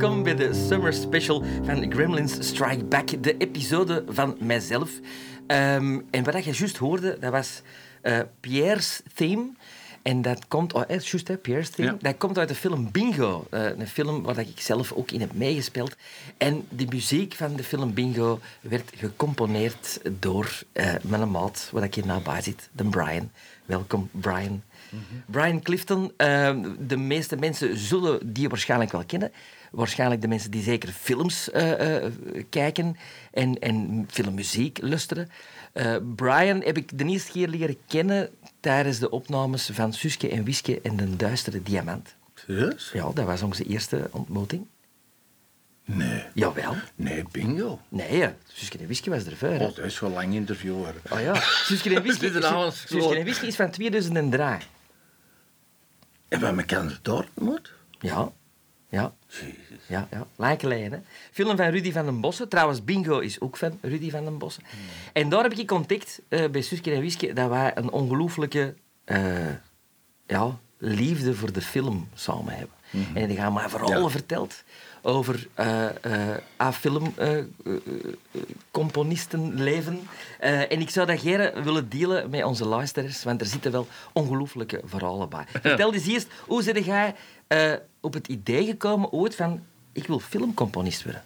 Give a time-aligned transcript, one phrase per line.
[0.00, 4.90] Welkom bij de Summer Special van Gremlins Strike Back, de episode van mijzelf.
[5.46, 7.62] Um, en wat je juist hoorde, dat was
[8.02, 9.50] uh, Pierre's theme.
[10.02, 13.46] En dat komt, oh, juist hè, Pierre's theme, dat komt uit de film Bingo.
[13.50, 15.96] Uh, een film waar ik zelf ook in heb meegespeeld.
[16.36, 21.94] En de muziek van de film Bingo werd gecomponeerd door uh, mijn maat, waar ik
[21.94, 23.30] hier nabij zit, de Brian.
[23.64, 24.62] Welkom, Brian.
[24.90, 25.22] Mm -hmm.
[25.26, 26.12] Brian Clifton,
[26.78, 29.32] de meeste mensen zullen die waarschijnlijk wel kennen
[29.70, 32.04] waarschijnlijk de mensen die zeker films uh, uh,
[32.48, 32.96] kijken
[33.32, 35.30] en, en filmmuziek luisteren.
[35.74, 38.28] Uh, Brian heb ik de eerste keer leren kennen
[38.60, 42.14] tijdens de opnames van Suske en Wiske en de Duistere Diamant.
[42.34, 42.90] Serieus?
[42.92, 44.66] Ja, dat was onze eerste ontmoeting.
[45.84, 46.22] Nee.
[46.34, 46.74] Jawel.
[46.94, 47.80] Nee, bingo.
[47.88, 48.34] Nee, ja.
[48.52, 49.48] Suske en Wiske was er voor.
[49.48, 50.86] Oh, dat is wel lang interview.
[51.10, 51.34] Oh ja.
[51.40, 54.44] Suske en Wiske, Suske en Wiske is van 2003.
[56.28, 57.72] En hebben elkaar daar ontmoet?
[58.00, 58.32] Ja.
[58.88, 59.14] Ja.
[59.86, 60.26] Ja, ja.
[60.36, 60.92] Lang geleden.
[60.92, 60.98] Hè?
[61.32, 62.48] Film van Rudy van den Bossen.
[62.48, 64.62] Trouwens, Bingo is ook van Rudy van den Bossen.
[64.70, 64.80] Hmm.
[65.12, 68.74] En daar heb ik ontdekt, uh, bij Suske en Wiske, dat wij een ongelooflijke
[69.06, 69.18] uh,
[70.26, 72.74] ja, liefde voor de film samen hebben.
[72.90, 73.16] Mm -hmm.
[73.16, 74.08] En die gaan mij vooral ja.
[74.08, 74.64] verteld
[75.02, 75.84] over uh,
[76.60, 83.46] uh, filmcomponisten uh, en ik zou dat graag willen delen met onze luisteraars, want er
[83.46, 85.44] zitten wel ongelooflijke verhalen bij.
[85.52, 85.60] Ja.
[85.68, 87.14] Vertel eens eerst, hoe zit jij
[88.00, 91.22] op het idee gekomen ooit van, ik wil filmcomponist worden?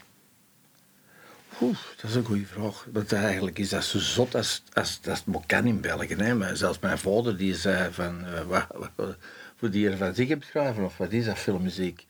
[1.61, 2.87] Oeh, dat is een goede vraag.
[2.93, 6.15] Want eigenlijk is dat zo zot als, als, als het kan in België.
[6.15, 6.35] Hè.
[6.35, 9.17] Maar zelfs mijn vader die zei van, wat, wat,
[9.57, 12.07] voor die er van zich hebt schrijven, of wat is dat filmmuziek?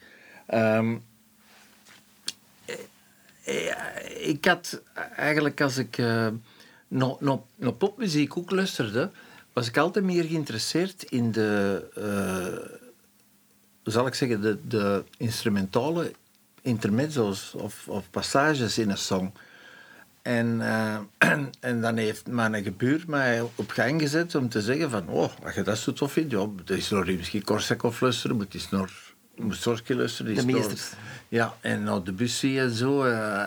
[0.55, 1.05] Um,
[4.21, 4.83] ik had
[5.17, 6.29] eigenlijk als ik uh,
[6.89, 9.11] naar, popmuziek ook luisterde,
[9.53, 12.75] was ik altijd meer geïnteresseerd in de,
[13.85, 16.13] zal ik zeggen, de, de instrumentale
[16.63, 19.33] intermezzo's of, of passages in een song.
[20.23, 24.91] En, uh, en, en, dan heeft mijn gebuur mij op gang gezet om te zeggen
[24.91, 28.37] van, oh, als je dat zo tof vindt, ja, dat is nog misschien Korsakov luisteren,
[28.37, 28.91] maar het is nog
[29.37, 30.35] Mussorgsky luisteren.
[30.35, 30.91] De meesters.
[31.29, 33.07] Ja, en nou, de Debussy en zo.
[33.07, 33.47] Uh,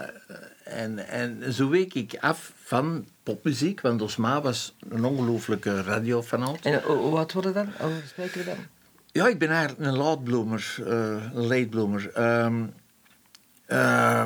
[0.63, 6.59] en, en zo week ik af van popmuziek, want Osma was een ongelooflijke radiofanaat.
[6.61, 7.69] En hoe wat worden dan?
[7.79, 8.76] Hoe spreken we dan?
[9.17, 10.87] Ja, ik ben eigenlijk een laatbloomer, uh,
[11.33, 12.11] een latebloomer.
[12.43, 12.73] Um,
[13.67, 14.23] uh,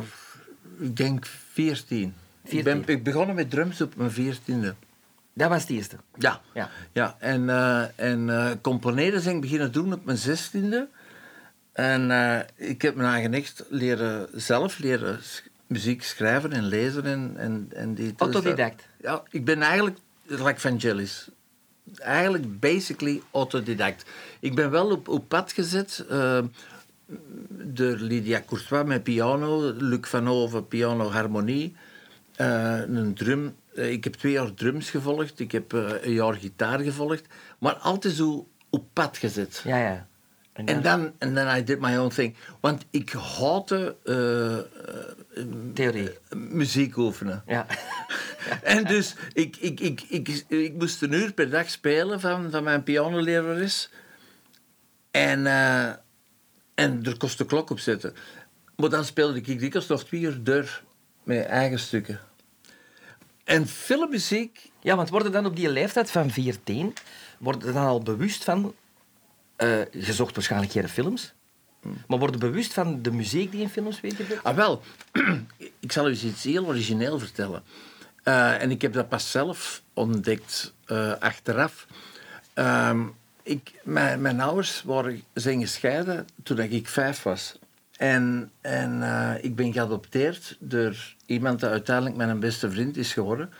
[0.80, 2.14] ik denk 14.
[2.44, 2.60] 14.
[2.60, 4.76] Ik ben ik begonnen met drums op mijn veertiende.
[5.34, 5.96] Dat was het eerste?
[6.18, 6.42] Ja.
[6.54, 6.70] ja.
[6.92, 7.16] ja.
[7.20, 10.88] En, uh, en uh, componeren zijn ik beginnen doen op mijn zestiende.
[11.74, 12.12] En
[12.56, 15.20] ik heb me eigenlijk leren, zelf leren
[15.68, 17.06] muziek schrijven en lezen.
[17.06, 18.88] En, en, en die, Autodidact?
[19.02, 21.30] Ja, ik ben eigenlijk, like van Jellies,
[21.96, 24.06] eigenlijk basically autodidact.
[24.40, 26.40] Ik ben wel op, op pad gezet uh,
[27.50, 31.76] door Lydia Courtois met piano, Luc van Hoven piano harmonie,
[32.38, 33.56] uh, een drum.
[33.74, 37.26] ik heb twee jaar drums gevolgd, ik heb een jaar gitaar gevolgd,
[37.60, 39.62] maar altijd zo op pad gezet.
[39.64, 40.08] Ja, ja.
[40.54, 42.36] En dan, en dan I did my own thing.
[42.60, 44.58] Want ik haatte uh,
[45.74, 46.10] Theorie.
[46.36, 47.44] muziek oefenen.
[47.48, 47.66] Ja.
[48.64, 52.64] en dus, ik, ik, ik, ik, ik, moest een uur per dag spelen van, van
[52.64, 53.90] mijn pianolerares.
[55.12, 55.88] En, uh,
[56.76, 58.14] en er kost de klok op zetten.
[58.76, 60.82] Maar dan speelde ik dikwijls nog twee uur door
[61.24, 62.20] met eigen stukken.
[63.44, 64.70] En filmmuziek...
[64.82, 66.94] Ja, want worden dan op die leeftijd van 14...
[67.40, 68.74] worden dan al bewust van
[69.92, 71.34] je zocht waarschijnlijk geen films.
[72.08, 74.44] Maar worden bewust van de muziek die in films gebeurt?
[74.44, 74.82] Ah, wel.
[75.80, 77.64] ik zal u iets heel origineel vertellen.
[78.24, 81.88] Uh, en ik heb dat pas zelf ontdekt uh, achteraf.
[82.56, 83.00] Uh,
[83.44, 87.60] ik, mijn, mijn ouders waren, zijn gescheiden toen ik vijf was.
[87.98, 89.04] En, en
[89.42, 93.54] ik ben geadopteerd door iemand die uiteindelijk mijn beste vriend is geworden.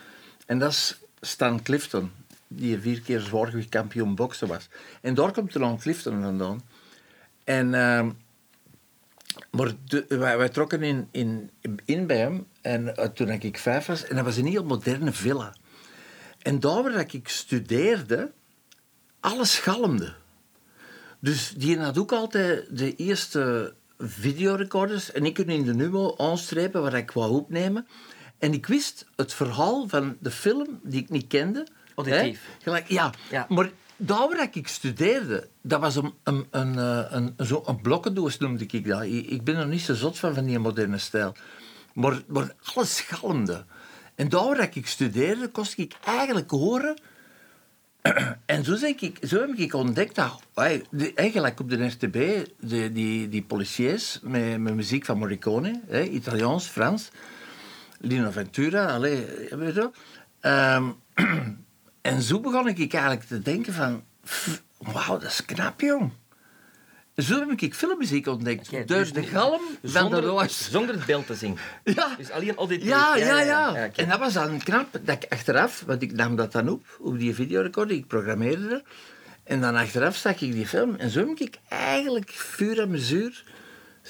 [0.46, 2.12] En dat is Stan Clifton
[2.54, 4.70] die vier keer zwaargewicht kampioen boksen was.
[5.02, 6.62] En daar komt Ron Clifton vandaan.
[7.44, 8.10] En, uh,
[9.52, 11.50] maar de, wij, trokken in, in,
[11.86, 14.06] in bij hem en, uh, toen ik vijf was.
[14.06, 15.56] En dat was een heel moderne villa.
[16.42, 18.32] En daar waar ik studeerde,
[19.20, 20.14] alles galmde.
[21.20, 25.12] Dus die had ook altijd de eerste videorecorders.
[25.12, 27.88] En ik kon in de Numo aanstrepen waar ik wou opnemen.
[28.38, 31.68] En ik wist het verhaal van de film die ik niet kende
[32.08, 32.42] Auditief.
[32.62, 33.14] Gelijk, ja.
[33.30, 33.46] ja.
[33.50, 38.38] Maar daar waar ik studeerde, dat was een, een, een, eh, een, zo een blokkendoos
[38.38, 39.04] noemde ik dat.
[39.04, 41.36] Ik ben er niet zo zot van, van die moderne stijl.
[41.94, 43.66] Maar, maar alles galmde.
[44.16, 46.96] En daar waar ik studeerde, kost ik eigenlijk horen
[48.46, 50.42] en zo, zeg ik, zo heb ik ontdekt dat
[51.16, 56.68] eigenlijk op de RTB, de, die, die policiers met, met muziek van Morricone, hè, Italiaans,
[56.68, 57.10] Frans,
[58.00, 59.92] Lino Ventura, allee, weet je wel.
[60.40, 60.90] Ehm,
[62.02, 66.12] en zo begon ik eigenlijk te denken van, "Pff, wauw, dat is knap, jong.
[67.16, 68.72] Zo heb ik filmmuziek ontdekt.
[68.72, 70.70] Door dus de galm van Zonder, de roos.
[70.72, 71.58] zonder het beeld te zien.
[71.84, 72.16] Ja.
[72.18, 72.88] Dus alleen auditief.
[72.88, 73.70] Ja, ja, ja.
[73.70, 74.02] oké.
[74.02, 74.88] En dat was dan knap.
[74.92, 78.84] Dat ik achteraf, want ik nam dat dan op, op die videorecorder, ik programmeerde dat.
[79.44, 80.96] En dan achteraf zag ik die film.
[80.96, 83.44] En zo heb ik eigenlijk vuur en mezuur,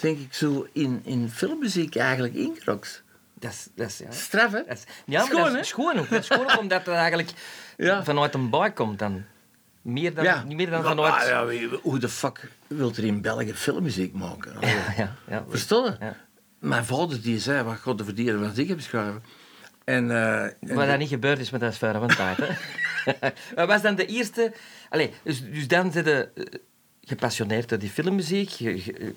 [0.02, 3.04] denk ik, zo in, in filmmuziek eigenlijk ingerokt.
[3.42, 4.12] Dat is, dat is, ja.
[4.12, 4.64] Straf, hè?
[4.68, 5.60] Dat is, ja, Schoon, dat hè?
[5.60, 6.10] is schoon ook.
[6.10, 7.30] Dat is schoon ook omdat het eigenlijk
[7.78, 8.04] Ja.
[8.04, 9.24] vanuit een buik komt dan.
[9.82, 11.14] Meer dan, Niet meer dan vanuit...
[11.14, 14.54] ah, ja, wie- hoe de fuck wilt er in België filmmuziek maken?
[14.62, 15.44] Ja, ja, ja.
[15.50, 15.96] Verstaan je?
[16.00, 16.16] Ja.
[16.60, 19.24] Mijn vader die zei, wat god de verdienen wat ik heb geschreven.
[19.84, 22.38] En, eh, en Wat dat niet gebeurd is met dat sfeer van tijd.
[22.38, 22.50] Hè?
[23.56, 24.54] Wat was dan de eerste...
[24.90, 26.44] Allee, dus, dus dan zit je eh,
[27.02, 28.60] gepassioneerd door die filmmuziek,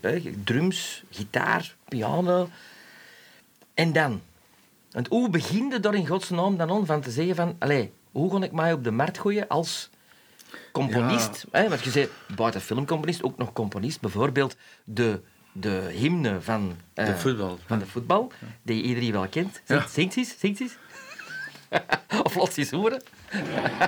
[0.00, 2.48] eh, drums, gitaar, piano.
[3.74, 4.20] En dan?
[4.90, 7.56] Want hoe begin je daar in godsnaam dan aan van te zeggen van...
[7.58, 9.90] Allee, hoe ga ik mij op de markt gooien als
[10.72, 11.44] componist?
[11.50, 11.68] Hè?
[11.68, 14.00] Want je zei, buiten filmcomponist, ook nog componist.
[14.00, 15.20] Bijvoorbeeld de,
[15.52, 16.76] de hymne van...
[16.94, 17.58] eh, De voetbal.
[17.66, 18.32] Van de voetbal,
[18.62, 19.60] die iedereen wel kent.
[19.66, 19.78] Ja.
[19.78, 20.76] Zingt, zingt eens, zingt eens.
[22.36, 23.02] of eens horen.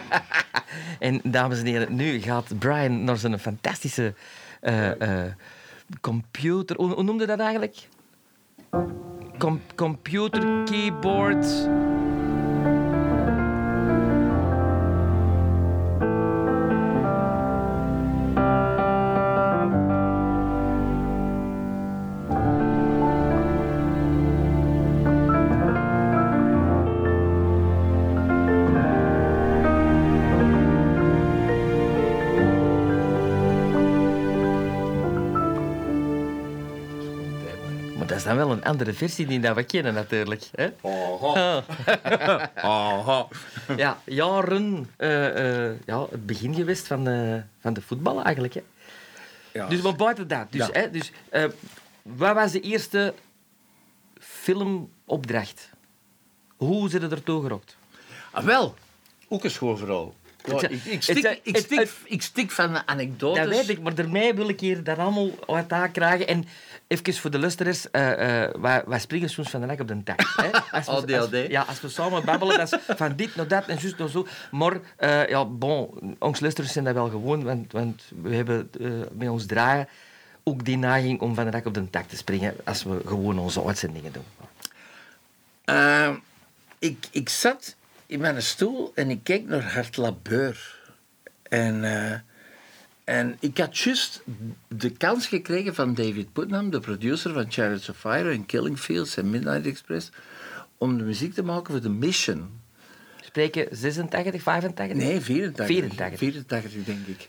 [0.98, 4.14] en dames en heren, nu gaat Brian naar zijn fantastische
[4.60, 5.32] eh, eh,
[6.00, 6.76] computer...
[6.76, 7.88] Hoe, hoe noemde dat eigenlijk?
[9.38, 11.44] Com- computer, keyboard...
[38.76, 40.42] andere versie die dat we kennen, natuurlijk.
[40.54, 40.68] Hè?
[40.80, 41.58] Ah.
[42.54, 43.26] Aha.
[43.76, 44.90] Ja, jaren...
[44.96, 48.54] eh, eh, ja, het begin geweest van de, van de voetbal, eigenlijk.
[48.54, 48.62] Hè?
[49.52, 49.68] Ja.
[49.68, 50.46] Dus maar buiten dat.
[50.52, 50.72] Dus, Ja.
[50.72, 51.44] hè, dus, eh,
[52.02, 53.14] wat was de eerste
[54.18, 55.70] filmopdracht?
[56.56, 57.76] Hoe zijn er ertoe gerokt?
[58.30, 58.74] Ah, wel,
[59.28, 59.50] ook een.
[60.44, 63.44] Ja, Het- ik, stik, het- ik, het- stik, ik stik van de anekdotes.
[63.44, 66.26] Dat weet ik, maar daarmee wil ik hier dat allemaal uit aan krijgen.
[66.26, 66.44] En
[66.86, 68.02] even voor de luisteraars, eh,
[68.60, 70.20] wij, wij springen soms van de nek op de tak.
[70.70, 73.78] Als we, als, ja, als we samen babbelen, dat is van dit naar dat en
[73.78, 74.26] juist naar zo.
[74.50, 78.70] Maar eh, ja, bon, ons luisteraars zijn dat wel gewoon, want, want we hebben
[79.12, 79.88] met ons draaien
[80.42, 83.38] ook die neiging om van de nek op de tak te springen als we gewoon
[83.38, 84.24] onze uitzendingen doen.
[85.64, 86.14] Eh,
[86.78, 90.74] ik, ik zat in mijn stoel en ik keek naar Hart Labeur.
[91.42, 91.84] En,
[93.06, 94.22] en ik had juist
[94.68, 99.16] de kans gekregen van David Putnam, de producer van Chariots of Fire en Killing Fields
[99.16, 100.10] en Midnight Express,
[100.78, 102.60] om de muziek te maken voor The Mission.
[103.20, 104.96] Spreken 86, 85?
[104.96, 105.66] Nee, 84.
[105.66, 106.18] 84.
[106.18, 107.28] 84, denk ik.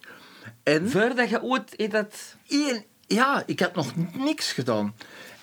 [0.64, 2.36] En Voordat je ooit in dat...
[3.08, 4.96] Ja, ik had nog niks gedaan.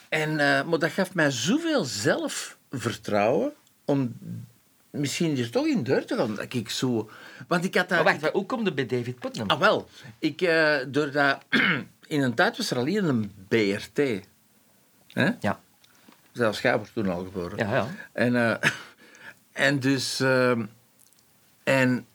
[0.08, 3.52] En, eh, maar dat gaf mij zoveel zelfvertrouwen
[3.84, 4.16] om
[4.94, 6.34] misschien hier toch in deur te gaan.
[6.34, 7.10] Dat ik zo...
[7.48, 8.20] Want ik had Maar dat...
[8.20, 9.48] wacht, hoe komt het bij David Putnam?
[9.48, 9.88] Ah, wel.
[10.18, 11.38] Ik, eh doordat...
[12.06, 14.26] in een tijd was er alleen een BRT.
[15.12, 15.30] Hè?
[15.40, 15.60] Ja.
[16.32, 17.58] Zelfs jij was toen al geboren.
[17.58, 17.88] Ja, ja.
[18.12, 18.70] En, eh,
[19.68, 20.20] en dus...
[20.20, 20.64] ehm,
[21.62, 22.06] en...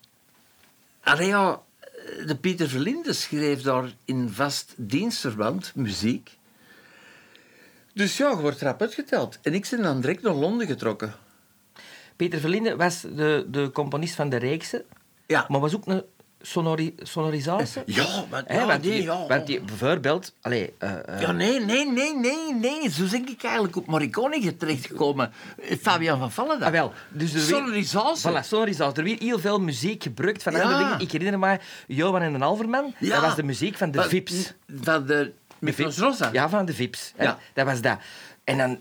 [1.02, 1.60] Allee, ja,
[2.26, 6.38] de Pieter Verlinde schreef daar in vast dienstverband muziek.
[7.94, 9.38] Dus ja, je wordt rap uitgeteld.
[9.42, 11.14] En ik ben dan direct naar Londen getrokken.
[12.20, 14.82] Peter Verlinde was de, de componist van de reeksen,
[15.26, 15.44] Ja.
[15.48, 16.02] maar was ook een
[16.40, 17.82] sonori sonorisatie.
[17.86, 19.26] Ja, maar want, nee, die, ja.
[19.26, 20.34] want die, bijvoorbeeld...
[20.40, 22.90] Allee, eh, eh, Ja, nee, nee, nee, nee, nee.
[22.90, 25.32] Zo ben ik eigenlijk op Morricone terechtgekomen.
[25.62, 26.62] Eh, Fabian van Vallen.
[26.62, 26.92] ah, wel.
[27.08, 28.30] Dus er Sonorisatie.
[28.30, 29.02] Voilà, sonorisatie.
[29.02, 30.62] Er werd heel veel muziek gebruikt van Ja.
[30.62, 31.00] andere dingen.
[31.00, 32.94] Ik herinner me Johan en de Alverman.
[32.98, 33.10] Ja.
[33.14, 34.52] Dat was de muziek van de Van- Vips.
[34.80, 35.32] Van de...
[35.58, 35.96] Met Vips.
[36.32, 37.12] Ja, van de Vips.
[37.18, 37.38] Ja.
[37.54, 37.98] Dat was dat.
[38.44, 38.78] En dan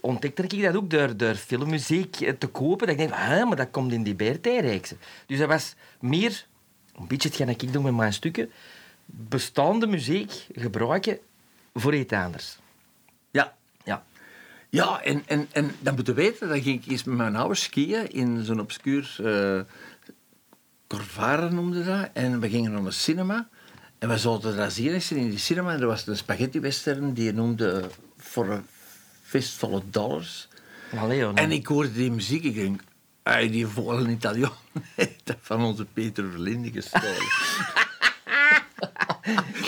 [0.00, 2.86] ontdekte ik dat ook door, door filmmuziek eh, te kopen.
[2.86, 4.98] Dat ik denk, hè, maar dat komt in die BRT-reeksen.
[5.26, 6.46] Dus dat was meer,
[6.94, 8.50] een beetje hetgeen dat ik doe met mijn stukken,
[9.06, 11.18] bestaande muziek gebruiken
[11.74, 12.58] voor iets anders.
[13.30, 13.56] Ja.
[13.84, 14.04] Ja.
[14.70, 18.10] Ja, en, en, en dan moeten weten, dan ging ik eens met mijn ouders skiën
[18.10, 19.16] in zo'n obscuur...
[19.22, 19.60] eh
[20.86, 22.08] Corvara noemde dat.
[22.12, 23.48] En we gingen naar de cinema.
[23.98, 25.72] En we zaten daar zien in die cinema.
[25.72, 28.62] En er was een spaghetti-western die je noemde For a
[29.34, 30.48] Fistful of Dollars.
[30.96, 32.44] Allee, En ik hoorde die muziek.
[32.44, 32.80] Ik denk,
[33.50, 34.52] die volgende Italiaan
[34.94, 37.28] heeft dat van onze Peter Verlinde gestolen.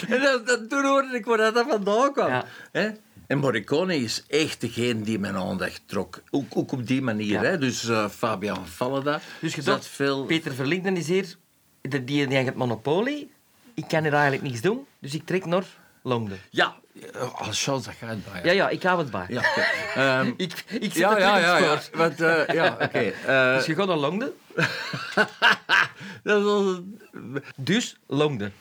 [0.14, 2.28] en dat, dat, toen hoorde ik waar dat vandaan kwam.
[2.28, 2.44] Ja.
[2.72, 2.90] Hè?
[3.26, 6.22] En Morricone is echt degene die mijn aandacht trok.
[6.30, 7.42] Ook, ook op die manier.
[7.42, 7.42] Ja.
[7.42, 7.58] Hè?
[7.58, 9.20] Dus eh, Fabian Valleda.
[9.40, 10.24] Dus je dacht, veel...
[10.24, 11.36] Peter Verlinden is hier,
[11.80, 13.30] die, die heeft het monopolie.
[13.74, 15.66] Ik kan hier eigenlijk niks doen, dus ik trek naar
[16.02, 16.38] Londen.
[16.50, 16.76] Ja,
[17.34, 18.40] als chance dat gaat bij.
[18.44, 19.26] Ja, ja, ik hou het bij.
[19.28, 19.42] Ja.
[19.94, 21.80] Ehm, Ik, ik zit ja, ja, ja, ja.
[21.92, 22.98] Want, eh, ja, oké.
[23.26, 24.32] eh, Dus je gaat naar Londen,
[26.22, 26.80] dat was-
[27.56, 28.52] dus Londen.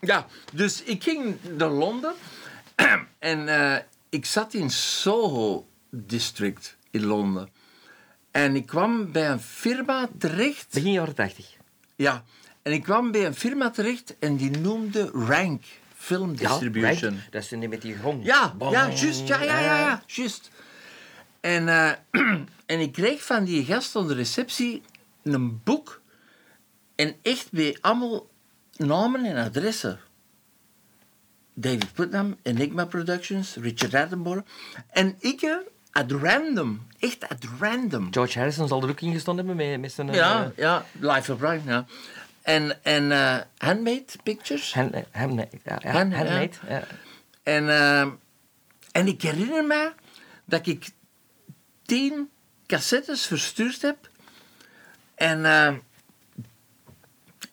[0.00, 2.14] Ja, dus ik ging naar Londen
[3.18, 3.76] en eh,
[4.08, 7.48] ik zat in Soho District in Londen.
[8.30, 10.66] En ik kwam bij een firma terecht.
[10.72, 11.46] Begin jaren 80.
[11.96, 12.24] Ja,
[12.62, 15.62] en ik kwam bij een firma terecht en die noemde Rank
[16.02, 17.12] Film Distribution.
[17.12, 17.32] right.
[17.32, 18.24] Dat is toen die met die grond.
[18.24, 18.72] Ja, Bam.
[18.72, 19.26] ja, juist.
[19.26, 20.50] Ja, ja, ja, ja, juist.
[21.40, 21.90] En, eh,
[22.72, 24.82] en ik kreeg van die gast de receptie
[25.22, 26.00] een boek.
[26.94, 28.26] En echt bij allemaal
[28.76, 29.98] namen en adressen.
[31.54, 34.46] David Putnam, Enigma Productions, Richard Attenborough.
[34.90, 35.56] En ik eh,
[35.92, 38.08] at random, echt at random.
[38.10, 40.08] George Harrison zal er ook in gestaan hebben met, met zijn...
[40.08, 41.86] eh, Ja, ja, Life of Brian, ja.
[42.42, 44.74] En, en eh, Handmade Pictures.
[44.74, 46.50] Hand, hand, ja, ja, Hand- handmade.
[46.68, 46.86] Ja.
[47.42, 48.00] En, eh,
[48.92, 49.92] en ik herinner me
[50.44, 50.86] dat ik
[51.82, 52.30] tien
[52.66, 54.10] cassettes verstuurd heb.
[55.14, 55.74] En, eh,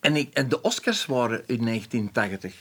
[0.00, 2.54] en, ik, en de Oscars waren in 1980.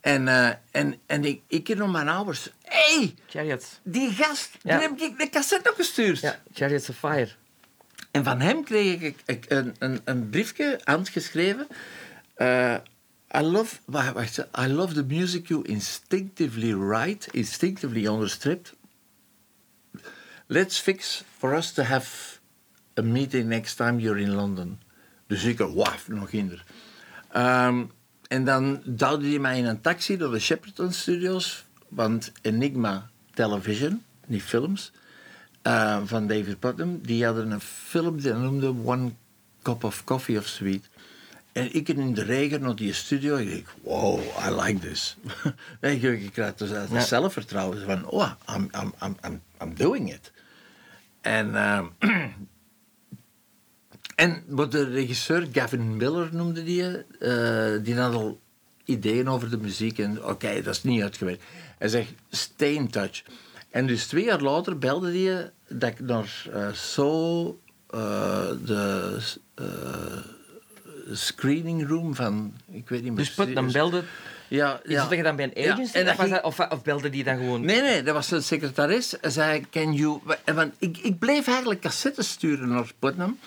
[0.00, 2.48] En, eh, en, en ik, ik herinner mijn ouders.
[2.62, 3.80] Hé, hey, Chariots.
[3.82, 4.78] die gast, Ja.
[4.78, 6.20] die heb ik de cassette ook gestuurd.
[6.20, 7.28] Ja, Chariots of Fire.
[8.12, 11.66] En van hem kreeg ik, een, een, een briefje handgeschreven.
[12.34, 12.76] Eh
[13.34, 18.74] I love, wacht, I love the music you instinctively write, instinctively understripped.
[20.48, 22.40] Let's fix for us to have
[22.98, 24.80] a meeting next time you're in London.
[25.26, 26.64] Dus ik, waf, nog hinder.
[27.30, 27.84] Ehm,
[28.28, 34.02] en dan duwde hij mij in een taxi door de Shepperton Studios, want Enigma Television,
[34.26, 34.92] die films,
[35.62, 39.12] eh, van David Putnam, die hadden een film die noemde One
[39.62, 40.88] Cup of Coffee of Sweet.
[41.52, 45.16] En ik in de regen naar die studio, ik denk, wow, I like this.
[45.80, 47.00] en ik, krijg dus dat Ja.
[47.00, 50.32] zelfvertrouwen van, oh, I'm, I'm, I'm, I'm, I'm doing it.
[51.20, 51.86] En, ehm,
[54.14, 58.40] en wat de regisseur Gavin Miller noemde die, eh, die had al
[58.84, 59.98] ideeën over de muziek.
[59.98, 61.42] En oké, dat is niet uitgewerkt.
[61.78, 63.22] Hij zegt, stay in touch.
[63.72, 67.44] En dus twee jaar later belde hij dat ik naar eh, zo
[67.90, 69.18] eh, de
[69.54, 69.64] eh,
[71.12, 73.24] screening room van, ik weet niet meer.
[73.24, 74.02] Dus Putnam belde...
[74.48, 75.02] Ja, Is ja.
[75.08, 75.96] dat je dan bij een Ja, agency?
[75.96, 77.64] en dat of, was ging- dat- of, of belde die dan gewoon...
[77.64, 79.14] Nee, nee, dat was de secretaris.
[79.20, 80.20] Hij zei, can you...
[80.54, 83.38] Want ik, ik bleef eigenlijk cassettes sturen naar Putnam.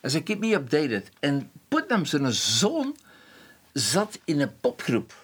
[0.00, 1.08] Hij zei, keep me updated.
[1.20, 2.96] En Putnam, zijn zoon,
[3.72, 5.14] zat in een popgroep.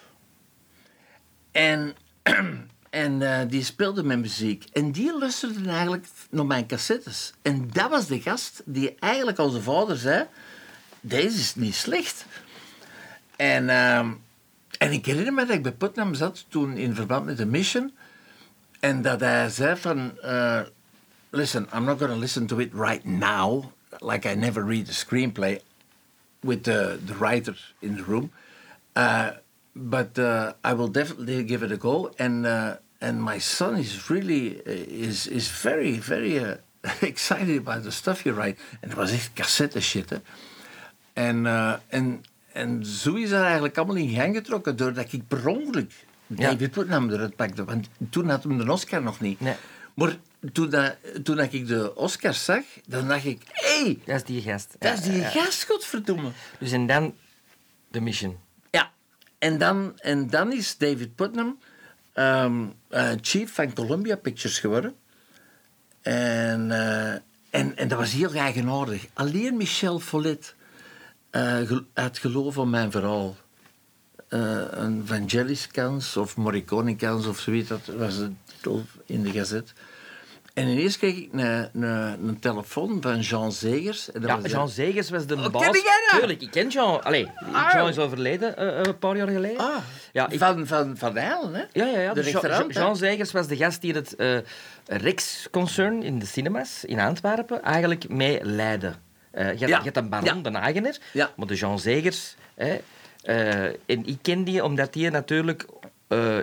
[1.51, 1.95] En,
[2.91, 4.65] en eh, die speelde met muziek.
[4.73, 7.33] En die luisterde eigenlijk naar mijn cassettes.
[7.43, 10.27] En dat was de gast die eigenlijk de vader zei...
[11.03, 12.25] Deze is niet slecht.
[13.37, 14.11] En, ehm,
[14.79, 17.93] en ik herinner me dat ik bij Putnam zat toen in verband met de mission.
[18.81, 20.19] En dat hij zei van...
[20.21, 20.61] eh,
[21.31, 23.65] listen, I'm not going to listen to it right now.
[23.99, 25.61] Like I never read the screenplay
[26.41, 28.31] with the, the writer in the room.
[29.81, 32.11] Uh, but uh, I will definitely give it a go.
[32.19, 34.61] And, uh, and my son is really...
[34.67, 36.55] uh, is, is very, very uh,
[37.01, 38.61] excited about the stuff you write.
[38.81, 40.17] En dat was echt cassette shit, hè.
[41.13, 45.47] En, eh, en, en zo is dat eigenlijk allemaal in gang getrokken doordat ik per
[45.47, 45.93] ongeluk
[46.37, 46.51] Ja.
[46.51, 47.65] David Putnam eruit pakte.
[47.65, 49.41] Want toen had hem de Oscar nog niet.
[49.41, 49.55] Nee.
[49.95, 50.17] Maar
[50.53, 53.43] toen, dat, toen dat ik de Oscars zag, dan dacht ik...
[53.53, 54.77] Hé, hey, Dat is die gast.
[54.79, 55.29] dat is die ja.
[55.29, 56.31] gast, godverdomme.
[56.59, 57.15] Dus en dan
[57.91, 58.37] de mission.
[59.41, 61.59] En dan, en dan is David Putnam
[62.13, 64.95] ehm, eh, chief van Columbia Pictures geworden.
[66.03, 67.13] En, eh,
[67.51, 69.07] en, en dat was heel eigenaardig.
[69.13, 70.55] Alleen Michel Follet
[71.31, 73.37] eh, gel- had geloof aan mijn verhaal.
[74.29, 79.73] Eh, een Vangelis kans of Morricone kans of zoiets, dat was titel in de gazet.
[80.55, 81.83] En ineens kreeg ik een, een,
[82.29, 84.13] een telefoon van Jean Zegers.
[84.13, 85.63] En dat Ja, was de- Jean Zegers was de Oh, baas.
[85.63, 86.19] ken jij dat?
[86.19, 87.03] Tuurlijk, ik ken Jean.
[87.05, 87.71] Allee, Ah.
[87.73, 89.59] Jean is overleden eh, een paar jaar geleden.
[89.59, 89.77] Ah,
[90.13, 91.63] Ja, ik- van, van, van Dijlen, hè?
[91.73, 92.15] Ja, ja, ja.
[92.15, 92.69] De Dus Jean?
[92.69, 94.39] Jean Zegers was de gast die het eh
[94.87, 98.93] Rex-concern in de cinemas in Antwerpen eigenlijk mee leidde.
[99.33, 99.67] Je, had, Ja.
[99.67, 100.51] je had een baron, Ja.
[100.51, 101.31] de Hagener, Ja.
[101.37, 102.35] maar de Jean Zegers...
[102.55, 102.79] Hè,
[103.87, 105.67] en ik ken die omdat die natuurlijk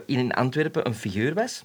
[0.06, 1.64] in Antwerpen een figuur was.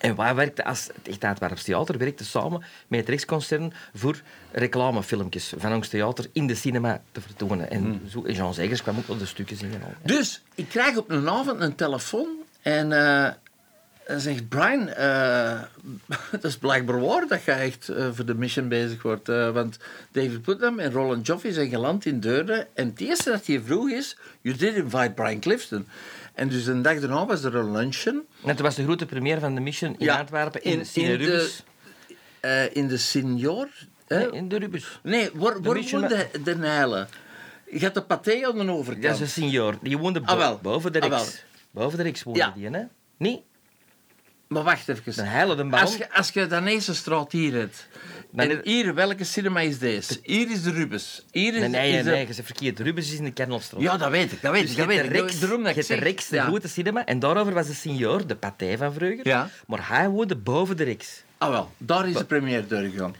[0.00, 4.20] En wij werkten als het Echt Theater werkte samen met het Rijksconcern voor
[4.52, 7.70] reclamefilmpjes van ons theater in de cinema te vertonen.
[7.70, 9.82] En, zo, en Jean Zegers kwam ook wel de stukken zingen.
[9.82, 9.92] Al.
[10.02, 12.28] Dus ik krijg op een avond een telefoon
[12.62, 12.90] en
[14.10, 15.60] hij zegt: Brian, eh
[16.30, 19.26] het is blijkbaar waar dat je echt eh, voor de mission bezig wordt.
[19.26, 19.78] want
[20.12, 22.66] David Putnam en Roland Joffe zijn geland in Deurne.
[22.74, 25.86] En het eerste dat hij vroeg is: You did invite Brian Clifton.
[26.40, 29.54] En dus een dag daarna was er een luncheon toen was de grote première van
[29.54, 31.64] de Mission in Ja, Antwerpen in, in- de Cine de- Rubens.
[32.40, 33.68] eh, in de Senior.
[34.06, 34.18] hè?
[34.18, 35.00] Nee, in de Rubens.
[35.02, 37.08] Nee, waar, waar Mission woonde de Nijlen?
[37.70, 39.02] Je had de paté aan de overkant.
[39.04, 39.74] Dat is een senior.
[39.82, 41.44] Die woonde bo- Ah, boven de Ah, Riks.
[41.70, 42.52] boven de Riks woonde Ja.
[42.56, 42.82] die, hè?
[43.16, 43.44] Nee,
[44.50, 45.14] Maar wacht even.
[45.14, 45.80] de de bal.
[45.80, 46.46] Als je, als je
[46.88, 47.86] een straat hier hebt.
[48.32, 50.18] Dan en is- hier, welke cinema is deze?
[50.22, 51.24] Hier is de Rubens.
[51.30, 52.76] Hier is, Nee, nee, is de- nee, je zegt verkeerd.
[52.76, 53.80] De Rubens is in de Kernelstraat.
[53.80, 54.42] Ja, dat weet ik.
[54.42, 54.76] Dat weet Dus ik.
[54.76, 55.28] je Dat hebt weet de ik.
[55.28, 55.94] Rex, Daarom dat je de.
[55.94, 56.44] Rex, de ja.
[56.44, 57.04] grote cinema.
[57.06, 59.26] En daarover was de senior, de partij van vroeger.
[59.28, 59.48] Ja.
[59.66, 61.22] Maar hij woonde boven de Rex.
[61.38, 61.70] Ah, wel.
[61.78, 63.14] Daar is de première doorgegaan.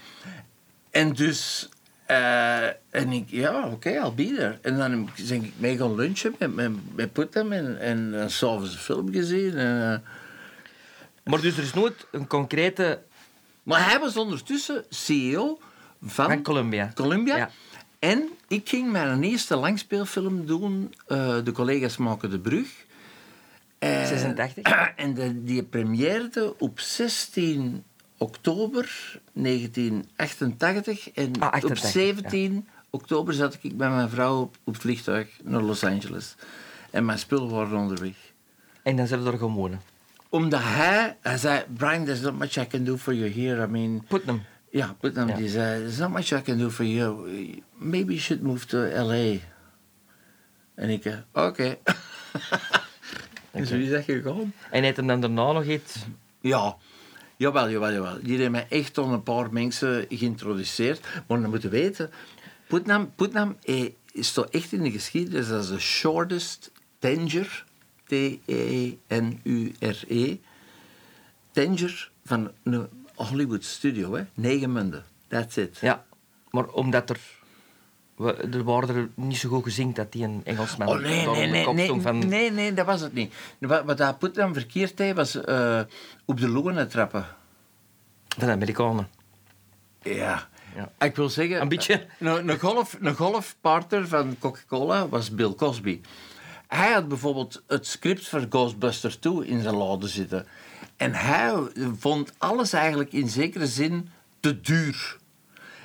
[0.90, 1.68] En dus...
[2.06, 4.58] eh, en ik, ja, oké, I'll be there.
[4.62, 7.12] En dan ben ik mee gaan lunchen met, met, met
[7.52, 9.56] en, en uh, s'avonds een film gezien.
[9.56, 9.98] En, eh,
[11.24, 13.02] Maar dus er is nooit een concrete
[13.62, 15.58] maar hij was ondertussen CEO
[16.02, 16.90] van, van Columbia.
[16.94, 17.36] Columbia.
[17.36, 17.50] Ja.
[17.98, 20.94] En ik ging mijn eerste langspeelfilm doen.
[21.06, 22.68] eh, de collega's maken de brug.
[23.78, 24.62] En- 86.
[24.96, 27.84] En de, die première op 16
[28.18, 31.10] oktober 1988.
[31.10, 35.28] En Ah, op 88, 17 oktober zat ik met mijn vrouw op, op het vliegtuig
[35.42, 36.34] naar Los Angeles.
[36.90, 38.14] En mijn spullen waren onderweg.
[38.82, 39.80] En dan zullen we er gaan wonen.
[40.30, 43.62] Omdat hij, hij zei, Brian, there's not much I can do for you here.
[43.62, 44.42] I mean, Putnam.
[44.70, 47.28] ja, Putnam, die zei, there's not much I can do for you.
[47.76, 49.38] Maybe you should move to L.A.
[50.74, 51.76] En ik, eh, oké.
[53.50, 54.52] En zo is dat gegaan.
[54.70, 55.96] En heeft hem dan daarna nog iets...
[56.40, 56.76] Ja,
[57.36, 58.18] jawel, jawel, jawel.
[58.22, 61.00] Die heeft mij echt aan een paar mensen geïntroduceerd.
[61.26, 62.10] Maar dan moeten weten,
[62.66, 67.64] Putnam, Putnam eh, is toch echt in de geschiedenis als de shortest tenger,
[69.10, 70.36] T-E-N-U-R-E,
[71.52, 74.22] tenger van een Hollywood studio, hè.
[74.34, 75.04] Negen munden.
[75.28, 75.78] That's it.
[75.80, 76.04] Ja,
[76.50, 77.20] maar omdat er...
[78.16, 81.46] we- Er waren er niet zo goed gezien dat die een Engelsman Oh nee, nee,
[81.46, 82.28] nee, kop nee, van...
[82.28, 83.34] nee, nee, dat was het niet.
[83.58, 84.16] Wat, wat dat
[84.52, 85.80] verkeerd deed, was eh,
[86.24, 87.26] op de loenen trappen.
[88.38, 89.08] Van de Amerikanen.
[90.02, 90.48] Ja.
[90.76, 90.92] Ja.
[91.06, 91.60] Ik wil zeggen...
[91.60, 92.06] Een beetje.
[92.18, 96.00] Een, een, golf, een golfpartner van Coca-Cola was Bill Cosby.
[96.70, 100.46] Hij had bijvoorbeeld het script voor Ghostbusters 2 in zijn lade zitten.
[100.96, 101.54] En hij
[101.98, 104.08] vond alles eigenlijk in zekere zin
[104.40, 105.16] te duur.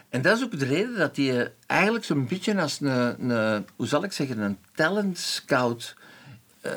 [0.10, 3.66] En dat is ook de reden dat hij eh, eigenlijk zo'n beetje als een, een,
[3.76, 5.96] hoe zal ik zeggen, een talent scout
[6.62, 6.72] eh,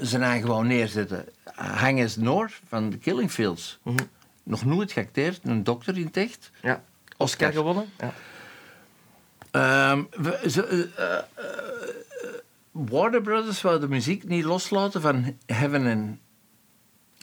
[0.00, 1.24] zijn eigen wou neerzetten.
[1.54, 3.78] Hanges Noor van de Killing Fields.
[4.42, 6.50] Nog nooit geacteerd, een dokter in het echt.
[6.62, 6.82] Ja.
[7.16, 7.86] Oscar gewonnen.
[7.98, 8.12] Ja.
[9.50, 11.24] Ehm, we- ze, eh, eh,
[12.74, 16.18] Warner Brothers wou de muziek niet loslaten van Heaven and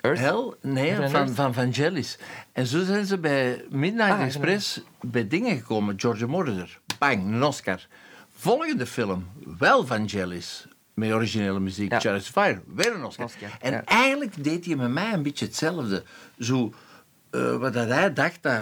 [0.02, 0.20] Earth.
[0.20, 2.18] Hell, nee, Heaven van, van Vangelis.
[2.52, 6.00] En zo zijn ze bij Midnight Ah, Express bij dingen gekomen.
[6.00, 7.88] George Moroder, bang, een Oscar.
[8.36, 12.00] Volgende film, wel Vangelis, met originele muziek, Ja.
[12.00, 13.26] Chariots of Fire, weer een Oscar.
[13.26, 13.84] Oscar, En ja.
[13.86, 16.04] eigenlijk deed hij met mij een beetje hetzelfde.
[16.40, 16.74] Zo,
[17.30, 18.62] eh, wat dat hij dacht dat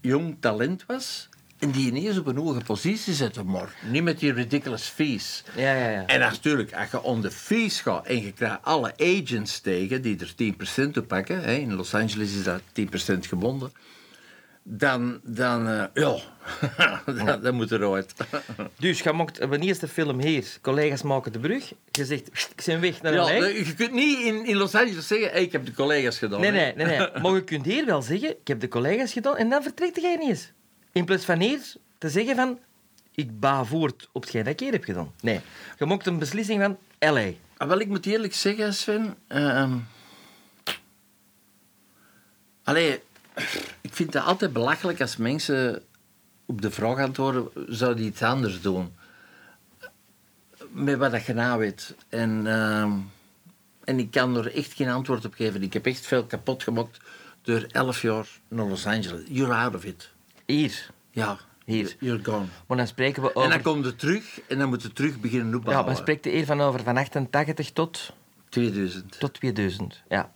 [0.00, 1.28] jong talent was,
[1.62, 5.44] en die ineens op een hoge positie zetten, maar niet met die ridiculous fees.
[5.56, 6.06] Ja, ja, ja.
[6.06, 10.18] En natuurlijk, als je on de fees gaat en je krijgt alle agents tegen die
[10.18, 10.54] er
[10.88, 13.72] 10% op pakken, hè, in Los Angeles is dat 10% gebonden,
[14.62, 16.18] dan, dan eh, ja,
[17.24, 18.14] dan, dan moet er uit.
[18.78, 21.72] Dus je maakt een eerste film hier, collega's maken de brug.
[21.90, 25.30] Je zegt, ik ben weg naar Ja, je kunt niet in, in Los Angeles zeggen,
[25.30, 26.40] hey, ik heb de collega's gedaan.
[26.40, 26.56] Nee, hè.
[26.56, 27.08] nee, nee, nee.
[27.22, 30.16] Maar je kunt hier wel zeggen, ik heb de collega's gedaan en dan vertrekt jij
[30.16, 30.52] niet eens.
[30.92, 31.60] In plaats van hier
[31.98, 32.58] te zeggen van,
[33.14, 35.12] ik ba voort op hetgeen dat ik hier heb gedaan.
[35.20, 35.40] Nee,
[35.78, 37.30] je maakt een beslissing van LA.
[37.56, 39.16] Ah, wel, ik moet eerlijk zeggen, Sven.
[42.62, 43.00] allee,
[43.80, 45.82] ik vind het altijd belachelijk als mensen
[46.46, 48.94] op de vraag antwoorden: zou die iets anders doen?
[50.68, 51.94] Met wat je nou weet.
[52.08, 52.92] En, ehm,
[53.84, 55.62] en ik kan er echt geen antwoord op geven.
[55.62, 57.00] Ik heb echt veel kapot gemaakt
[57.42, 59.22] door elf jaar naar Los Angeles.
[59.28, 60.11] You're out of it.
[60.52, 60.90] Hier.
[61.10, 61.96] Ja, Hier.
[61.98, 62.46] You're gone.
[62.66, 63.50] Maar dan spreken we En over...
[63.50, 65.86] dan komt het terug en dan moet je terug beginnen ja, opbouwen.
[65.86, 68.12] dan spreekt hier van over van 88 tot,
[68.48, 69.18] 2000.
[69.18, 70.02] tot 2000.
[70.08, 70.32] Ja.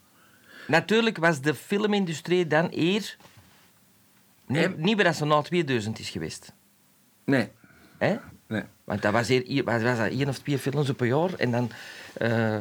[0.66, 3.16] Natuurlijk was de filmindustrie dan hier...
[4.46, 4.68] Niet, Hè?
[4.68, 6.52] niet meer dat ze na 2000 is geweest.
[7.24, 7.48] Nee,
[7.98, 8.16] Hè?
[8.46, 8.62] nee.
[8.85, 11.35] Want dat was, hier, was, was dat één of twee films op een jaar.
[11.35, 11.70] En dan...
[12.14, 12.57] eh,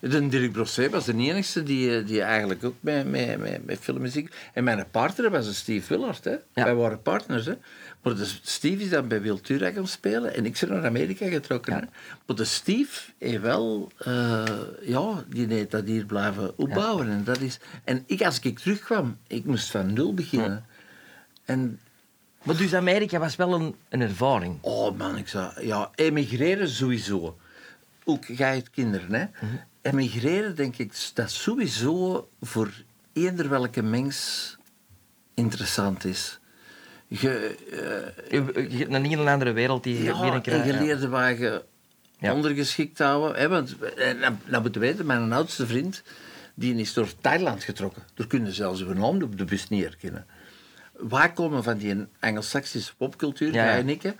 [0.00, 3.78] De Dirk Brosset was de enige die, eh, die eigenlijk ook met, met, met, met
[3.78, 4.34] filmmuziek...
[4.52, 6.30] En mijn partner was een Steve Willard, hè.
[6.30, 6.64] Ja.
[6.64, 7.54] Wij waren partners, hè.
[8.02, 11.72] Maar de Steve is dan bij Wiltura gaan spelen en ik ben naar Amerika getrokken.
[11.72, 11.80] Hè.
[12.26, 13.92] Maar de Steve heeft wel...
[13.98, 14.44] eh,
[14.82, 17.08] ja, die heeft dat hier blijven opbouwen.
[17.08, 20.64] En, dat is, en ik, als ik terugkwam, ik moest van nul beginnen.
[21.44, 21.80] En
[22.42, 24.58] Maar dus Amerika was wel een, een ervaring.
[24.60, 25.66] Oh man, ik zou...
[25.66, 27.38] Ja, emigreren sowieso.
[28.04, 29.26] Ook ga je het kinderen, hè.
[29.82, 32.70] Emigreren, denk ik, dat sowieso voor
[33.12, 34.56] eender welke mens
[35.34, 36.38] interessant is.
[37.08, 37.56] Je,
[38.30, 41.64] eh, Je, een heel andere wereld die je ja, en je leerde waar je
[42.18, 42.34] Ja.
[42.34, 43.40] ondergeschikt houden.
[43.40, 43.76] Hè, want,
[44.20, 46.02] dan, dan moeten weten, mijn oudste vriend,
[46.54, 48.02] die is door Thailand getrokken.
[48.14, 50.26] Daar kunnen zelfs hun naam op de bus niet herkennen.
[50.92, 54.14] Wij komen van die Engels-Saxische popcultuur, Ja, ja.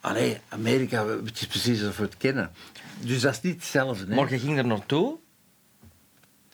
[0.00, 2.50] Allee, Amerika, het is precies alsof we het kennen.
[3.00, 4.06] Dus dat is niet hetzelfde.
[4.06, 4.14] Hè?
[4.14, 5.18] Maar je ging er naartoe,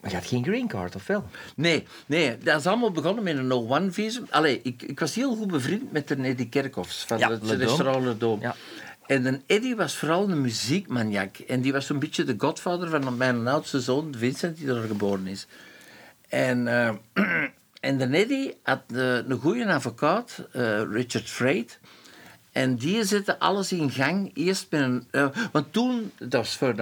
[0.00, 1.28] maar je had geen green card, of wel?
[1.56, 4.26] Nee, nee, dat is allemaal begonnen met een no-one-visum.
[4.30, 8.04] Allee, ik, ik was heel goed bevriend met de Eddie Kerkhoffs van Ja, het restaurant
[8.04, 8.42] Le Dôme.
[8.42, 8.54] Ja.
[9.06, 11.38] En de Eddie was vooral een muziekmaniak.
[11.38, 15.26] En die was zo'n beetje de godvader van mijn oudste zoon, Vincent, die daar geboren
[15.26, 15.46] is.
[16.28, 16.88] En, eh,
[17.88, 21.78] en de Eddie had eh, een goede advocaat, eh, Richard Freight.
[22.56, 24.30] En die zette alles in gang.
[24.34, 25.06] Eerst met een...
[25.10, 26.78] eh, want toen, dat was voor 9-11...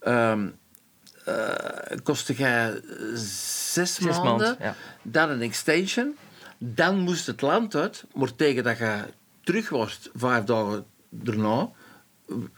[0.00, 0.48] ehm,
[1.24, 2.80] eh, kostte jij
[3.14, 4.74] zes, maanden, ja.
[5.02, 6.16] dan een extension.
[6.58, 9.04] Dan moest het land uit, maar tegen dat je
[9.40, 11.70] terug was, vijf dagen daarna,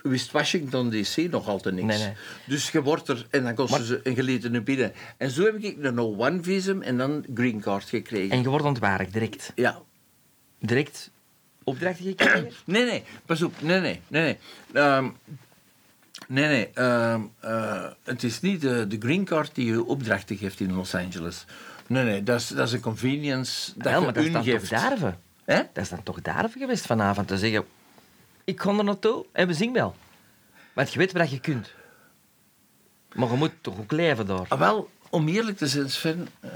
[0.02, 1.86] wist Washington DC nog altijd niks.
[1.86, 2.16] Nee, nee.
[2.46, 4.92] Dus je wordt er, en dan kostte ze een geleden binnen.
[5.16, 8.30] En zo heb ik een no-one visum en dan green card gekregen.
[8.30, 9.52] En je wordt ontwaard, direct.
[9.54, 9.82] Ja.
[10.58, 11.10] Direct
[11.66, 12.50] opdrachten gekregen?
[12.64, 13.54] Nee, nee, pas op.
[13.60, 14.38] Nee, nee, nee, nee.
[14.82, 15.08] Ehm,
[16.28, 16.70] nee, nee.
[16.74, 20.94] ehm, eh, het is niet de, de green card die je opdrachten geeft in Los
[20.94, 21.44] Angeles.
[21.86, 24.80] Nee, nee, dat is, dat is een convenience dat Wel, je maar dat is toch
[24.80, 25.18] daarven?
[25.44, 25.56] Hè?
[25.72, 27.64] Dat is dan toch daarven geweest vanavond, te zeggen...
[28.44, 29.96] Ik ga er naartoe en we zingen wel.
[30.72, 31.72] Want je weet wat je kunt.
[33.14, 34.44] Maar je moet toch ook leven daar.
[34.48, 36.28] Ah, wel, om eerlijk te zijn, Sven...
[36.40, 36.50] eh,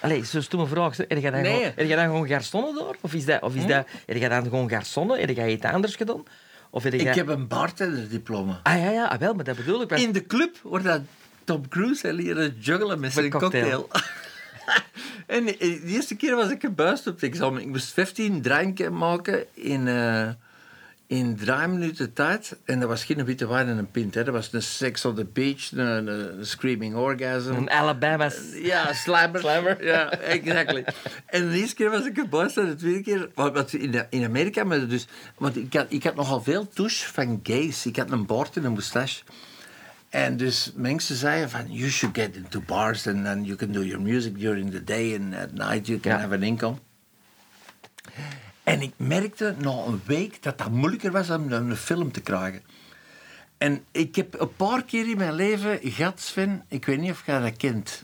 [0.00, 0.96] Allee, zo'n stomme vraag.
[0.96, 1.52] Heb je dan, Nee.
[1.52, 2.94] gewoon, heb je dan gewoon garçonnen daar?
[3.00, 3.42] Of is dat...
[3.42, 5.20] Of is dat heb je dan gewoon garçonnen?
[5.20, 6.22] Heb je iets anders gedaan?
[6.70, 6.98] Of heb je...
[6.98, 8.60] Ik heb een bartenderdiploma.
[8.62, 9.90] Ah ja, ja, ah, wel, maar dat bedoel ik.
[9.90, 11.00] In de club wordt dat
[11.44, 13.80] Tom Cruise en leren juggelen met zijn een cocktail.
[13.80, 14.04] cocktail.
[15.36, 17.60] en de, de eerste keer was ik gebuist op het examen.
[17.62, 20.28] Ik moest 15 dranken maken in, eh,
[21.10, 22.56] in drie minuten tijd.
[22.64, 24.14] En dat was geen witte wijn en een pint.
[24.14, 24.24] Hè.
[24.24, 27.52] Dat was een Sex on the Beach, een, Screaming Orgasm.
[27.52, 28.30] Een Alabama...
[28.62, 29.40] Ja, slammer.
[29.40, 29.84] Slammer.
[29.84, 30.84] Ja, exactly.
[31.26, 33.28] En de eerste keer was ik gebuist en de tweede keer...
[33.34, 34.64] Wat in, in Amerika...
[34.64, 35.06] Maar dus,
[35.38, 37.86] want ik had, ik had nogal veel touche van gays.
[37.86, 39.22] Ik had een baard en een moustache.
[40.08, 41.64] En dus mensen zeiden van...
[41.68, 45.18] You should get into bars and then you can do your music during the day
[45.18, 46.78] and at night you can have an income.
[48.70, 52.62] En ik merkte na een week dat dat moeilijker was om een film te krijgen.
[53.58, 57.26] En ik heb een paar keer in mijn leven gehad, Sven, ik weet niet of
[57.26, 58.02] je dat kent.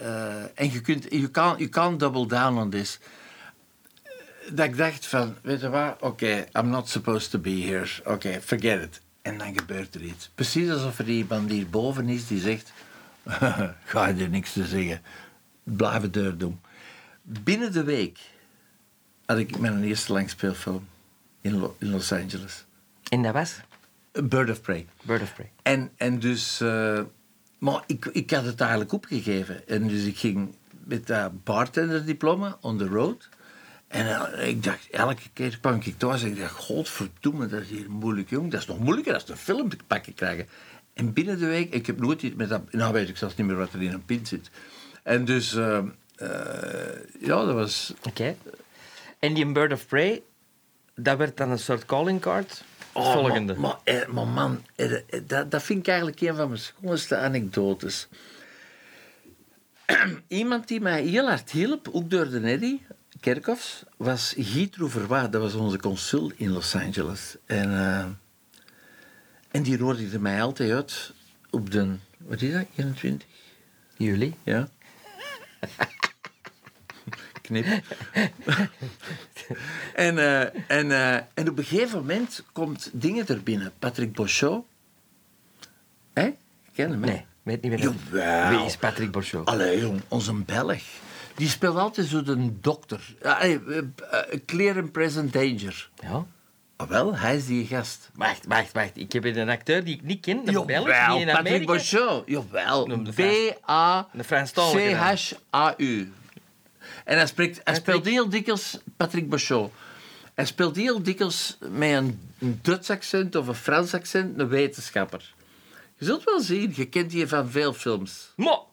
[0.00, 2.98] Eh, en je kunt, you can't, you can't double down on this.
[4.50, 7.86] Dat ik dacht van, weet je wat, oké, I'm not supposed to be here.
[8.04, 9.00] Oké, forget it.
[9.22, 10.30] En dan gebeurt er iets.
[10.34, 12.72] Precies alsof er iemand hierboven is die zegt,
[13.84, 15.02] ga je er niks te zeggen.
[15.62, 16.60] Blijf het deur doen.
[17.22, 18.18] Binnen de week
[19.26, 20.88] had ik mijn eerste langspeelfilm
[21.40, 22.64] in, Lo- in Los Angeles.
[23.08, 23.60] En dat was
[24.12, 24.86] Bird of Prey.
[25.02, 25.50] Bird of Prey.
[25.62, 26.60] En, en dus...
[26.60, 27.00] eh,
[27.58, 29.68] maar ik, ik had het eigenlijk opgegeven.
[29.68, 30.54] En dus ik ging
[30.84, 33.28] met dat bartenderdiploma on the road.
[33.88, 37.68] En eh, ik dacht, elke keer kwam ik thuis en ik dacht, godverdomme, dat is
[37.68, 38.50] hier moeilijk, jong.
[38.50, 40.46] Dat is nog moeilijker als een film te pakken krijgen.
[40.94, 42.72] En binnen de week, ik heb nooit iets met dat...
[42.72, 44.50] Nou weet ik zelfs niet meer wat er in een pin zit.
[45.02, 45.78] En dus, eh,
[47.20, 47.94] ja, dat was...
[48.02, 48.36] Oké.
[49.22, 50.22] En die Bird of Prey,
[50.94, 52.48] dat werd dan een soort calling card.
[52.50, 53.54] Het Oh, volgende.
[53.54, 56.60] Maar, maar, eh, maar man, eh, eh, dat, dat vind ik eigenlijk een van mijn
[56.60, 58.08] schoonste anekdotes.
[60.28, 62.80] Iemand die mij heel hard hielp, ook door de Neddy
[63.20, 65.28] Kerkhoffs, was Guy Trouverwa.
[65.28, 67.36] Dat was onze consul in Los Angeles.
[67.46, 67.70] En,
[69.50, 71.12] en die nodigde mij altijd uit
[71.50, 71.94] op de...
[72.18, 72.66] Wat is dat?
[72.76, 73.28] 21?
[73.96, 74.34] Jullie?
[74.42, 74.68] Ja.
[77.52, 77.66] Knip.
[79.94, 80.40] en, eh,
[80.78, 83.72] en, eh, en op een gegeven moment komt dingen er binnen.
[83.78, 84.64] Patrick Bochot.
[86.12, 86.30] Hé?
[86.74, 87.10] Ken hem, hè?
[87.10, 87.80] Nee, weet niet meer.
[87.80, 88.58] Jawel.
[88.58, 89.46] Wie is Patrick Borchot?
[89.46, 90.82] Allee, jong, onze Belg.
[91.34, 93.14] Die speelt altijd zo de dokter.
[93.22, 93.58] Ah, eh,
[94.46, 95.90] Clear and Present Danger.
[95.94, 96.26] Ja.
[96.76, 98.10] Ah, wel, hij is die gast.
[98.14, 98.96] Wacht, wacht, wacht.
[98.96, 102.22] Ik heb een acteur die ik niet ken, een Belg, Jawel, die in Patrick Amerika...
[102.26, 102.86] Jawel.
[104.12, 104.98] De Franstalige dan.
[104.98, 106.12] B-A-C-H-A-U.
[107.04, 109.72] En hij, spreekt, hij speelt heel dikwijls Patrick Bauchot.
[110.34, 115.34] Hij speelt heel dikwijls met een, een Duits accent of een Frans accent, een wetenschapper.
[115.96, 118.32] Je zult wel zien, je kent die van veel films.
[118.36, 118.66] Mo!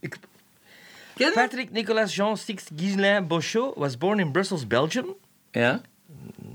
[0.00, 0.16] Ik...
[1.14, 1.32] Ken?
[1.32, 5.06] Patrick Nicolas Jean Six Ghislain Bauchot was born in Brussels, Belgium.
[5.50, 5.80] Ja.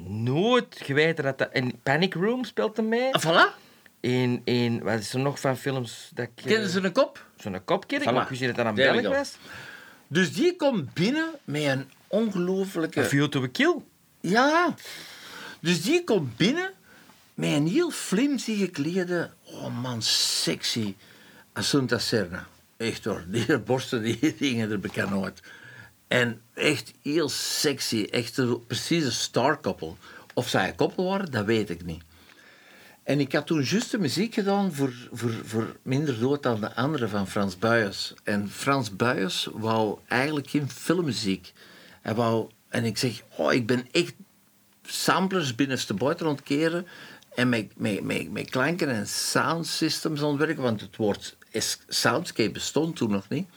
[0.04, 1.50] Nooit geweten dat dat...
[1.52, 3.14] In Panic Room speelt hem mee.
[3.14, 3.58] Ah, voilà.
[4.00, 4.84] In, in...
[4.84, 6.32] Wat is er nog van films dat ik...
[6.36, 7.26] eh, Kennen ze een kop?
[7.38, 8.06] Zo'n kopkerk, Voilà.
[8.14, 9.20] maar ik wist niet dat dat een There we Belg go.
[9.20, 9.38] was.
[10.14, 13.00] Dus die komt binnen met een ongelooflijke...
[13.00, 13.76] A View to a Kill.
[14.22, 14.76] Ja.
[15.60, 16.72] Dus die komt binnen
[17.34, 19.32] met een heel flimsy geklede...
[19.44, 20.96] Oh man, sexy.
[21.54, 22.48] Assunta Serna.
[22.78, 23.24] Echt hoor.
[23.28, 25.42] Die borsten die dingen er bekend nooit.
[26.08, 28.08] En echt heel sexy.
[28.12, 29.94] Echt een, precies een star couple.
[30.34, 32.04] Of zij een koppel waren, dat weet ik niet.
[33.04, 36.76] En ik had toen juist de muziek gedaan voor, voor, voor Minder Dood dan de
[36.76, 38.14] andere van Frans Buijers.
[38.24, 41.54] En Frans Buijers wou eigenlijk geen filmmuziek.
[42.02, 44.14] Hij wou, en ik zeg, oh, ik ben echt
[44.84, 46.88] samplers binnenste buiten aan het keren
[47.36, 51.38] en met, met, met, klanken en sound systems werken, want het woord
[51.88, 53.48] soundscape bestond toen nog niet.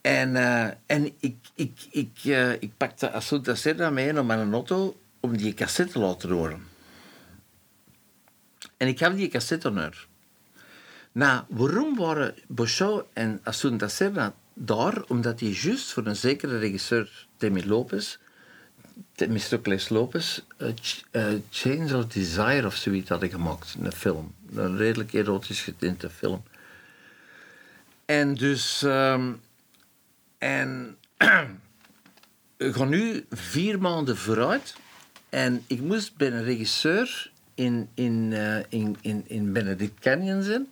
[0.00, 4.96] En, eh, en ik, ik, ik, eh, ik pakte Assunta Serra mee naar mijn auto
[5.20, 6.77] om die cassette te laten horen.
[8.78, 9.90] En ik gaf die cassette.
[11.12, 15.04] Nou, waarom waren Bouchot en Assunta Serra daar?
[15.08, 18.16] Omdat die juist voor een zekere regisseur, Demi Lopez,
[19.14, 20.68] Temistocles Lopez, eh,
[21.10, 23.76] eh, Chains of Desire of zoiets hadden gemaakt.
[23.82, 24.34] Een film.
[24.54, 26.42] Een redelijk erotisch getinte film.
[28.04, 28.82] En dus...
[28.82, 29.32] ehm,
[30.38, 30.96] en
[32.56, 34.76] we gaan nu vier maanden vooruit.
[35.28, 40.66] En ik moest bij een regisseur in, in, eh, in, in, in Benedict Canyon zijn.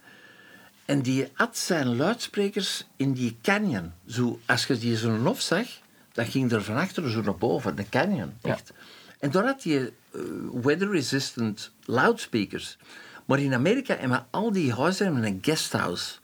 [0.84, 3.92] En die had zijn luidsprekers in die canyon.
[4.06, 5.66] Zo, als je die zo'n hof zag,
[6.12, 8.32] dat ging er van achter zo naar boven, de canyon.
[8.42, 8.72] Echt.
[9.18, 10.20] En daar had je eh,
[10.62, 12.78] weather-resistant loudspeakers.
[13.24, 16.14] Maar in Amerika hebben al die huizen hebben een guesthouse.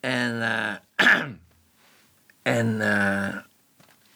[0.00, 1.24] En, eh,
[2.58, 2.78] en,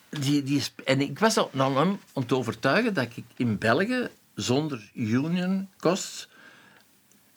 [0.08, 4.10] die, die, en ik was al naar hem om te overtuigen dat ik in België
[4.34, 6.28] zonder union costs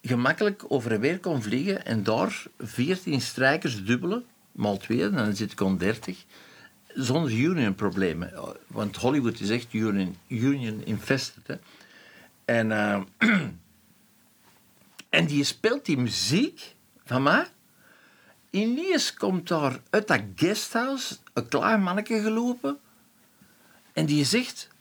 [0.02, 5.52] gemakkelijk over en weer kon vliegen en daar 14 strijkers dubbelen, maal twee, dan zit
[5.52, 6.24] ik aan 30,
[6.94, 8.32] zonder union-problemen.
[8.66, 11.46] Want Hollywood is echt union, union infested.
[11.46, 11.54] Hè.
[12.44, 13.00] En, eh,
[15.18, 17.46] en die speelt die muziek van mij.
[18.50, 22.78] Ineens komt daar uit dat guesthouse een klein manneke gelopen.
[23.92, 24.74] En die zegt...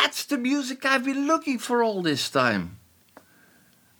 [0.00, 2.64] That's the music I've been looking for all this time.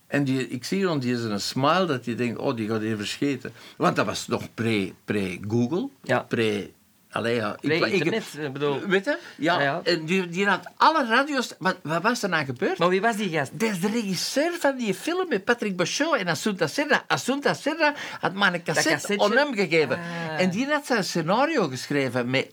[0.07, 2.81] En die, ik zie aan die is een smile dat hij denkt, oh, die gaat
[2.81, 3.53] even verscheten.
[3.77, 5.89] Want dat was nog pre- pre-Google.
[6.03, 6.21] Ja.
[6.23, 6.71] Pre...
[7.11, 7.57] Allee, ja.
[7.61, 8.81] ik- ik- Pre-internet, ik bedoel.
[8.81, 9.19] Weet je?
[9.37, 9.55] Ja.
[9.55, 9.81] Ja, ja.
[9.85, 11.55] En die, die had alle radio's...
[11.59, 12.79] Wat, wat was er nou gebeurd?
[12.79, 13.51] Maar wie was die gast?
[13.61, 17.05] Dat is de regisseur van die film met Patrick Bauchot en Assunta Serra.
[17.07, 19.97] Assunta Serra had maar een cassette aan hem gegeven.
[19.99, 20.41] Ah.
[20.41, 22.53] En die had zijn scenario geschreven met,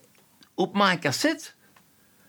[0.53, 1.45] op mijn cassette.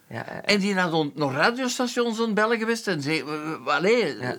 [0.09, 2.87] Ja, En die had on- nog radiostations aan het bellen geweest.
[2.89, 3.25] En zei,
[3.65, 4.31] allee, eh,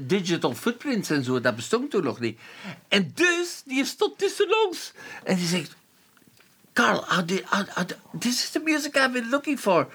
[0.00, 2.38] digital footprints en zo, dat bestond toen nog niet.
[2.88, 4.92] En dus, die stond tussen ons.
[5.24, 5.74] En die zegt,
[6.72, 9.88] Carl, how do- how- how do- this is the music I've been looking for.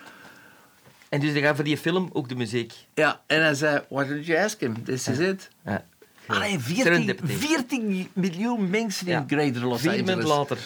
[1.10, 2.73] En dus die gaan voor die film ook de muziek.
[2.93, 4.84] Ja, en hij zei, why don't you ask him?
[4.84, 5.49] This is it.
[5.65, 5.86] Ja.
[6.28, 7.34] Allee, 14, Serendipity.
[7.34, 9.23] 14 miljoen mensen in.
[9.28, 10.10] Greater Los Vier Angeles.
[10.10, 10.58] minuten later.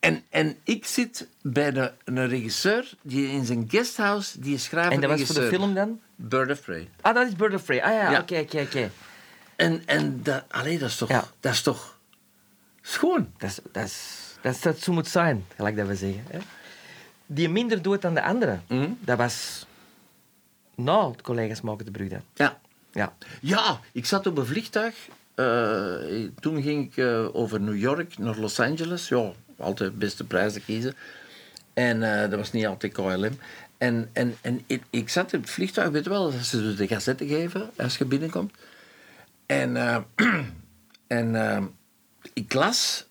[0.00, 5.00] En, en ik zit bij de, een regisseur die in zijn guesthouse, die schrijft En
[5.00, 6.00] dat was voor de film dan?
[6.14, 6.88] Bird of Prey.
[7.00, 7.82] Ah, dat is Bird of Prey.
[7.82, 8.90] Ah ja, oké, oké, oké.
[9.56, 11.24] En, en dat, allee, dat is toch, Ja.
[11.40, 11.98] dat is toch
[12.82, 13.32] schoon.
[13.38, 16.24] Dat is, dat is, dat is, dat zo moet zijn, gelijk dat we zeggen.
[16.30, 16.38] Hè?
[17.26, 18.88] Die minder doet dan de andere, Mhm.
[19.00, 19.66] dat was...
[20.74, 22.22] Nou, de collega's maken de brug dan.
[22.34, 22.60] Ja.
[22.92, 23.14] Ja.
[23.40, 24.94] Ja, ik zat op een vliegtuig.
[25.34, 29.08] Eh, toen ging ik eh, over New York naar Los Angeles.
[29.08, 30.94] Ja, altijd de beste prijzen kiezen.
[31.74, 33.38] En eh, dat was niet altijd KLM.
[33.78, 36.86] En, en, en ik, ik zat in het vliegtuig, weet je wel, dat ze de
[36.86, 38.54] gazetten geven als je binnenkomt.
[39.46, 39.96] En, eh,
[41.06, 41.64] en eh,
[42.32, 43.08] ik las...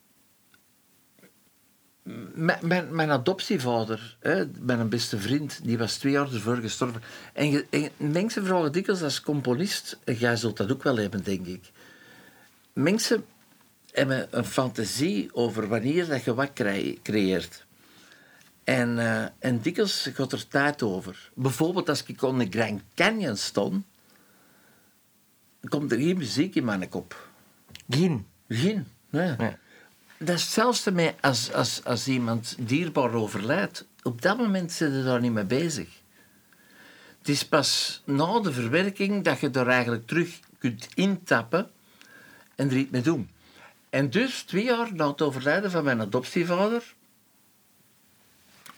[2.33, 7.01] Mijn, mijn, adoptievader, hè, mijn beste vriend, die was twee jaar ervoor gestorven.
[7.33, 11.45] En, je, en mensen vragen dikwijls als componist, jij zult dat ook wel hebben, denk
[11.45, 11.71] ik.
[12.73, 13.25] Mensen
[13.91, 16.53] hebben een fantasie over wanneer dat je wat
[17.03, 17.65] creëert.
[18.63, 21.31] En, eh, en dikwijls gaat er tijd over.
[21.33, 23.85] Bijvoorbeeld als ik onder de Grand Canyon stond,
[25.69, 27.29] komt er geen muziek in mijn kop.
[27.89, 28.27] Geen.
[28.47, 28.87] Geen.
[29.09, 29.35] Nee.
[29.37, 29.55] Nee.
[30.17, 33.87] Dat is hetzelfde als, als, als iemand dierbaar overlijdt.
[34.03, 35.87] Op dat moment zit je daar niet mee bezig.
[37.17, 41.69] Het is pas na de verwerking dat je er eigenlijk terug kunt intappen
[42.55, 43.29] en er iets mee doen.
[43.89, 46.95] En dus, twee jaar na het overlijden van mijn adoptievader,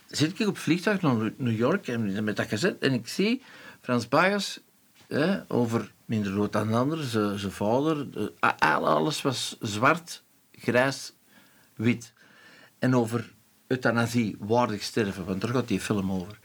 [0.07, 3.41] zit ik op vliegtuig naar New York en met dat gezet en ik zie
[3.81, 4.59] Frans Bagas
[5.47, 7.03] over minder rood dan de ander,
[7.39, 8.07] zijn vader.
[8.59, 11.13] Alles was zwart, grijs,
[11.75, 12.13] wit.
[12.79, 13.33] En over
[13.67, 16.39] euthanasie, waardig sterven, want daar gaat die film over.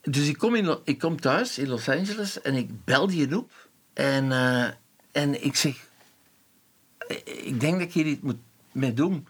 [0.00, 3.68] Dus ik kom, in, ik kom thuis in Los Angeles en ik bel die op.
[3.92, 4.68] En, eh,
[5.12, 5.87] en ik zeg,
[7.24, 8.38] ik denk dat ik hier iets moet
[8.72, 9.26] mee doen.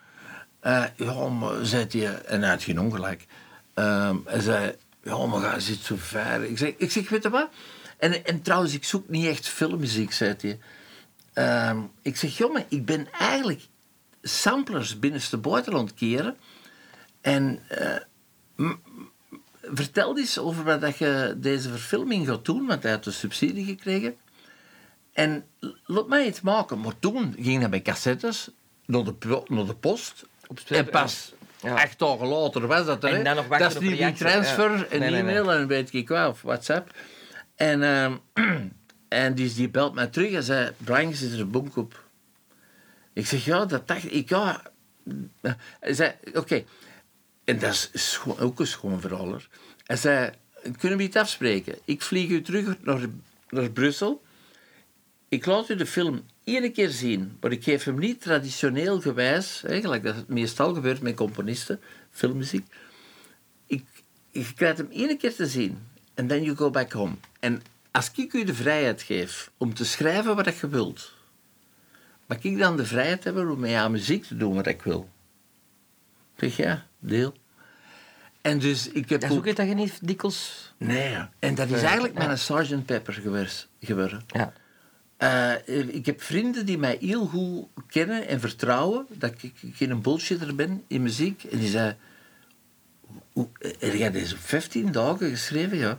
[0.60, 3.26] Eh, ja, maar zei hij, en hij had geen ongelijk.
[3.74, 6.44] Ehm, hij zei, ja, maar zit zo ver.
[6.44, 7.48] Ik zeg, ik zeg weet je wat?
[7.96, 10.58] En, en trouwens, ik zoek niet echt filmmuziek, zei hij.
[11.32, 13.68] Ehm, ik zeg, jongen, ik ben eigenlijk
[14.22, 16.36] samplers binnenste buitenland keren.
[17.20, 17.96] En eh,
[19.62, 24.16] vertel eens over wat je deze verfilming gaat doen, want hij had een subsidie gekregen.
[25.18, 25.44] En
[25.84, 26.80] laat mij iets maken.
[26.80, 28.50] Maar toen ging dat bij cassettes
[28.86, 30.24] naar de, naar de post.
[30.46, 31.74] Op en pas ja.
[31.74, 33.14] acht dagen later was dat er.
[33.14, 34.86] En dan nog dat is niet die transfer, ja.
[34.90, 35.20] een Nee, nee, nee.
[35.20, 36.94] e-mail en weet ik wat, of WhatsApp.
[37.54, 38.16] En, ehm,
[39.08, 42.04] en die, die belt mij terug en zei: Brian, zit er een bonk op.
[43.12, 44.28] Ik zeg: Ja, dat dacht ik.
[44.28, 44.62] Ja.
[45.80, 46.64] Hij zei: Oké.
[47.44, 49.36] En dat is ook een schoon verhaal.
[49.86, 50.30] Hij zei:
[50.78, 51.78] Kunnen we iets afspreken?
[51.84, 53.00] Ik vlieg u terug naar,
[53.48, 54.26] naar Brussel.
[55.28, 59.64] Ik laat u de film één keer zien, maar ik geef hem niet traditioneel gewijs,
[59.64, 62.66] eigenlijk dat het meestal gebeurt met componisten, filmmuziek.
[63.66, 63.84] Ik,
[64.30, 65.78] je krijgt hem één keer te zien
[66.14, 67.14] en then you go back home.
[67.40, 71.12] En als ik u de vrijheid geef om te schrijven wat je wilt,
[72.26, 75.08] mag ik dan de vrijheid hebben om met aan muziek te doen wat ik wil?
[76.36, 77.34] Zeg ja, deel.
[78.40, 80.72] En dus ik heb Dat is ook iets dat je niet dikwijls...
[80.76, 82.24] Nee, en dat is Nee, eigenlijk ja.
[82.26, 82.84] mijn Sgt.
[82.86, 84.24] Pepper gewers- geworden.
[84.26, 84.52] Ja.
[85.18, 90.54] Eh, ik heb vrienden die mij heel goed kennen en vertrouwen dat ik geen bullshitter
[90.54, 91.44] ben in muziek.
[91.44, 91.94] En die zei:
[93.32, 95.76] "Hoe- Heb jij deze op 15 dagen geschreven?
[95.78, 95.98] Ja.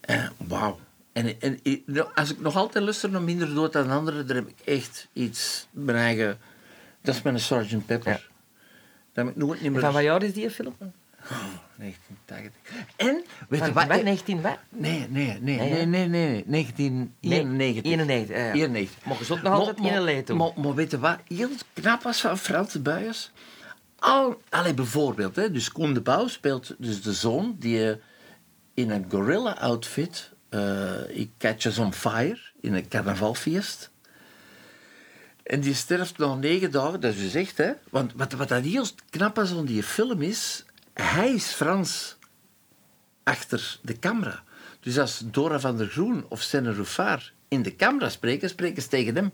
[0.00, 0.78] Eh, Wauw.
[1.12, 4.48] En, en nou, als ik nog altijd luister naar Minder Dood dan anderen, dan heb
[4.48, 6.38] ik echt iets, mijn eigen.
[7.02, 7.86] Dat is mijn Sgt.
[7.86, 8.12] Pepper.
[8.12, 8.20] Ja.
[9.12, 9.80] Dat heb ik nooit niet En meer.
[9.80, 10.74] van wat jaar is die film?
[11.28, 12.52] 1980.
[12.96, 13.86] En, weet je wat?
[13.86, 14.02] wat?
[14.02, 14.58] 19 wat?
[14.68, 17.84] Nee, nee, nee, Nee, nee, nee, nee, 1991.
[17.84, 18.52] 91, ja, ja.
[18.52, 19.04] 91.
[19.04, 20.28] Maar je zult nog altijd in een leed.
[20.28, 23.30] Maar, maar weet je wat heel knap was van Frans Buijers?
[23.98, 27.96] Al, allee, bijvoorbeeld, hè, dus Koen de Pauw speelt dus de zoon die eh,
[28.74, 33.90] in een gorilla-outfit, eh ik Catches on Fire, in een carnavalfeest.
[35.42, 37.72] En die sterft na negen dagen, dat is dus echt, hè.
[37.90, 42.16] Want wat, wat dat heel knap is aan die film is, hij is Frans
[43.22, 44.42] achter de camera.
[44.80, 48.88] Dus als Dora van der Groen of Senne Rouffaar in de camera spreken, spreken ze
[48.88, 49.32] tegen hem.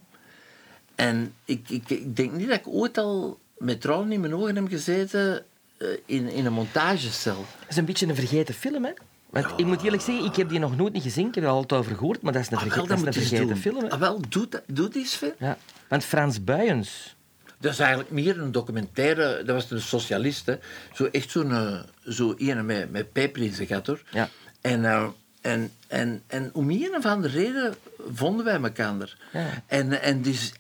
[0.95, 4.57] En ik, ik, ik denk niet dat ik ooit al met tranen in mijn ogen
[4.57, 5.45] heb gezeten
[5.77, 7.35] eh, in, in een montagecel.
[7.37, 8.93] Dat is een beetje een vergeten film, hè?
[9.31, 11.27] Want ik moet eerlijk zeggen, ik heb die nog nooit niet gezien.
[11.29, 13.05] Ik heb er altijd over gehoord, maar dat is een, Ah, verge- wel, dat is
[13.05, 13.85] moet een vergeten film.
[13.85, 13.91] hè.
[13.91, 15.35] Ah, wel, doe, die eens veel.
[15.39, 15.59] Ja.
[15.89, 17.17] Want Frans Buijens...
[17.59, 19.43] Dat is eigenlijk meer een documentaire.
[19.45, 20.57] Dat was een socialist, hè.
[20.95, 21.53] Zo echt zo'n...
[21.53, 21.81] eh,
[22.13, 24.03] Zo ene met, met in zijn gat, hoor.
[24.11, 24.29] Ja.
[24.61, 25.09] En, eh,
[25.41, 27.75] en, en, en om een of andere reden
[28.13, 29.17] vonden wij elkaar.
[29.33, 29.63] Ja.
[29.67, 30.53] En, en dus...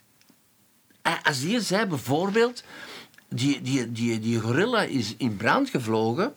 [1.03, 2.63] eh, Als die zei bijvoorbeeld...
[3.31, 6.35] Die, die, die, die gorilla is in brand gevlogen.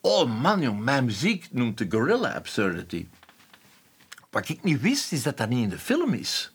[0.00, 3.06] Oh man, jong, mijn muziek noemt de gorilla absurdity.
[4.30, 6.52] Wat ik niet wist, is dat dat niet in de film is.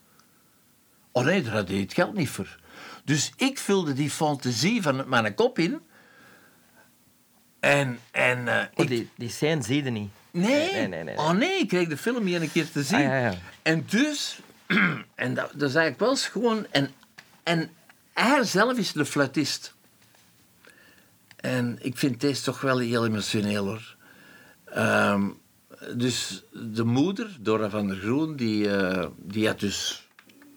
[1.12, 2.58] Oh nee, daar had hij het geld niet voor.
[3.10, 5.80] Dus ik vulde die fantasie van mijn kop in.
[7.60, 10.10] En, en eh, Oh, ik, die, die scène zie je niet.
[10.30, 10.72] Nee.
[10.72, 11.16] Nee, nee, nee.
[11.16, 12.98] Oh nee, ik kreeg de film hier een keer te zien.
[12.98, 13.34] Ah, ja, ja.
[13.62, 14.38] En dus,
[15.14, 16.66] en dat, dat is eigenlijk wel eens gewoon.
[16.70, 16.90] En,
[17.42, 17.70] en
[18.12, 19.74] hij zelf is de fluitist.
[21.36, 23.96] En ik vind deze toch wel heel emotioneel hoor.
[24.64, 25.28] Ehm,
[25.94, 30.08] dus de moeder, Dora van der Groen, die, eh, die had dus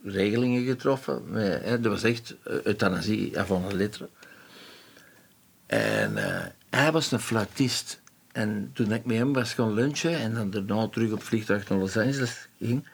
[0.03, 1.33] regelingen getroffen.
[1.33, 4.09] Hè, dat was echt eh, euthanasie avant la lettre.
[5.65, 8.01] En eh, hij was een fluitist.
[8.31, 11.79] En toen ik met hem was gaan lunchen en dan daarna terug op vliegtuig naar
[11.79, 12.87] Los Angeles ging,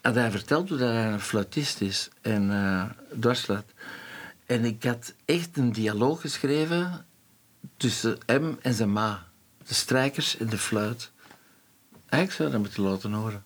[0.00, 2.84] had hij verteld dat hij een fluitist is en eh
[3.20, 3.74] dwarsfluit.
[4.46, 7.06] En ik had echt een dialoog geschreven
[7.76, 9.26] tussen hem en zijn ma.
[9.66, 11.10] De strijkers en de fluit.
[12.08, 13.44] Eigenlijk zou dat moeten laten horen.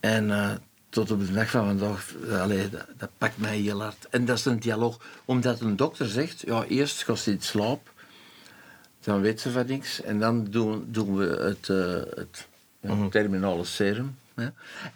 [0.00, 0.52] En eh,
[0.90, 4.06] tot op de dag van vandaag, eh, allee, dat, dat pakt mij heel hard.
[4.10, 7.92] En dat is een dialoog, omdat een dokter zegt, ja, eerst gaat ze in slaap,
[9.00, 12.46] dan weet ze van niks, en dan doen, doen we het, eh, het
[12.80, 14.18] ja, terminale serum.
[14.36, 14.52] Ja.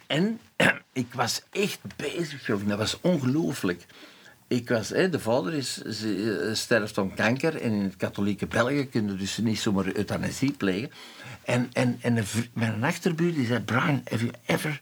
[0.07, 0.39] En
[0.93, 2.67] ik was echt bezig, joh.
[2.67, 3.85] dat was ongelooflijk.
[4.47, 8.47] Ik was, hè, de vader is, ze, eh, sterft aan kanker en in het katholieke
[8.47, 10.91] België kun je dus niet zomaar euthanasie plegen.
[11.43, 14.81] En, en, en een mijn achterbuur die zei, Brian, have you ever...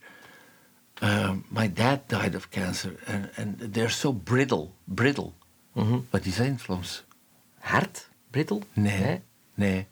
[1.04, 4.70] Uh, my dad died of cancer and, and they're so brittle.
[4.84, 5.32] Brittle.
[6.10, 7.04] Wat is het Vlaams?
[7.60, 8.10] Hard?
[8.32, 8.60] Brittle?
[8.74, 9.22] Nee.
[9.54, 9.88] Nee.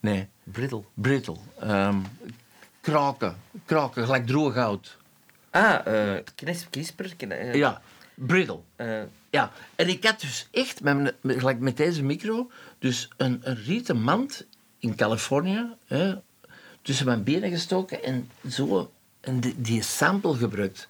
[0.00, 0.28] Nee.
[0.44, 0.82] Brittle.
[0.94, 1.36] Brittle.
[1.60, 1.98] Ehm,
[2.80, 3.36] kraken.
[3.64, 4.96] Kraken, gelijk droog hout.
[5.50, 7.14] Ah, eh knis, knisper.
[7.16, 7.80] kn- eh, Ja,
[8.14, 8.60] brittle.
[8.76, 13.40] eh, Ja, en ik had dus echt, met, met, gelijk met deze micro, dus een,
[13.42, 14.46] een rieten mand
[14.78, 16.14] in Californië hè,
[16.82, 18.92] tussen mijn benen gestoken en zo
[19.26, 20.88] en die, die sample gebruikt.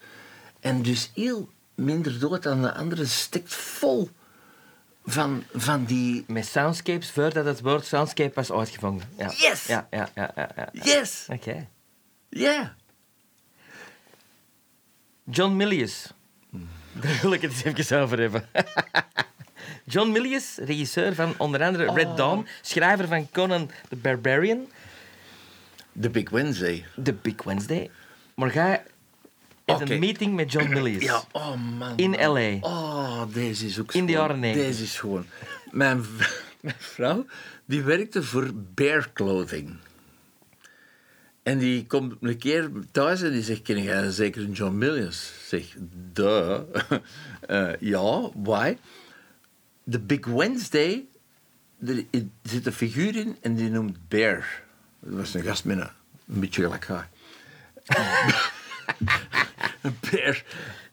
[0.61, 4.11] En dus heel minder dood dan de andere stikt vol
[5.05, 6.25] van, van die...
[6.27, 9.09] met soundscapes voordat het woord soundscape was uitgevonden.
[9.19, 9.31] Ja.
[9.37, 9.67] Yes!
[9.67, 10.49] Ja, ja, ja, ja.
[10.57, 10.69] ja.
[10.73, 11.27] Yes!
[11.29, 11.69] Oké.
[12.29, 12.75] Ja!
[15.25, 16.13] John Milius.
[16.93, 18.49] Daar wil ik het eens even over hebben.
[19.85, 24.69] John Milius, regisseur van onder andere Red Dawn, schrijver van Conan the Barbarian,
[26.01, 26.85] The Big Wednesday.
[27.03, 27.91] The Big Wednesday.
[28.37, 28.83] Maar jij
[29.65, 29.93] hebt Oké.
[29.93, 31.03] een meeting met John Milius.
[31.03, 31.97] Ja, oh man.
[31.97, 32.11] In.
[32.11, 32.57] LA.
[32.61, 34.23] Oh, deze is ook In de schoon.
[34.27, 34.67] jaren negentig.
[34.69, 35.27] Deze is gewoon.
[35.71, 37.27] Mijn, v- mijn vrouw,
[37.65, 39.77] die werkte voor Bear Clothing.
[41.43, 44.83] En die komt een keer thuis en die zegt, ken jij zeker een John?
[44.83, 45.13] Ik
[45.47, 45.75] zeg,
[46.13, 46.61] duh.
[47.47, 48.77] Eh, ja, why?
[49.91, 51.05] The Big Wednesday,
[51.87, 52.05] er
[52.43, 54.63] zit een figuur in en die noemt Bear.
[55.01, 55.89] Dat was een gast met een,
[56.29, 57.11] een beetje gelijk haar.
[59.83, 60.45] een beer.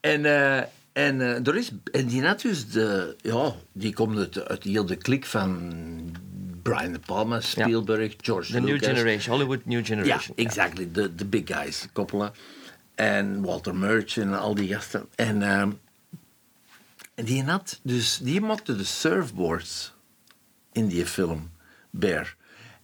[0.01, 0.57] En, eh,
[0.93, 4.85] en, eh, er is, en die had dus de, ja, die komt uit, uit heel
[4.85, 5.71] de klik van
[6.61, 8.87] Brian De Palma, Spielberg, George The New Lucas.
[8.87, 10.35] Generation, Hollywood New Ja, Generation.
[10.37, 10.89] exactly.
[10.91, 12.31] De, de big guys, Coppola.
[12.95, 15.05] En Walter Murch en al die gasten.
[15.15, 15.71] En, ehm,
[17.15, 19.93] en die had dus, die maakte de surfboards
[20.71, 21.51] in die film,
[21.89, 22.35] Bear.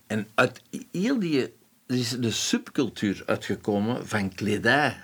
[0.06, 1.52] En uit heel die,
[1.90, 4.96] er is de subcultuur uitgekomen van kledij.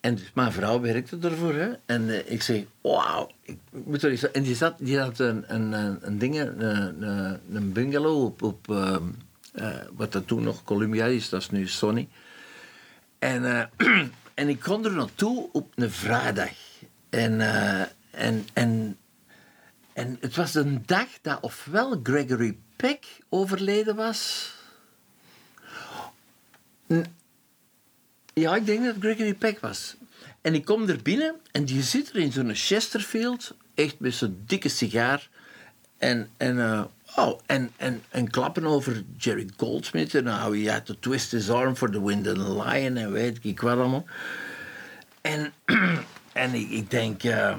[0.00, 1.54] En dus mijn vrouw werkte ervoor.
[1.54, 1.72] Hè?
[1.86, 3.30] En eh, ik zei, wauw.
[3.42, 4.30] ik moet er.
[4.32, 5.72] En die, die had een, een,
[6.06, 7.02] een, ding, een,
[7.54, 9.02] een, bungalow op, op ehm,
[9.52, 12.08] eh, wat dat toen nog Columbia is, dat is nu Sony.
[13.18, 13.44] En,
[13.76, 14.00] eh,
[14.34, 16.52] en ik kon er naartoe op een vrijdag.
[17.10, 17.40] En,
[18.10, 18.96] en, en,
[19.92, 24.52] en het was een dag dat ofwel Gregory Peck overleden was...
[28.34, 29.96] Ja, ik denk dat het Gregory Peck was.
[30.40, 34.42] En ik kom er binnen en die zit er in zo'n Chesterfield, echt met zo'n
[34.46, 35.28] dikke sigaar.
[35.98, 36.84] En, en, eh,
[37.16, 41.50] oh, en, en, en klappen over Jerry Goldsmith en how he had to twist his
[41.50, 44.04] arm for the wind and the lion en weet ik wat allemaal.
[45.20, 45.52] En,
[46.32, 47.22] en ik, ik denk...
[47.22, 47.54] eh,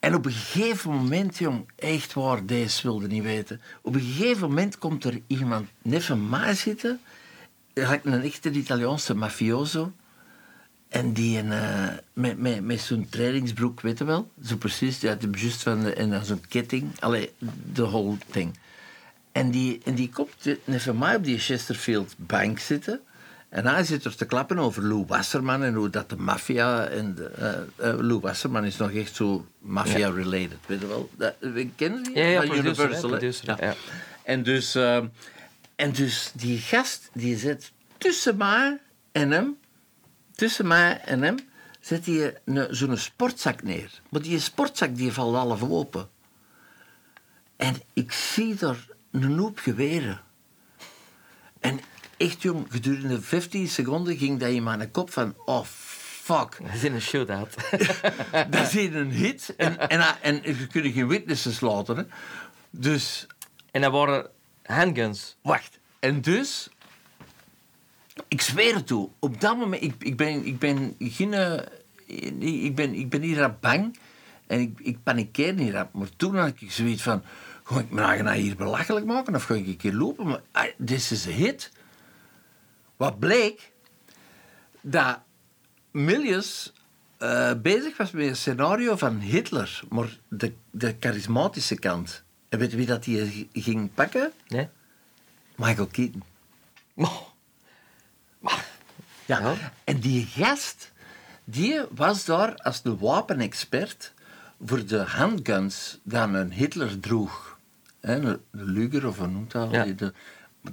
[0.00, 3.60] en op een gegeven moment, jong, echt waar, deze wilde niet weten.
[3.82, 7.00] Op een gegeven moment komt er iemand net van mij zitten.
[7.74, 9.92] Gelijk een echte Italiaanse mafioso.
[10.88, 14.30] En die een, eh, met, met, met zo'n trainingsbroek, weet je wel?
[14.44, 17.00] Zo precies, die had hem juist van de, en dan zo'n ketting.
[17.00, 17.32] Allee,
[17.72, 18.58] de whole thing.
[19.32, 23.00] En die, en die komt van mij op die Chesterfield bank zitten.
[23.48, 26.84] En hij zit er te klappen over Lou Wasserman en hoe dat de maffia...
[26.84, 31.10] En de, eh, eh, Lou Wasserman is nog echt zo maffia-related, weet je wel?
[31.16, 32.16] Dat, we kennen die?
[32.16, 33.18] Ja, ja, producer, Universal, hè, hè?
[33.18, 33.74] producer, ja.
[34.22, 34.74] En dus,
[35.80, 38.80] en dus die gast, die zit tussen mij
[39.12, 39.58] en hem,
[40.34, 41.36] tussen mij en hem,
[41.80, 44.00] zet hij zo'n sportzak neer.
[44.08, 46.08] Maar die sportzak die valt half open.
[47.56, 50.20] En ik zie daar een hoop geweren.
[51.60, 51.80] En
[52.16, 56.58] echt jong, gedurende 15 seconden ging dat in mijn kop van, oh fuck.
[56.62, 57.54] Dat is in een shootout.
[58.50, 59.54] Dat is hier een hit.
[59.56, 61.96] En, en, en, je kunt geen witnesses laten.
[61.96, 62.02] Hè.
[62.70, 63.26] Dus
[63.70, 64.30] en dat waren
[64.70, 65.36] handguns.
[65.42, 65.78] Wacht.
[65.98, 66.68] En dus...
[68.28, 69.08] Ik zweer het toe.
[69.18, 69.82] Op dat moment...
[69.82, 73.98] Ik, ik, ben, ik, ben, ik, ben, ik ben bang.
[74.46, 75.72] En ik, ik panikeer niet.
[75.72, 77.22] Maar toen had ik zoiets van...
[77.64, 79.34] Ga ik nou hier belachelijk maken?
[79.34, 80.26] Of ga ik een keer lopen?
[80.26, 81.72] Maar ah, dit is een hit.
[82.96, 83.72] Wat bleek...
[84.80, 85.18] Dat
[85.90, 86.72] Milius
[87.18, 89.80] eh, bezig was met een scenario van Hitler.
[89.88, 92.24] Maar de, de charismatische kant.
[92.50, 94.32] En weet je wie dat die ging pakken?
[94.48, 94.68] Nee?
[95.56, 96.22] Michael Keaton.
[98.42, 98.58] Oh.
[99.26, 99.40] Ja.
[99.40, 99.72] Ja.
[99.84, 100.92] En die gast,
[101.44, 104.12] die was daar als de wapenexpert
[104.64, 107.58] voor de handguns die een Hitler droeg.
[108.00, 109.70] Hè, een, een Luger of een noemt dat?
[109.70, 110.12] Ja.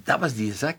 [0.02, 0.76] Dat was die zak.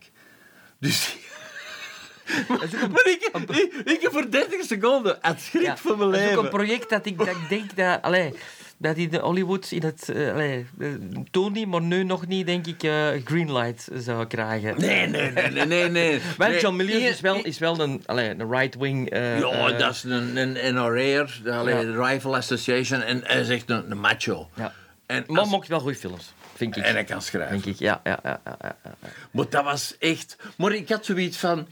[0.79, 1.17] Dus...
[1.17, 2.18] Dat is ook een,
[2.91, 6.25] Maar ik, ik, ik heb voor 30 seconden het schrik ja, van mijn dat is
[6.25, 6.43] ook leven.
[6.43, 8.01] een project dat ik, dat ik denk dat...
[8.01, 8.33] Allee,
[8.77, 10.09] dat in de Hollywood in het...
[10.09, 10.87] eh, allee, eh,
[11.31, 14.75] toen niet, maar nu nog niet, denk ik, eh greenlight zou krijgen.
[14.79, 15.89] Nee, nee, nee, nee, nee.
[15.89, 16.19] nee.
[16.37, 19.09] Wel, Nee, John Milius is wel, is wel een, allee, een right-wing...
[19.09, 22.07] eh, Ja, dat is een, een NRA'er, de Ja.
[22.07, 24.49] Rifle Association, en hij is echt een, een macho.
[24.55, 24.73] Ja.
[25.05, 26.83] En, Maar als- maakt wel goede films, vind ik.
[26.83, 27.51] en hij kan schrijven.
[27.61, 28.01] Denk ik, ja.
[28.03, 28.95] ja, ja, ja, ja, ja.
[29.31, 30.35] Maar dat was echt...
[30.57, 31.67] Maar ik had zoiets van...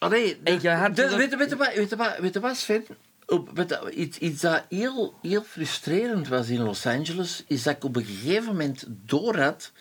[0.00, 2.84] Allee, En had de- weet, weet, weet, wat, weet je wat, Sven?
[3.26, 7.84] Op, weet iets, iets dat heel, heel frustrerend was in Los Angeles, is dat ik
[7.84, 9.72] op een gegeven moment door had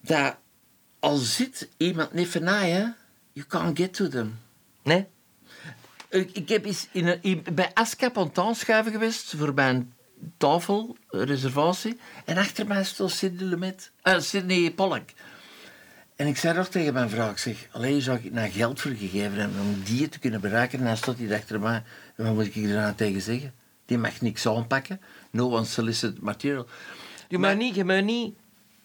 [0.00, 0.36] dat
[0.98, 2.92] al zit iemand niet van je,
[3.32, 4.38] you can't get to them.
[4.82, 5.06] Nee?
[6.08, 9.94] Ik, ik heb eens in een, in- bij ASCAP aan het aanschuiven geweest voor mijn
[10.36, 11.98] tafelreservatie.
[12.24, 15.10] En achter mij stond Sidney Lumet, eh, Sidney Pollack.
[16.16, 18.90] En ik zei nog tegen mijn vrouw, ik zeg, alleen zou ik naar geld voor
[18.90, 20.78] gegeven hebben om die te kunnen bereiken.
[20.78, 21.82] En dan stond hij achter mij.
[22.16, 23.54] En wat moet ik er nou tegen zeggen?
[23.86, 25.00] Die mag niks aanpakken.
[25.30, 26.66] No one solicit material.
[27.28, 28.34] Je Maar- moet niet, je niet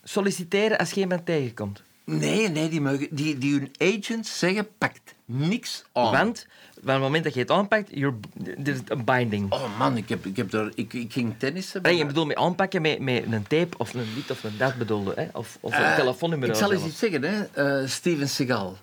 [0.04, 1.82] solliciteren als je iemand tegenkomt.
[2.04, 6.12] Nee, nee, die, mogen, die, die hun agents zeggen, pakt niks aan.
[6.12, 6.48] Want
[6.84, 8.16] van het moment dat je het aanpakt, you're,
[8.46, 9.52] er is een binding.
[9.52, 11.82] Oh man, ik, heb, ik, heb daar, ik, ik ging tennissen.
[11.82, 14.76] Nee, je bedoelt met aanpakken met, met een tape of een lied of een dat
[14.76, 15.28] bedoelde, hè?
[15.34, 16.50] Of, of een Eh, telefoonnummer.
[16.50, 17.44] Ik zal eens iets zeggen, hè.
[17.82, 18.78] Eh, Steven Seagal.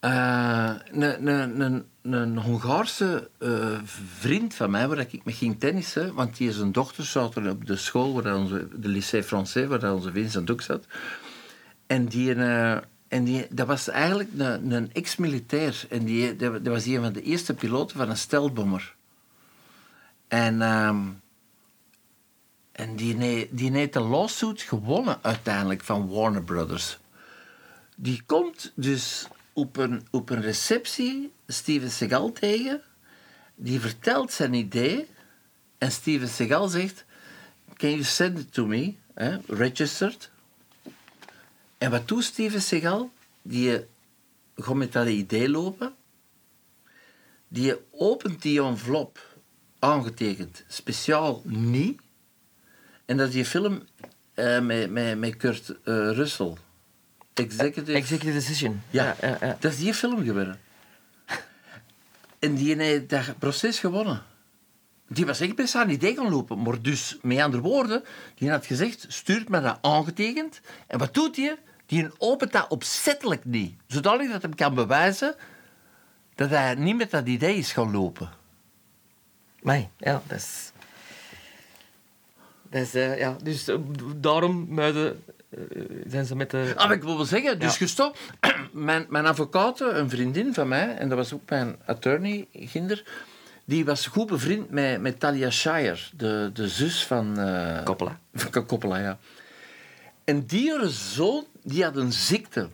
[0.00, 3.30] Eh, Een een- een- een Hongaarse
[4.18, 7.66] vriend van mij, waar ik mee ging tennissen, want die zijn dochter zat er op
[7.66, 10.86] de school, waar onze, de lycée français, waar onze Vincent ook zat.
[11.86, 12.76] En die, eh,
[13.08, 15.86] en die, dat was eigenlijk een, een ex-militair.
[15.90, 18.94] En die, dat, was een van de eerste piloten van een stelbommer.
[20.28, 20.62] En...
[20.62, 20.98] ehm,
[22.78, 26.98] en die, die heeft de lawsuit gewonnen uiteindelijk van Warner Brothers.
[27.96, 32.82] Die komt dus op een, op een receptie Steven Seagal tegen.
[33.54, 35.06] Die vertelt zijn idee.
[35.78, 37.04] En Steven Seagal zegt...
[37.76, 38.94] Can you send it to me?
[39.46, 40.30] registered.
[41.78, 43.10] En wat doet Steven Seagal?
[43.42, 43.82] Die eh,
[44.56, 45.94] gaat met dat idee lopen.
[47.48, 49.36] Die opent die envelop,
[49.78, 52.00] aangetekend, speciaal niet.
[53.04, 53.82] En dat is die film
[54.34, 56.54] eh, met, met, met Kurt eh, Russell.
[57.34, 57.92] Executive...
[57.92, 58.82] Executive decision.
[58.90, 59.56] Ja, ja, ja.
[59.60, 60.60] dat is die film geworden.
[62.38, 64.22] En die heeft dat proces gewonnen.
[65.08, 66.62] Die was echt best aan idee gaan lopen.
[66.62, 68.04] Maar dus, met andere woorden,
[68.34, 70.60] die had gezegd, stuurt me dat aangetekend.
[70.86, 71.58] En wat doet hij?
[71.88, 73.74] Die opent dat opzettelijk niet.
[73.86, 75.34] Zodat dat hem kan bewijzen
[76.34, 78.30] dat hij niet met dat idee is gaan lopen.
[79.62, 80.72] Nee, ja, dat is...
[82.70, 83.76] Dat is, eh, ja, dus eh,
[84.16, 85.60] daarom muiden, eh,
[86.06, 86.72] zijn ze met de...
[86.76, 87.76] Ah, ik wil wel zeggen, dus Ja.
[87.76, 88.18] gestopt.
[88.72, 93.04] mijn, mijn advocaat, een vriendin van mij, en dat was ook mijn attorney, Ginder,
[93.64, 97.34] die was goed bevriend met, met Talia Shire, de, de zus van...
[97.84, 98.18] Coppola.
[98.34, 99.18] Van Coppola, ja.
[100.24, 102.68] En die haar zoon, die had een ziekte.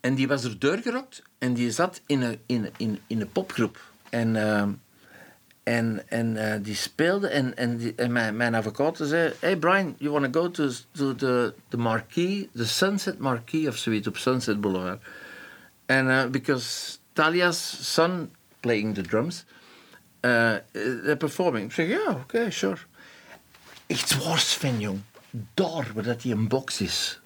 [0.00, 3.80] En die was er doorgerokt en die zat in een, in, in, in een popgroep.
[4.10, 4.68] En, eh,
[5.62, 9.32] en, en eh, die speelde en, en, die, en mijn, mijn zei...
[9.38, 13.76] Hey Brian, you want to go to, to the, the marquee, the Sunset Marquee of
[13.76, 15.02] zoiets op Sunset Boulevard.
[15.86, 19.44] And uh, because Talia's son playing the drums,
[20.20, 21.64] uh, they're performing.
[21.64, 22.78] Ik zeg, ja, oké, sure.
[23.86, 25.00] Echt waar, Sven, jong.
[25.30, 27.20] Daar, waar dat die een box is.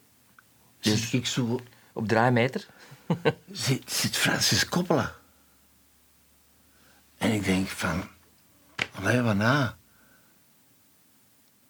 [0.80, 1.60] Dus ik zo...
[1.92, 2.66] Op drie meter.
[3.50, 5.12] Zit, zit Francis Coppola.
[7.18, 8.02] En ik denk van...
[8.94, 9.76] Allee, wat na?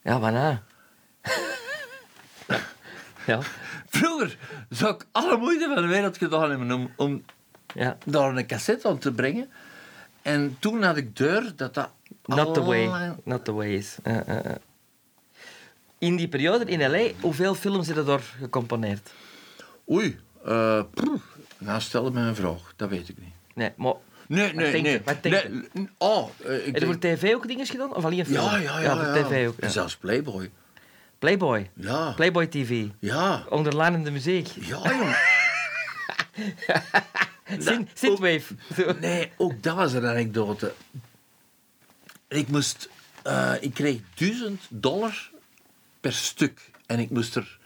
[0.02, 0.62] Ja, waarna?
[3.26, 3.38] ja,
[3.86, 7.24] Vroeger zou ik alle moeite van de wereld gedaan hebben om, om
[7.74, 7.96] ja.
[8.04, 9.50] daar een cassette aan te brengen.
[10.22, 11.90] En toen had ik deur dat dat...
[12.24, 13.14] Not the way.
[13.24, 13.96] Not the way is.
[16.02, 19.10] In die periode in L.A., hoeveel films je daar gecomponeerd?
[19.90, 20.18] Oei.
[20.44, 21.20] eh poeh.
[21.58, 22.72] nou, stel me een vraag.
[22.76, 23.34] Dat weet ik niet.
[23.54, 23.94] Nee, maar...
[24.26, 25.00] Nee, nee, nee.
[25.04, 25.88] Wat nee.
[25.98, 27.94] Oh, eh, ik Heb je voor tv ook dingen gedaan?
[27.94, 28.44] Of alleen film?
[28.44, 28.96] Ja, ja, ja.
[28.96, 29.24] voor ja.
[29.24, 29.54] tv ook.
[29.60, 29.68] ja.
[29.68, 30.50] Zelfs Playboy.
[31.18, 31.70] Playboy.
[31.74, 32.12] Ja.
[32.12, 32.86] Playboy TV.
[32.98, 33.44] Ja.
[33.48, 34.46] Onderlijnende muziek.
[34.46, 35.16] Ja, jong.
[37.66, 38.54] Syn- Synthwave.
[39.00, 40.72] Nee, ook dat was een anekdote.
[42.28, 42.88] Ik moest
[43.22, 45.30] eh, ik kreeg 1000 dollar
[46.02, 46.70] per stuk.
[46.86, 47.58] En ik moest er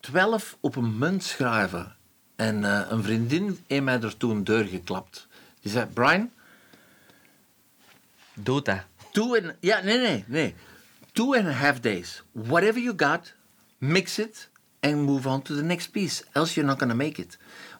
[0.00, 1.96] 12 op een munt schrijven.
[2.36, 5.26] En eh, een vriendin heeft mij er toen deur geklapt.
[5.60, 6.30] Die zei, Brian,
[8.34, 8.78] Doe dat.
[9.12, 9.54] two and...
[9.60, 10.54] Ja, nee, nee, nee.
[11.12, 12.22] Two and a half days.
[12.32, 13.34] Whatever you got,
[13.78, 14.48] mix it
[14.80, 16.24] and move on to the next piece.
[16.32, 17.38] Else you're not gonna make it.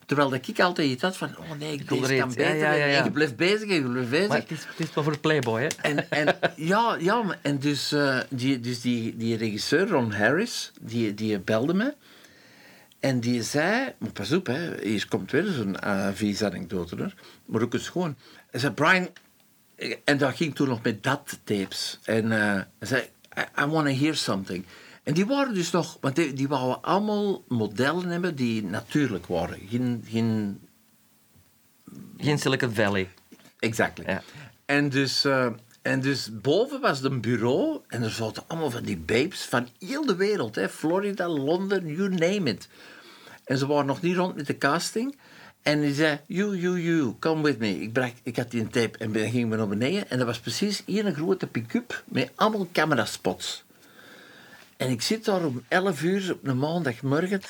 [0.08, 2.08] Terwijl dat ik altijd iets had van, oh nee, ik er kan iets.
[2.08, 2.42] beter.
[2.42, 2.98] Ja, ja, ja, ja.
[2.98, 4.28] En je blijft bezig en je blijft bezig.
[4.28, 5.66] Maar het is, het is wel voor Playboy, hè?
[5.66, 10.72] En, en ja, ja, maar- en dus, eh, die, dus die, die regisseur, Ron Harris,
[10.80, 11.94] die, die belde me.
[13.00, 17.12] En die zei, maar pas op, hè, hier komt weer zo'n uh, vies anekdote, hoor.
[17.44, 18.16] maar ook eens gewoon.
[18.50, 19.08] Hij zei, Brian,
[20.04, 21.98] en dat ging toen nog met dat tapes.
[22.04, 22.38] En eh,
[22.78, 23.02] hij zei,
[23.38, 24.64] I, I want to hear something.
[25.08, 29.58] En die waren dus nog, want die, die wouden allemaal modellen hebben die natuurlijk waren.
[29.68, 30.60] Geen, geen
[32.16, 33.08] Geen Silicon Valley.
[33.58, 34.04] Exactly.
[34.06, 34.22] Ja.
[34.64, 35.46] En, dus, eh,
[35.82, 40.06] en dus boven was een bureau en er zaten allemaal van die babes van heel
[40.06, 40.54] de wereld.
[40.54, 40.68] Hè.
[40.68, 42.68] Florida, Londen, you name it.
[43.44, 45.18] En ze waren nog niet rond met de casting.
[45.62, 47.80] En die zei, you, you, you, come with me.
[47.80, 50.10] Ik, bracht, ik had die een tape en dan gingen we naar beneden.
[50.10, 53.66] En dat was precies hier een grote pick-up met allemaal cameraspots.
[54.78, 57.40] En ik zit daar om 11 uur op een maandagmorgen.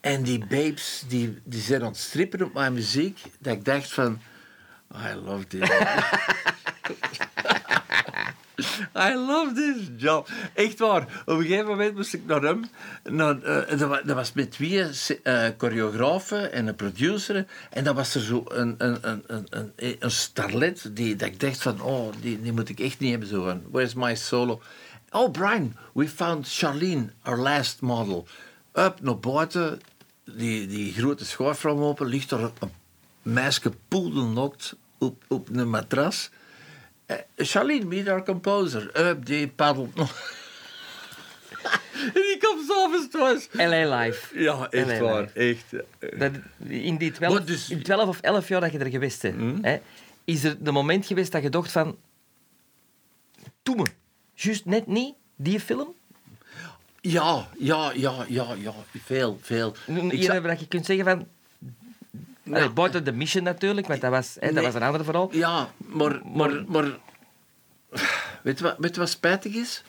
[0.00, 3.18] En die babes die, die zijn aan het strippen op mijn muziek.
[3.38, 4.18] Dat ik dacht van...
[4.94, 5.68] I love this.
[9.10, 10.28] I love this job.
[10.54, 11.22] Echt waar.
[11.26, 12.64] Op een gegeven moment moest ik naar hem.
[13.02, 14.82] Naar, eh, dat, wa- dat was met twee
[15.22, 17.46] eh, choreografen en een producer.
[17.70, 21.62] En dan was er zo een, een, een, een, een starlet die dat ik dacht
[21.62, 21.80] van...
[21.82, 23.28] Oh, die, die moet ik echt niet hebben.
[23.28, 24.60] Zo van, where's my solo?
[25.14, 28.26] Oh, Brian, we found Charlene, our last model.
[28.72, 29.80] Up naar buiten,
[30.24, 32.72] die, die grote schoorfram open, ligt er een
[33.22, 36.30] meisje poedelnokt op, op een matras.
[37.06, 39.06] Eh, Charlene, meet our composer.
[39.08, 40.32] Up, die paddelt nog.
[41.92, 43.48] en die komt s'avonds thuis.
[43.52, 44.38] LA Live.
[44.42, 45.30] Ja, echt LA waar.
[45.34, 45.38] Live.
[45.38, 46.18] Echt.
[46.18, 46.32] Dat,
[46.68, 49.64] in die 12, Maar dus- in 12 of 11 jaar dat je er geweest bent,
[49.64, 49.80] hè,
[50.24, 51.96] is er de moment geweest dat je dacht van...
[53.62, 53.84] Doe me.
[54.34, 55.94] Juist net niet, die film.
[57.00, 58.74] Ja, ja, ja, ja, ja.
[59.04, 59.74] Veel, veel.
[60.10, 61.26] Ik dat je kunt zeggen van...
[62.54, 64.64] Allee, buiten de mission natuurlijk, want dat was, hè, dat Nee.
[64.64, 65.28] was een ander verhaal.
[65.32, 66.98] Ja, maar, maar, maar
[68.42, 69.82] weet, je wat, weet je wat spijtig is?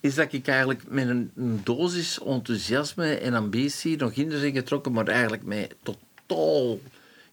[0.00, 4.92] Is dat ik eigenlijk met een, een dosis enthousiasme en ambitie nog in ben getrokken,
[4.92, 6.78] maar eigenlijk met totaal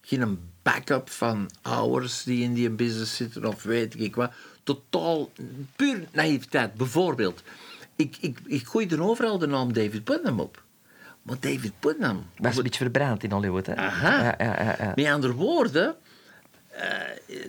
[0.02, 4.32] geen backup van ouders die in die business zitten of weet ik wat.
[4.64, 5.30] Totaal
[5.76, 6.74] puur naïviteit.
[6.74, 7.42] Bijvoorbeeld,
[7.96, 10.62] ik, ik, ik gooi er overal de naam David Putnam op.
[11.22, 12.26] Maar David Putnam...
[12.36, 13.66] was een beetje verbrand in Hollywood.
[13.66, 13.76] Hè.
[13.76, 14.22] Aha.
[14.22, 14.92] Ja, ja, ja, ja.
[14.94, 15.96] Met andere woorden...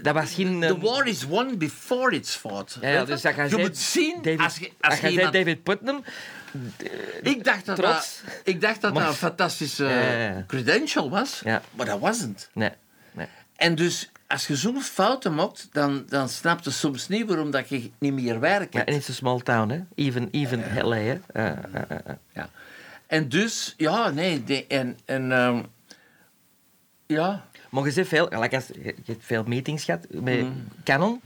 [0.01, 0.59] Dat was geen...
[0.59, 2.78] The eh, war is won before it's fought.
[2.82, 3.28] ja, dus je?
[3.28, 5.34] dat je zei- moet zien, David, als je, als je iemand...
[5.34, 6.03] David Putnam...
[7.22, 8.22] ik dacht dat trots.
[8.26, 11.61] dat, ik dacht dat, Maar- dat een fantastische credential was, Ja.
[11.72, 12.49] maar dat wasn't.
[12.53, 12.72] Nee,
[13.11, 13.28] nee.
[13.55, 17.69] En dus, als je zo'n fouten maakt, dan, dan snap je soms niet waarom dat
[17.69, 18.73] je niet meer werkt.
[18.73, 19.80] Ja, en it's a small town, hè.
[19.95, 21.17] Even, even LA, hè.
[21.34, 22.49] Ja, ja, ja.
[23.07, 25.61] En dus, ja, nee, de- en, en ehm,
[27.05, 28.28] ja, Maar je zegt veel...
[28.41, 30.67] like als, je hebt veel meetings gehad met Mm.
[30.84, 31.21] Canon.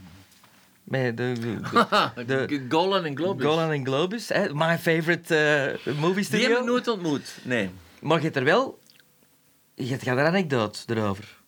[0.84, 1.32] Met de...
[1.40, 3.44] de, de Golan en Globus.
[3.46, 4.54] Golan en Globus, hè.
[4.54, 5.36] My favorite
[5.84, 6.48] eh, movie Die studio.
[6.48, 7.70] heb ik nooit ontmoet, nee.
[8.00, 8.78] Maar je hebt er wel...
[9.74, 11.38] Je hebt er een anekdote erover.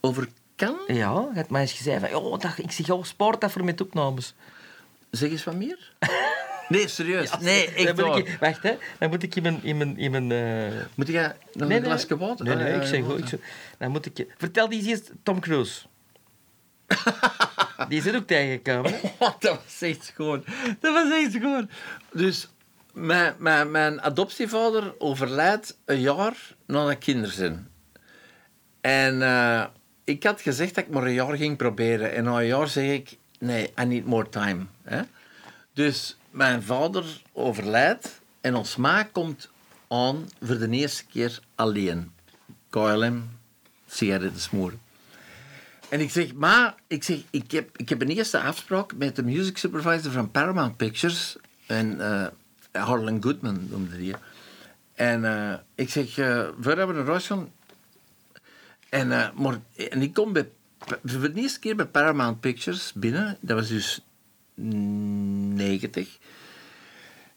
[0.00, 0.76] Over kan?
[0.86, 2.14] Ja, je hebt mij eens gezegd van...
[2.14, 4.34] Oh, dat, ik zeg, oh, sport dat voor met opnames.
[5.10, 5.78] Zeg eens wat meer.
[6.68, 7.38] Nee, serieus.
[7.38, 8.76] nee, echt ik, wacht, hè.
[8.98, 9.62] Dan moet ik in mijn...
[9.62, 11.90] In mijn, in mijn eh, Moet jij nog Nee, een nee.
[11.90, 12.44] glasje water?
[12.44, 13.18] Nee, Ah, nee, ja, ik zeg goed.
[13.18, 13.40] Ik zeg,
[13.78, 14.26] dan moet ik je...
[14.36, 15.80] Vertel die eens eerst Tom Cruise.
[17.88, 18.92] die er ook tegengekomen.
[19.00, 19.08] hè?
[19.18, 20.44] dat was echt gewoon.
[20.80, 21.70] Dat was echt gewoon.
[22.12, 22.48] Dus
[22.92, 27.68] mijn, mijn, mijn adoptievader overlijdt een jaar nadat ik kinderen zijn.
[28.80, 29.64] En eh,
[30.04, 32.14] ik had gezegd dat ik maar een jaar ging proberen.
[32.14, 34.66] En na een jaar zeg ik, nee, I need more time.
[34.82, 35.02] Hè?
[35.72, 39.50] Dus mijn vader overlijdt en ons ma komt
[39.88, 42.12] aan voor de eerste keer alleen.
[42.70, 43.30] KLM,
[43.86, 44.80] sigaretten smoren.
[45.88, 49.22] En ik zeg, ma, ik, zeg, ik, heb, ik heb een eerste afspraak met de
[49.22, 51.36] music supervisor van Paramount Pictures.
[51.66, 52.26] En eh
[52.72, 54.14] Harlan Goodman noemde die.
[54.94, 57.52] En eh, ik zeg, we naar huis gaan...
[58.90, 60.48] En, eh, maar, en ik kom bij,
[61.04, 63.36] voor de eerste keer bij Paramount Pictures binnen.
[63.40, 64.04] Dat was dus
[64.54, 66.18] 90.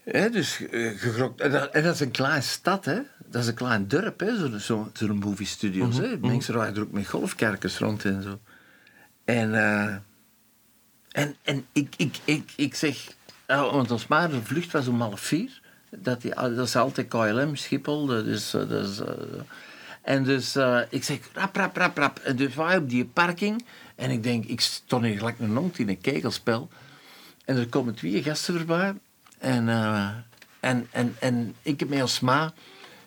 [0.04, 1.42] Hè, dus eh, gegrokt.
[1.42, 3.00] En dat, en dat is een kleine stad, hè.
[3.26, 4.38] Dat is een klein dorp, hè.
[4.38, 6.18] Zo'n zo, zo'n movie studios, hè.
[6.18, 8.40] Mensen rijden er ook met golfkerkers rond en zo.
[9.26, 9.96] En, eh,
[11.12, 13.08] En, en ik, ik, ik, ik zeg...
[13.48, 15.62] ja, want ons maar, de vlucht was om half vier.
[15.90, 18.06] Dat, die, dat is altijd KLM, Schiphol.
[18.06, 19.02] Dat is, dat is,
[20.04, 22.20] en dus eh, ik zeg, rap, rap, rap, rap.
[22.20, 23.66] En dus wij op die parking.
[23.96, 26.70] En ik denk, ik stond hier gelijk een hond in een kegelspel.
[27.46, 28.94] En er komen twee gasten voorbij.
[29.38, 30.10] En, eh,
[30.60, 32.54] en, en, en ik heb met ons ma...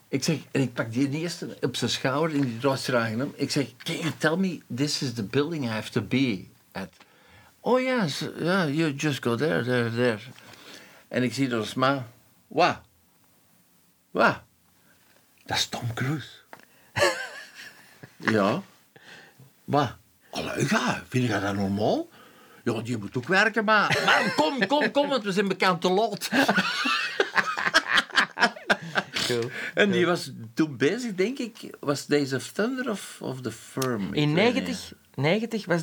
[0.08, 3.32] Ik zeg, en ik pak die eerste op zijn schouder en die draait hem.
[3.34, 6.88] Ik zeg, can you tell me this is the building I have to be at?
[7.60, 10.18] Oh yes, yeah, you just go there, there, there.
[11.08, 12.06] En ik zie door ma,
[12.46, 12.80] wat?
[14.10, 14.40] Wat?
[15.44, 16.35] Dat is Tom Cruise.
[18.36, 18.62] ja.
[19.64, 19.96] Wat?
[20.30, 22.08] Allee, ja, vind je dat normaal?
[22.64, 24.02] Ja, die moet ook werken, maar...
[24.04, 26.28] maar kom, kom, kom, want we zijn bekend te laat.
[29.26, 29.50] Cool.
[29.74, 34.14] En die was toen bezig, denk ik, was Days of Thunder of, of The Firm?
[34.14, 35.82] In weet 90, 90 was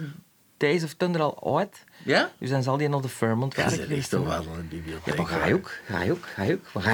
[0.58, 1.84] Days of Thunder al uit.
[2.06, 2.32] Ja?
[2.38, 3.78] Dus dan zal die nog de firm Ja, ontwerpen.
[3.78, 5.16] dat is toch wel een bibliotheek.
[5.16, 6.66] Ja, maar ga je ook, ga je ook, ga je ook.
[6.74, 6.92] Maar ga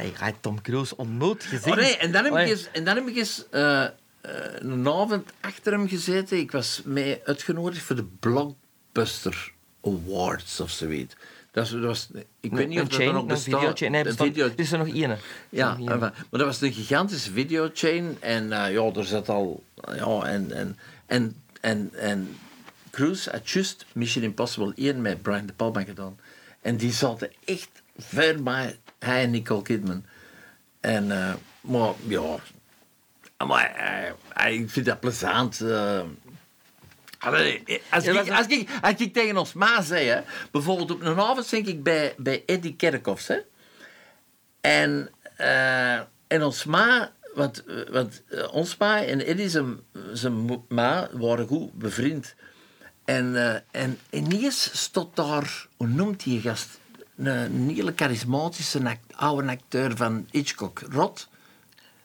[0.00, 1.72] je, ga je Tom Cruise ontmoet gezien?
[1.72, 3.84] Oh nee, en dan heb ik eens, en dan heb ik eens eh,
[4.58, 6.38] een avond achter hem gezeten.
[6.38, 11.14] Ik was mee uitgenodigd voor de Blockbuster Awards of zoiets.
[11.50, 13.60] Dat was, dat ik weet niet een of dat chain, er nog een bestaat.
[13.60, 13.92] videochain.
[13.92, 15.18] Nee, Een video- is er nog één.
[15.48, 18.16] Ja, Nog maar dat was een gigantische videochain.
[18.20, 19.62] En eh, ja, er zat al...
[19.96, 22.36] Ja, en, en, en, en, en
[22.94, 26.18] Cruise had juist Mission Impossible 1 met Brian De Palma gedaan.
[26.60, 30.04] En die zaten echt ver bij hij en Nicole Kidman.
[30.80, 32.36] En, eh, maar ja...
[33.46, 33.74] Maar
[34.34, 35.60] eh, ik vind dat plezant.
[37.18, 40.20] Allee, als, ik, als, ik, als ik tegen ons ma zei, hè,
[40.50, 43.38] bijvoorbeeld op een avond denk ik bij, bij Eddie Kerkhoffs, hè,
[44.60, 45.10] en,
[46.26, 49.80] en ons ma, want, want ons ma en Eddie zijn,
[50.12, 52.34] zijn ma waren goed bevriend.
[53.04, 56.78] En, eh, en ineens stond daar, hoe noemt die gast?
[57.16, 61.28] Een, een hele charismatische act- oude acteur van Hitchcock, Rod.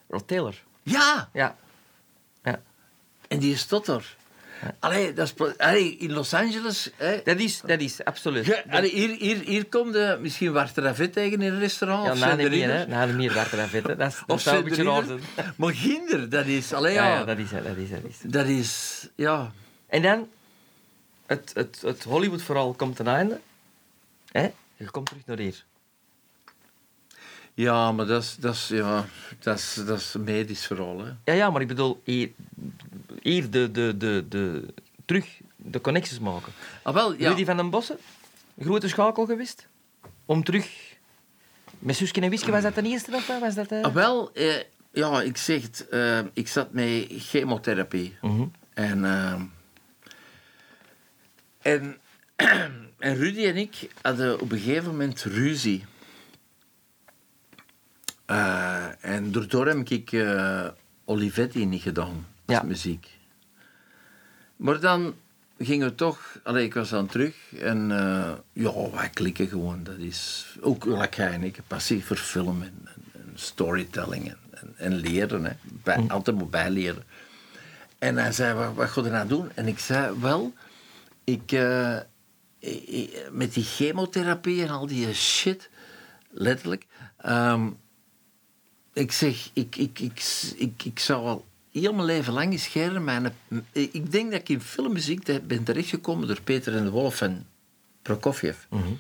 [0.10, 0.56] Rod Taylor.
[0.84, 1.56] Ja, Ja.
[2.44, 2.60] Ja.
[3.28, 4.18] en die stond er.
[4.80, 6.90] Allee, dat is, allee, in Los Angeles...
[6.96, 8.46] Hè, Dat is, dat is, absoluut.
[8.46, 12.06] Ja, allee, hier, hier, hier komt de, misschien Wart Ravet tegen in een restaurant.
[12.06, 12.86] Ja, of na de er meer, hè.
[12.88, 13.48] Na de meer er.
[13.98, 15.20] Dat, is- dat Of zou een beetje raar zijn.
[15.58, 16.74] Maar ginder, dat is...
[16.74, 18.16] Allee, Ja, dat is, hè, dat is, dat is.
[18.24, 19.08] dat is...
[19.16, 19.52] Ja.
[19.88, 20.28] En dan,
[21.30, 23.40] het, het, het Hollywood-verhaal komt ten einde.
[24.32, 24.52] Hè?
[24.78, 25.64] Je komt terug naar hier.
[27.54, 29.06] Ja, maar dat is, dat is, ja,
[29.40, 31.12] dat is, dat is medisch verhaal, hè.
[31.24, 32.32] Ja, ja, maar ik bedoel, hier,
[33.22, 34.74] hier de, de, de, de,
[35.06, 36.54] terug de connecties maken.
[36.84, 37.30] Ah, wel, ja.
[37.30, 37.98] Rudy van den Bossen,
[38.60, 39.68] grote schakel geweest.
[40.26, 40.98] Om terug...
[41.80, 43.72] Met Suske en Wiske, was dat de eerste of wat was dat...
[43.72, 43.82] eh?
[43.84, 45.88] Ah, wel, eh, ja, ik zeg het.
[45.90, 48.18] eh, ik zat met chemotherapie.
[48.22, 48.46] Mhm.
[48.74, 49.42] En, eh,
[51.62, 51.98] en,
[53.00, 55.86] en Rudy en ik hadden op een gegeven moment ruzie.
[58.26, 60.68] Eh, en daardoor heb ik eh,
[61.06, 62.64] Olivetti niet gedaan als Ja.
[62.64, 63.18] muziek.
[64.56, 65.16] Maar dan
[65.58, 66.40] gingen we toch...
[66.44, 69.84] Allee, ik was dan terug en uh, ja, wij klikken gewoon.
[69.84, 74.74] Dat is ook like en ik, passie voor film en, en, en storytelling en, en,
[74.78, 75.44] en leren.
[75.46, 75.52] Hè.
[75.84, 77.04] Bij, Altijd moet bijleren.
[78.00, 79.52] En hij zei, wat, wat ga je nou doen?
[79.56, 80.54] En ik zei, wel,
[81.32, 81.98] ik, uh,
[82.60, 85.70] ik, ik, met die chemotherapie en al die shit,
[86.30, 86.86] letterlijk.
[87.26, 87.78] Um,
[88.94, 90.22] ik zeg, ik, ik, ik,
[90.58, 93.04] ik, ik zou al heel mijn leven lang eens scheren.
[93.04, 93.34] Mijn,
[93.72, 97.46] ik denk dat ik in filmmuziek ben terechtgekomen door Peter en de Wolf en
[98.02, 98.58] Prokofjev.
[98.70, 98.98] Mm -hmm.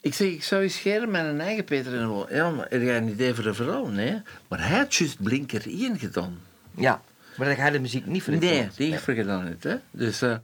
[0.00, 2.30] Ik zeg, ik zou eens scheren met een eigen Peter en de Wolf.
[2.30, 3.86] Ja, maar heb jij een idee voor een verhaal?
[3.86, 4.22] Nee.
[4.48, 6.40] Maar hij had juist Blinker 1 gedaan.
[6.74, 7.02] Ja,
[7.36, 9.62] maar dat ga je de muziek niet voor Nee, die heeft gedaan niet.
[9.62, 9.76] Hè?
[9.90, 10.36] Dus, uh,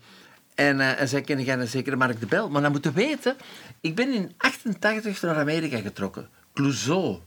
[0.61, 2.51] en, uh, en zij kennen jij zeker Mark de Bel.
[2.51, 3.37] Maar dan moeten weten,
[3.81, 6.29] ik ben in 88 naar Amerika getrokken.
[6.53, 7.19] Clouseau.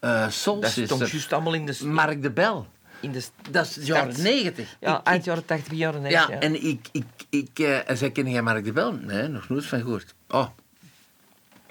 [0.00, 1.86] Uh, Soul dat is toch juist allemaal in de...
[1.86, 2.66] Mark de Bel.
[3.00, 4.76] In de dat is de jaren 90.
[4.80, 6.28] Ja, eind jaren 80, jaren 90.
[6.28, 6.40] Ja, ja.
[6.40, 6.88] en ik...
[6.92, 8.92] ik, ik uh, en zij kennen jij Mark de Bel?
[8.92, 10.14] Nee, nog nooit van gehoord.
[10.28, 10.48] Oh.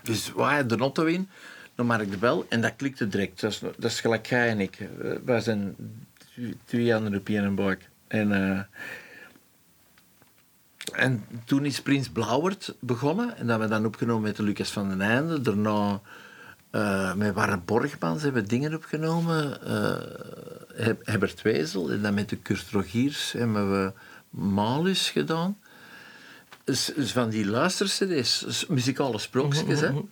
[0.04, 1.30] Dus wij de auto in,
[1.76, 3.42] naar Mark de Bel, en dat klikte direct.
[3.42, 4.78] Dat is, dat is gelijk jij en ik.
[5.26, 5.76] Wij zijn
[6.66, 7.90] twee andere buik.
[8.08, 8.32] En...
[8.32, 8.60] Uh,
[10.92, 13.26] en toen is Prins Blauwert begonnen.
[13.26, 15.42] En dat hebben we dan opgenomen met de Lucas van den Einde.
[15.42, 16.02] Daarna
[16.72, 19.60] uh, met Warren Borgmans hebben we dingen opgenomen.
[19.68, 21.92] Uh, Wezel.
[21.92, 23.92] En dan met de Kurt Rogiers hebben we
[24.30, 25.58] Malus gedaan.
[26.96, 29.82] Van die luistercd's, muzikale sprookjes.
[29.82, 30.10] Mm.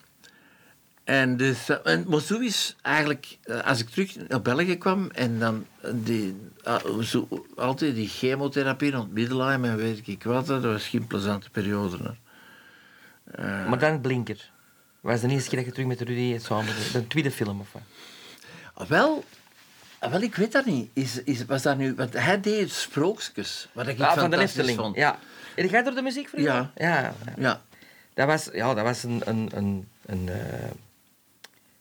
[1.07, 5.39] En dus, eh, en, zo is eigenlijk, eh, als ik terug naar België kwam en
[5.39, 10.63] dan eh, die, ah, zo, altijd die chemotherapie rond middelheim en weet ik wat, dat
[10.63, 12.15] was geen plezante periode.
[13.31, 13.67] Hè.
[13.67, 14.49] Maar dan Blinker.
[15.01, 16.73] Was de eerste keer dat je terug met Rudy samen?
[16.93, 17.81] De tweede film of wat?
[18.73, 19.23] Ah, wel,
[19.99, 20.89] ah, wel, ik weet dat niet.
[20.93, 24.77] Is, is, was dat nu, want hij deed sprookjes, wat ik Ja, van de Efteling.
[24.77, 24.95] vond.
[24.95, 25.19] Ja.
[25.55, 26.71] En jij door de muziek voor Ja.
[26.75, 26.99] Ja.
[26.99, 27.13] ja.
[27.37, 27.61] ja.
[28.13, 30.69] Dat was, ja, dat was een, een, een, een, eh,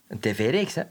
[0.08, 0.82] een tv-reeks, hè?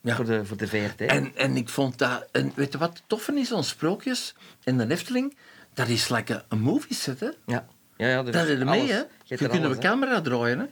[0.00, 0.16] Ja.
[0.16, 1.00] Voor, de, voor de VRT.
[1.00, 2.28] En, en ik vond dat...
[2.32, 4.34] En weet je wat tof is aan sprookjes
[4.64, 5.36] in de Efteling?
[5.74, 7.30] Dat is like een, movie set, hè?
[7.46, 7.66] Ja.
[7.96, 8.90] Ja, ja, er Dat is is er mee, alles.
[8.90, 9.02] hè?
[9.24, 9.78] Je kunt alles, een hè.
[9.78, 10.66] camera draaien, hè?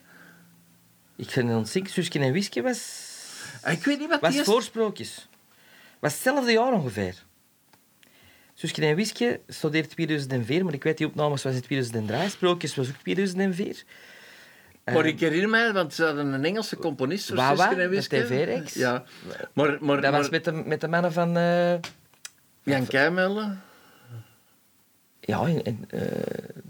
[1.17, 1.91] Ik vind het.
[1.91, 3.09] Suske en Whisky was...
[3.67, 4.47] Ik weet niet wat Was die is.
[4.47, 5.29] voorsprookjes.
[5.99, 7.23] Was hetzelfde jaar ongeveer.
[8.55, 12.31] Suske en Whisky studeert 2004, maar ik weet die opnames was in 2003.
[12.31, 13.85] Sprookjes was ook 2004.
[14.85, 18.23] Maar ik herinner mij, want ze hadden een Engelse componist Wawa, en de Wiske.
[18.25, 18.75] TV-reeks.
[18.75, 19.05] Ja.
[19.53, 21.37] Maar, maar, Dat was met de, met de mannen van...
[21.37, 21.73] eh,
[22.63, 23.61] Jan Keimelen?
[25.21, 26.01] ja, in, eh,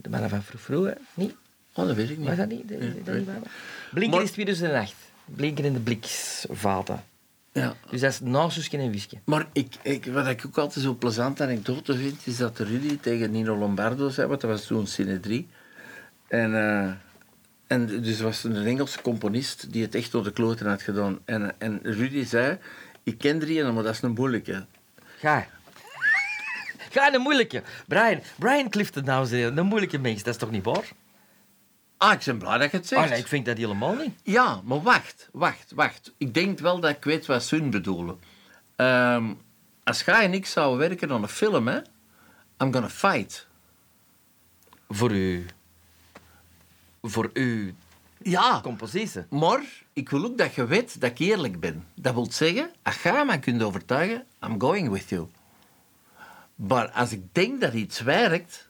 [0.03, 0.91] de mannen van Vroeg Vroeg?
[1.15, 1.35] Niet?
[1.75, 2.29] Oh, dat weet ik niet.
[2.29, 2.69] Was dat niet?
[2.69, 3.51] De, Nee, dat weet niet ik waar?
[3.93, 4.95] Blinker Maar- is 2008.
[5.25, 7.05] Blinker in de Bliksvaten.
[7.53, 7.75] Ja.
[7.91, 9.19] Dus dat is na Suske en Whisky.
[9.25, 13.31] Maar ik, ik, wat ik ook altijd zo plezant anekdote vind, is dat Rudy tegen
[13.31, 15.49] Nino Lombardo zei, want dat was toen Cine 3.
[16.29, 16.91] En, eh,
[17.71, 21.19] en dus was een Engelse componist die het echt door de kloten had gedaan.
[21.25, 22.59] En, en Rudy zei,
[23.03, 24.67] ik ken drie, maar dat is een moeilijke.
[25.19, 25.47] Ga.
[26.91, 27.63] Ga, een moeilijke.
[27.87, 29.59] Brian, Brian Clifton, dames en heren.
[29.59, 30.89] Een moeilijke mens, dat is toch niet waar?
[31.97, 33.03] Ah, ik ben blij dat je het zegt.
[33.03, 34.21] Oh, nee, ik vind dat helemaal niet.
[34.23, 36.13] Ja, maar wacht, wacht, wacht.
[36.17, 38.19] Ik denk wel dat ik weet wat ze hun bedoelen.
[38.77, 39.33] Ehm,
[39.85, 41.79] als jij en ik zouden werken aan een film, hè,
[42.59, 43.47] I'm gonna fight.
[44.89, 45.47] Voor u...
[47.03, 47.71] Voor uw
[48.23, 49.23] Ja, compositie.
[49.31, 49.61] maar
[49.93, 51.87] ik wil ook dat je weet dat ik eerlijk ben.
[51.95, 55.27] Dat wil zeggen, als jij mij kunt overtuigen, I'm going with you.
[56.55, 58.69] Maar als ik denk dat iets werkt,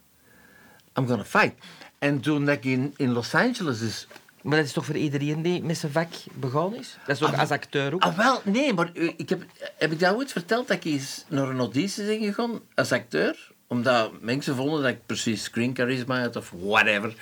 [0.98, 1.54] I'm gonna fight.
[1.98, 4.06] En toen dat ik in, in Los Angeles dus
[4.42, 6.96] Maar dat is toch voor iedereen die met zijn vak begonnen is?
[7.06, 8.02] Dat is ook als acteur ook?
[8.02, 9.42] Ah, wel, nee, maar ik heb,
[9.78, 13.52] heb ik dat ooit verteld dat ik eens naar een auditie ben gegaan als acteur?
[13.66, 17.14] Omdat mensen vonden dat ik precies screen charisma had of whatever.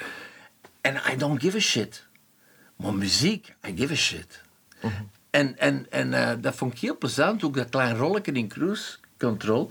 [0.80, 2.06] En I don't give a shit.
[2.76, 4.40] Maar muziek, I give a shit.
[5.30, 8.96] En, en, en eh, dat vond ik heel plezant, ook dat klein rolletje in cruise
[9.18, 9.70] control.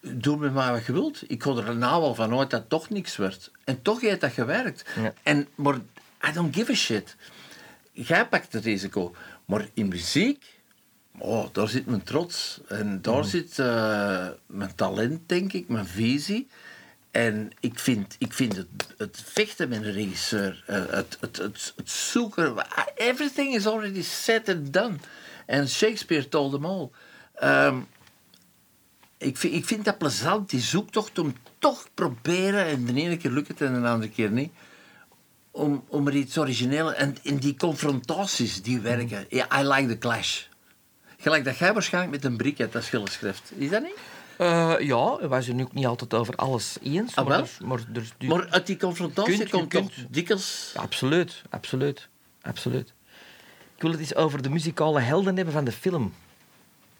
[0.00, 1.22] Doe met mij wat je wilt.
[1.26, 3.50] Ik kon er nou al vanuit dat het toch niks werd.
[3.64, 4.84] En toch heeft dat gewerkt.
[4.96, 5.12] Ja.
[5.22, 5.74] En, maar
[6.28, 7.16] I don't give a shit.
[7.92, 9.14] Jij pakt het risico.
[9.44, 10.44] Maar in muziek,
[11.18, 12.60] oh, daar zit mijn trots.
[12.68, 16.48] En daar zit eh, mijn talent, denk ik, mijn visie.
[17.12, 21.72] En ik vind, ik vind het, het vechten met een regisseur, eh, het, het, het,
[21.76, 22.54] het zoeken,
[22.94, 24.96] everything is already set and done.
[25.46, 26.90] En Shakespeare told them all.
[27.34, 27.76] Ehm,
[29.18, 33.30] ik, vind, ik vind dat plezant, die zoektocht om toch proberen, en de ene keer
[33.30, 34.52] lukt het en de andere keer niet,
[35.50, 36.94] om, om er iets origineels...
[36.94, 39.26] En in die confrontaties, die werken.
[39.28, 40.42] Ja, I like the clash.
[41.18, 43.52] Gelijk dat jij waarschijnlijk met een brik hebt als schilderschrift.
[43.56, 43.96] Is dat niet?
[44.38, 47.16] Eh, ja, we zijn ook niet altijd over alles eens.
[47.16, 50.72] Ah, maar er- maar er- die- Maar uit die confrontatie kunt- komt kunt- toch dikwijls...
[50.76, 52.08] Absoluut, absoluut,
[52.42, 52.92] absoluut.
[53.76, 56.14] Ik wil het eens over de muzikale helden hebben van de film.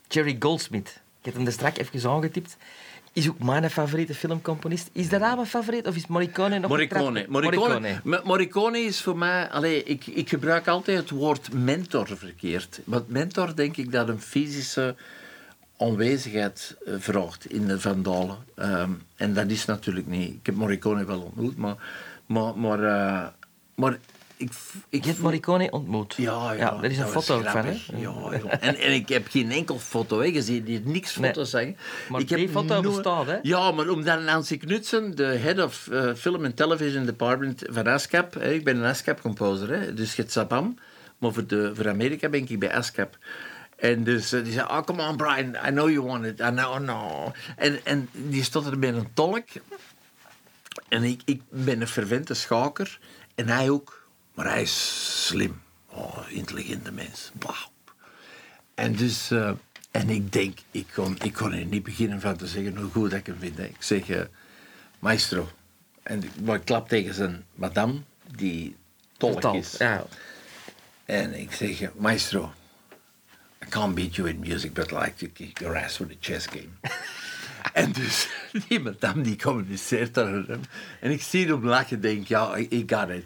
[0.09, 0.89] Jerry Goldsmith.
[1.19, 2.57] Ik heb hem er straks even aangetipt.
[3.13, 4.89] Is ook mijn favoriete filmcomponist.
[4.93, 7.27] Is dat mijn favoriet of is Morricone nog een Morricone.
[7.29, 8.01] Morricone.
[8.05, 9.51] Ma- Morricone is voor mij...
[9.51, 12.81] Allee, ik, ik gebruik altijd het woord mentor verkeerd.
[12.85, 14.95] Want mentor denk ik dat een fysische
[15.83, 18.37] aanwezigheid eh, vraagt in de Vandalen.
[18.55, 20.35] Ehm, en dat is natuurlijk niet...
[20.35, 21.77] Ik heb Morricone wel ontmoet, maar...
[22.27, 23.27] Maar, maar, eh,
[23.75, 23.99] maar
[24.43, 24.53] ik,
[24.89, 26.15] ik Je hebt Morricone ontmoet.
[26.17, 27.65] Ja, ja, er is een foto ook van.
[27.65, 27.71] Hè?
[27.97, 28.61] Ja, ja.
[28.61, 30.25] En, en ik heb geen enkel foto, hè.
[30.25, 31.31] je ziet hier niks Nee.
[31.31, 31.77] foto's zeggen.
[32.09, 33.39] Maar ik heb die foto bestaat, hè?
[33.43, 38.35] Ja, maar omdat Nancy Knudsen, de head of eh, film and television department van ASCAP,
[38.35, 40.79] hè, ik ben een ASCAP-composer, hè, dus je hebt Sabam,
[41.19, 43.19] maar voor, de, voor Amerika ben ik bij ASCAP.
[43.83, 46.51] En dus eh, die zei, oh, come on Brian, I know you want it, I
[46.51, 47.33] know, no.
[47.57, 49.49] En, en die stond er met een tolk.
[50.89, 52.99] En ik, ik ben een verwente schaker.
[53.35, 54.09] En hij ook.
[54.35, 55.63] Maar hij is slim.
[55.89, 57.31] Oh, intelligente mens.
[57.39, 57.71] Wauw.
[58.75, 59.31] En dus...
[59.31, 59.51] eh,
[59.91, 63.13] en ik denk, ik kon, ik kon er niet beginnen van te zeggen hoe goed
[63.13, 63.57] ik hem vind.
[63.59, 63.65] hè.
[63.65, 64.21] Ik zeg, eh,
[64.99, 65.49] maestro.
[66.03, 68.01] En ik, klap tegen zijn madame,
[68.37, 68.77] die
[69.17, 69.75] tolk is.
[69.79, 70.07] Ja.
[71.05, 72.53] En ik zeg, maestro,
[73.63, 76.17] I can't beat you in music, but I like to kick your ass with a
[76.21, 76.79] chess game.
[77.75, 78.29] en dus,
[78.69, 80.61] die madame die communiceert hem.
[81.01, 83.25] En ik zie hem lachen en denk, ja, I I got it.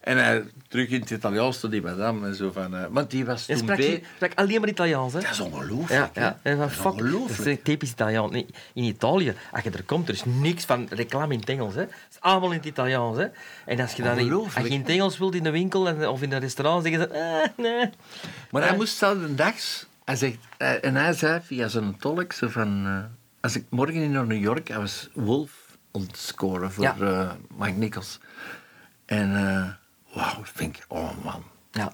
[0.00, 0.44] En hij
[0.74, 2.76] terug in het Italiaans tot die madame en zo van...
[2.76, 4.02] eh, want die was toen sprak, bij...
[4.14, 5.20] sprak alleen maar Italiaans, hè?
[5.20, 6.56] Dat is ongelooflijk, Ja, ja.
[6.56, 8.32] Dat is fuck, dat is typisch Italiaans.
[8.32, 11.74] Nee, in Italië, als je er komt, er is niks van reclame in het Engels.
[11.74, 11.80] Hè.
[11.80, 13.16] Het is allemaal in het Italiaans.
[13.16, 13.26] Hè.
[13.66, 16.08] En als je, dan in, als je in het Engels wilt in de winkel en,
[16.08, 17.08] of in een restaurant, zeggen ze...
[17.08, 17.90] Eh, nee.
[18.50, 19.86] Maar hij moest zelden dags.
[20.04, 23.02] Hij zegt, eh, en hij zei via zijn tolk zo van...
[23.40, 24.68] als ik morgen in New York...
[24.68, 25.50] Hij was Wolf
[25.90, 27.36] ontscoren voor Ja.
[27.56, 28.18] Mike Nichols.
[29.06, 29.30] En
[30.14, 30.84] wauw, denk ik...
[30.88, 31.42] Oh man,
[31.72, 31.92] Ja.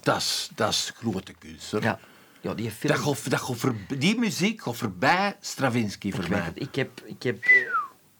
[0.54, 1.70] dat is- grote kunst.
[1.70, 1.82] hoor.
[1.82, 1.98] Ja.
[2.40, 2.92] ja, die film...
[2.92, 6.46] Dat gaat, dat die muziek gaat voorbij Stravinsky voor ik, weet mij.
[6.46, 7.50] het, ik heb, ik heb eh,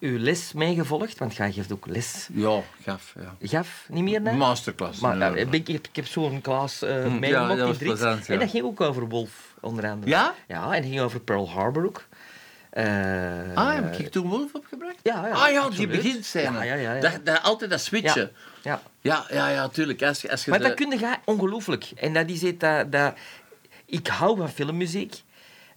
[0.01, 2.29] uw les meegevolgd, want jij geeft ook les.
[2.33, 3.15] Ja, gaf.
[3.21, 3.37] Ja.
[3.49, 4.35] Gaf, niet meer, nee?
[4.35, 5.01] Masterclass.
[5.01, 8.01] Maar eh, ik, ik, ik heb zo'n klas meegemaakt ja, dat in Drix.
[8.01, 8.19] ja.
[8.27, 10.11] En dat ging ook over Wolf, onder andere.
[10.11, 10.35] Ja?
[10.49, 12.05] Ja, en dat ging over Pearl Harbor ook.
[12.71, 14.97] Eh, Ah, heb ik toen Wolf opgebracht?
[15.03, 16.03] Ja, ja, Ah ja, absoluut.
[16.03, 17.01] die ja, ja, ja.
[17.01, 18.31] Dat, dat, altijd dat switchen.
[18.63, 18.83] ja.
[19.01, 20.03] Ja, ja, ja, tuurlijk.
[20.03, 21.91] Als, als je Maar de- dat kun je ongelooflijk.
[21.97, 23.15] En dat is het, dat, dat...
[23.87, 25.23] Ik hou van filmmuziek.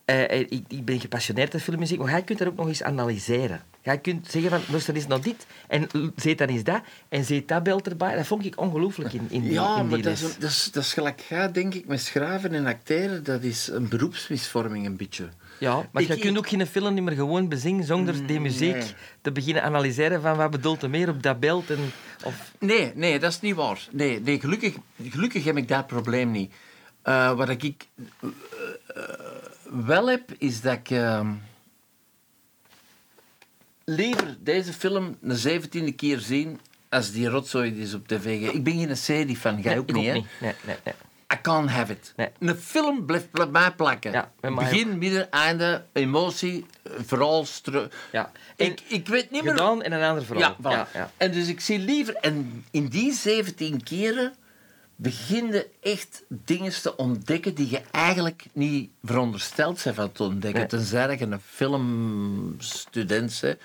[0.05, 3.61] Eh, ik, ik ben gepassioneerd van filmmuziek, maar jij kunt dat ook nog eens analyseren.
[3.81, 7.47] Jij kunt zeggen van, luister eens naar dit, en zet dan eens dat, en zet
[7.47, 8.15] dat beeld erbij.
[8.15, 10.69] Dat vond ik ongelooflijk in, in die, Ja, in die maar dat is, dat, is,
[10.71, 13.23] dat is gelijk gaat, denk ik, met schrijven en acteren.
[13.23, 15.29] Dat is een beroepsmisvorming, een beetje.
[15.63, 18.73] Ja, maar Ik- je kunt ook geen film niet meer gewoon bezingen zonder die muziek
[18.73, 18.93] nee.
[19.21, 21.69] te beginnen analyseren van wat bedoelt er meer op dat beeld.
[21.69, 21.91] En,
[22.23, 23.87] of, Nee, nee, dat is niet waar.
[23.91, 24.75] Nee, nee gelukkig,
[25.09, 26.53] gelukkig heb ik dat probleem niet.
[27.01, 27.87] Eh, wat ik
[28.21, 28.29] eh,
[28.87, 29.03] eh,
[29.85, 30.89] wel heb, is dat ik...
[30.89, 31.29] eh,
[33.85, 36.59] liever deze film een zeventiende keer zien
[36.89, 38.53] als die rotzooi die ze op tv.
[38.53, 40.11] Ik ben geen serie van, jij Nee, ook niet, hè?
[40.11, 40.93] Nee, nee, nee.
[41.33, 42.13] I can't have it.
[42.15, 42.29] Nee.
[42.39, 44.11] Een film blijft bij mij plakken.
[44.11, 46.65] Ja, Begin, midden, einde, emotie,
[47.43, 48.31] stru- Ja.
[48.55, 49.51] Ik, ik weet niet meer...
[49.51, 50.55] Gedaan en een ander verhaal.
[50.61, 50.71] Ja, voilà.
[50.75, 51.11] ja, ja.
[51.17, 52.15] En dus ik zie liever...
[52.15, 54.33] En in die 17 keren
[54.95, 60.59] begin je echt dingen te ontdekken die je eigenlijk niet verondersteld bent van te ontdekken.
[60.59, 60.69] Nee.
[60.69, 63.57] Tenzij je een filmstudent bent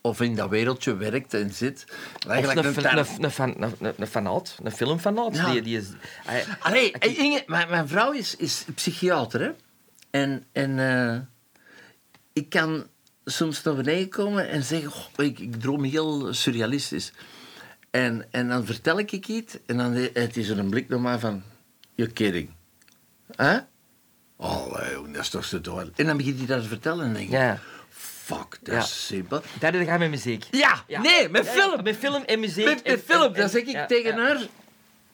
[0.00, 1.84] of in dat wereldje werkt en zit.
[2.28, 2.66] Eigenlijk een,
[3.98, 5.36] een fanaat, een filmfanaat.
[5.36, 5.50] Ja.
[5.50, 5.86] Die, die is,
[6.24, 9.50] hij- Allee, Inge, mijn, mijn vrouw is, is psychiater, hè.
[10.10, 11.18] En, en eh,
[12.32, 12.86] ik kan
[13.24, 14.90] soms naar beneden komen en zeggen...
[14.90, 17.12] "Goh, ik, ik droom heel surrealistisch.
[17.90, 21.18] En, en dan vertel ik iets en dan het is er een blik naar mij
[21.18, 21.42] van...
[21.94, 22.50] You're kidding.
[23.36, 23.58] Hè?
[24.36, 24.72] Oh,
[25.12, 25.90] dat is toch zo dom.
[25.96, 27.32] En dan begint hij dat te vertellen en denk ik...
[27.32, 27.58] Ja.
[28.36, 29.42] Fuck, dat is simpel.
[29.60, 30.44] Dat je met muziek.
[30.50, 31.82] Ja, nee, met film.
[31.82, 32.64] met film en muziek.
[32.64, 34.40] Met, met en- film, en- dan zeg ik tegen haar...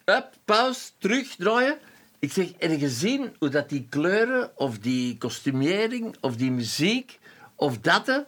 [0.04, 1.78] Up, pauze, terug, draaien.
[2.18, 7.18] Ik zeg, heb je gezien hoe dat die kleuren, of die kostumering, of die muziek,
[7.54, 8.24] of dat...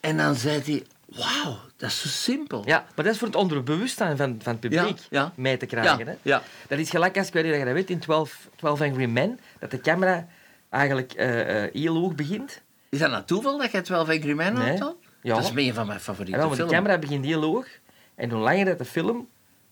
[0.00, 2.62] En dan zei hij, wauw, dat is zo simpel.
[2.66, 5.32] Ja, maar dat is voor het onderbewustzijn van, van het publiek Ja, ja.
[5.36, 5.98] mee te krijgen.
[5.98, 6.14] Ja, Hè?
[6.22, 6.42] ja.
[6.68, 9.04] Dat is gelijk als, ik weet niet of je dat weet, in 12, 12 Angry
[9.06, 10.26] Men, dat de camera
[10.70, 12.60] eigenlijk eh, eh, heel hoog begint.
[12.88, 14.66] Is dat nou toeval dat je 12 Angry Men Nee.
[14.66, 14.94] hebt dan?
[15.22, 15.34] Ja.
[15.34, 17.66] Dat is een van mijn favoriete wel, de camera begint heel hoog.
[18.14, 19.28] En hoe langer dat de film,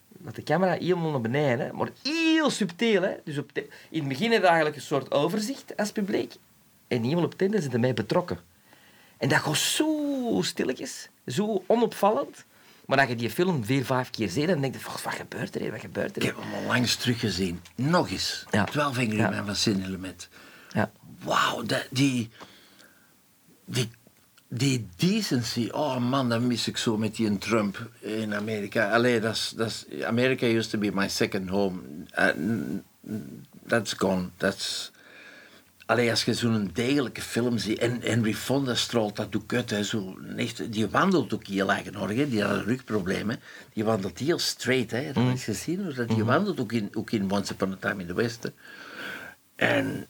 [0.09, 3.03] dat de camera helemaal naar beneden, hè, maar heel subtiel.
[3.03, 3.13] Hè.
[3.25, 3.51] Dus op
[3.91, 6.35] in het begin heb je eigenlijk een soort overzicht als publiek.
[6.89, 8.39] En helemaal op het zijn ermee betrokken.
[9.19, 12.45] En dat gaat zo stilletjes, zo onopvallend.
[12.87, 15.55] Maar dat je die film vier, vijf keer ziet, dan denk je, "Goh, wat gebeurt
[15.55, 17.61] er hier, wat gebeurt er Ik heb hem al langs teruggezien.
[17.75, 18.45] Nog eens.
[18.51, 18.65] Ja.
[18.65, 19.45] 12 Angry Ja.
[19.45, 20.29] Van Sidney Lumet.
[20.73, 20.91] Ja.
[21.23, 22.31] Wauw, die,
[23.67, 23.91] die,
[24.49, 25.69] die decency.
[25.73, 28.91] Oh man, dat mis ik zo met die Trump in Amerika.
[28.91, 31.81] Allee, dat is, dat is, America used to be my second home.
[32.19, 32.85] Uh, n-
[33.67, 34.29] that's gone.
[34.37, 34.95] That's...
[35.87, 37.79] Allee, als je zo'n degelijke film ziet...
[37.79, 39.71] En Henry Fonda straalt dat ook uit.
[39.71, 42.17] Hè, zo, echt, die wandelt ook heel eigenaardig.
[42.17, 43.31] Hè, die had een rugprobleem.
[43.31, 43.37] Hè.
[43.73, 44.91] Die wandelt heel straight.
[44.91, 45.13] Hè.
[45.13, 45.85] Dat eens gezien?
[45.85, 48.43] Hoe dat die wandelt ook in, ook in Once Upon a Time in the West.
[48.43, 48.49] hè.
[49.57, 50.07] En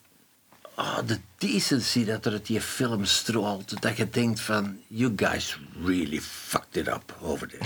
[0.77, 3.83] oh, de decency dat er uit die film straalt.
[3.83, 4.81] Dat je denkt van...
[4.87, 7.65] You guys really fucked it up over there.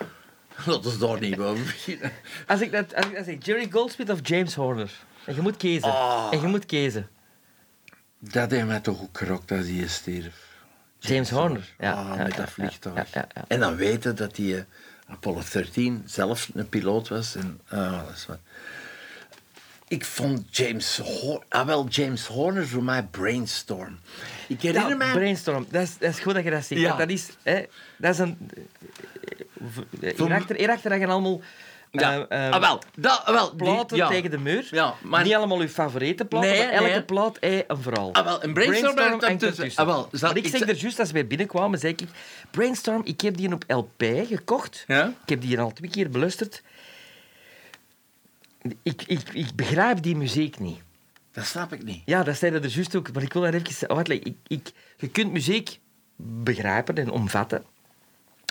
[0.66, 2.12] Laat ons daar niet over beginnen.
[2.46, 4.90] Als ik dat, als ik dat zeg, Jerry Goldsmith of James Horner.
[5.24, 5.88] En je moet kiezen.
[5.88, 6.28] Oh.
[6.30, 7.08] En je moet kiezen.
[8.18, 10.50] Dat heeft mij toch ook gerokt als hij stierf.
[10.98, 11.74] James Horner.
[11.78, 12.94] Ja, Ah, ja, met dat vliegtuig.
[12.96, 13.44] ja, ja, ja.
[13.48, 14.62] En dan weten dat hij eh,
[15.06, 17.34] Apollo 13 zelf een piloot was.
[17.34, 18.38] En, ah, dat is wat.
[19.92, 21.42] Ik vond James Horner...
[21.48, 23.98] Ah, wel, James Horner voor mij brainstorm.
[24.48, 25.12] Ik herinner Ja, mij...
[25.12, 25.66] brainstorm.
[25.70, 26.80] Dat is, dat is goed dat je dat zegt.
[26.80, 26.96] Ja.
[26.96, 27.62] Dat is, hè,
[27.96, 28.38] dat is een...
[28.54, 28.62] eh,
[29.72, 29.84] Voor-
[30.16, 31.40] Hierachter, hierachter hangen allemaal
[31.90, 32.82] Ja, eh, eh, ah, wel.
[32.96, 34.08] Dat, wel die- platen ja.
[34.08, 34.68] tegen de muur.
[34.70, 37.02] Ja, maar- Niet allemaal uw favoriete platen, Nee, maar elke nee.
[37.02, 38.12] plaat heeft een verhaal.
[38.14, 39.48] Ah, wel, een brainstorm hangt ertussen.
[39.64, 39.82] ertussen.
[39.82, 42.08] Ah, wel, maar ik zeg- er juist als wij binnenkwamen, zei ik...
[42.50, 44.84] Brainstorm, ik heb die op LP gekocht.
[44.86, 45.06] Ja?
[45.22, 46.62] Ik heb die al twee keer beluisterd.
[48.82, 50.80] Ik, ik, ik begrijp die muziek niet.
[51.32, 52.02] Dat snap ik niet.
[52.04, 53.12] Ja, dat zei dat er juist ook.
[53.12, 54.26] Maar ik wil daar even uitleggen.
[54.26, 55.78] Ik, ik, je kunt muziek
[56.16, 57.64] begrijpen en omvatten.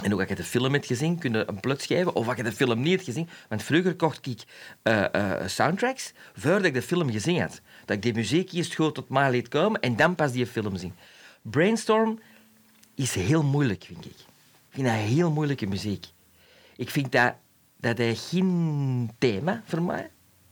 [0.03, 2.15] En ook als je de film hebt gezien, kun je een plot schrijven.
[2.15, 3.29] Of als je de film niet hebt gezien.
[3.49, 4.43] Want vroeger kocht ik
[4.81, 7.61] eh, eh, soundtracks voordat ik de film gezien had.
[7.85, 10.77] Dat ik die muziek eerst goed tot mij liet komen en dan pas die film
[10.77, 10.93] zien.
[11.41, 12.19] Brainstorm
[12.95, 14.11] is heel moeilijk, vind ik.
[14.11, 16.05] Ik vind dat heel moeilijke muziek.
[16.75, 17.33] Ik vind dat,
[17.81, 20.09] dat hij geen thema voor mij.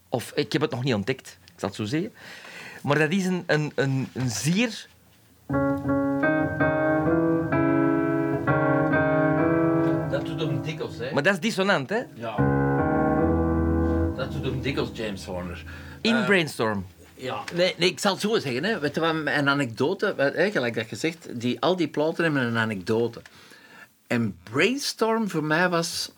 [0.09, 2.11] Of ik heb het nog niet ontdekt, ik zal het zo zeggen.
[2.83, 4.87] Maar dat is een, een, een, een zeer
[10.09, 11.13] Dat doet hem dikwijls, hè?
[11.13, 12.01] Maar dat is dissonant, hè?
[12.13, 12.35] Ja.
[14.15, 15.63] Dat doet hem dikwijls, James Horner.
[16.01, 16.85] In Eh, Brainstorm.
[17.15, 18.63] Ja, nee, nee, ik zal het zo zeggen.
[18.63, 18.79] Hè.
[18.79, 22.57] Weet je wat, een anekdote, gelijk dat je zegt, die, al die platen hebben een
[22.57, 23.21] anekdote.
[24.07, 26.11] En Brainstorm voor mij was...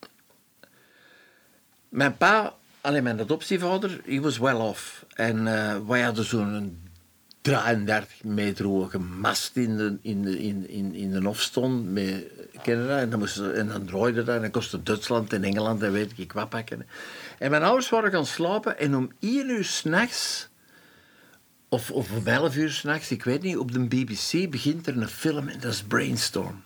[1.92, 5.06] Mijn pa, alleen mijn adoptievader, he was well off.
[5.14, 6.80] En eh, wij hadden zo'n
[7.42, 12.24] 33 meter hoge mast in de, in de, in, in, de met
[12.64, 13.00] Canada.
[13.00, 16.12] En dan, moesten, en dan draaide dat en dan kostte Duitsland en Engeland en weet
[16.16, 16.88] ik wat pakken.
[17.40, 20.50] En mijn ouders waren gaan slapen en om 1 uur s'nachts
[21.70, 25.08] of, of om 11 uur s'nachts, ik weet niet, op de BBC begint er een
[25.08, 26.64] film en dat is Brainstorm.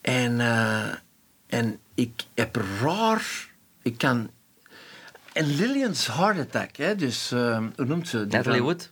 [0.00, 0.94] En, eh,
[1.46, 3.54] en ik heb raar,
[3.86, 4.30] ik kan.
[5.32, 8.26] En Lillian's Heart Attack, hè, dus eh, hoe noemt ze?
[8.26, 8.90] Die Natalie Wood.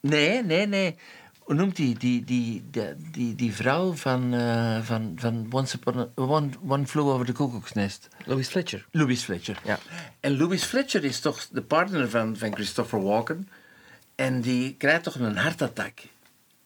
[0.00, 0.96] Nee, nee, nee.
[1.38, 5.98] Hoe noemt die, die, die, die, die, die vrouw van, eh, van, van Once Upon
[5.98, 8.08] a, One, One Flew Over the Cuckoo's Nest?
[8.24, 8.86] Louis Fletcher.
[8.90, 9.60] Louis Fletcher.
[9.64, 9.78] Ja.
[10.20, 13.48] En Louis Fletcher is toch de partner van, van Christopher Walken.
[14.14, 16.00] En die krijgt toch een hartattack.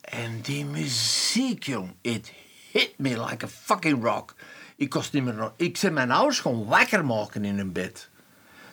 [0.01, 2.33] En die muziek, jong, it
[2.73, 4.35] hit me like a fucking rock.
[4.77, 5.53] Ik kost niet meer...
[5.57, 8.09] Ik zei mijn ouders gewoon wakker maken in hun bed.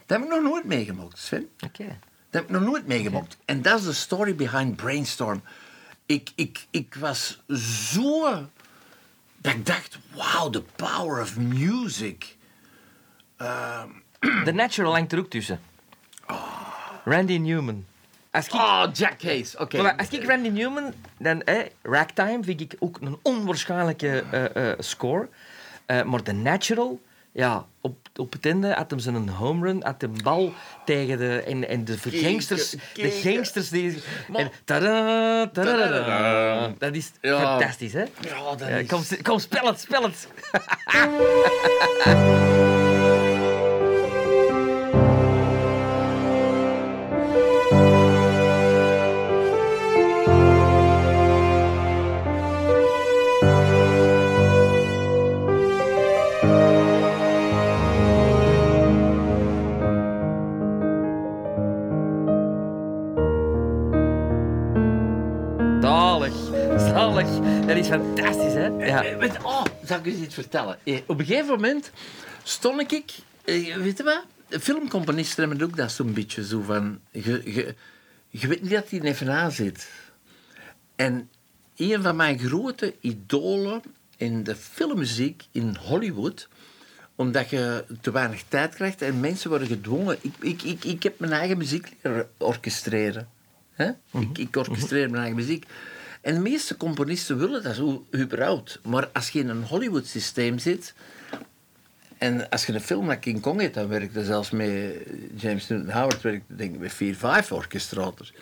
[0.06, 1.50] Dat heb ik nog nooit meegemaakt, Sven.
[1.60, 1.84] Oké.
[2.30, 3.38] Dat heb ik nog nooit meegemaakt.
[3.46, 5.42] En dat is de story behind Brainstorm.
[6.06, 7.42] Ik, ik, ik was
[7.94, 8.22] zo...
[9.38, 12.36] Dat ik dacht, wow, the power of music.
[14.46, 15.60] The Natural hangt er ook tussen.
[17.06, 17.86] Randy Newman.
[18.32, 19.58] Als ik, Oh, Jack Hayes.
[19.58, 19.96] Oké.
[19.98, 25.30] als ik Randy Newman, dan eh, Ragtime vind ik ook een onwaarschijnlijke eh, eh, score.
[25.92, 27.00] Eh, maar The Natural,
[27.32, 30.54] ja, op, op het einde had hem zijn home run, had de bal
[30.86, 31.44] tegen de...
[31.48, 33.98] En, en de gangsters, de gangsters die...
[34.28, 36.74] Maar- En tada, tada, tada.
[36.78, 37.40] Dat is Ja.
[37.42, 38.02] fantastisch, hè?
[38.02, 38.88] Ja, dat Ja, is...
[38.88, 40.28] kom, kom, spel het, spel het.
[70.06, 70.78] ik eens iets vertellen?
[70.84, 71.92] Eh, op een gegeven moment
[72.44, 73.12] stond ik...
[73.46, 74.26] eh, weet je wat?
[74.62, 77.00] Filmcomponisten hebben ook dat zo'n beetje zo van...
[77.12, 77.76] Je, je,
[78.30, 79.90] je weet niet dat hij even aan zit.
[80.96, 81.30] En
[81.76, 83.82] een van mijn grote idolen
[84.18, 86.48] in de filmmuziek in Hollywood
[87.16, 90.18] omdat je te weinig tijd krijgt en mensen worden gedwongen.
[90.22, 93.30] Ik, ik, ik, ik heb mijn eigen muziek leren orchestreren.
[93.74, 93.92] Hè?
[94.12, 95.66] ik, ik orchestreer mijn eigen muziek.
[96.22, 98.80] En de meeste componisten willen dat zo überhaupt.
[98.84, 100.94] Maar als je in een Hollywood-systeem zit...
[102.18, 104.94] En als je een film naar King Kong hebt, dan werkte zelfs met
[105.36, 108.34] James Newton Howard, werkte denk ik met vier, vijf orchestrators.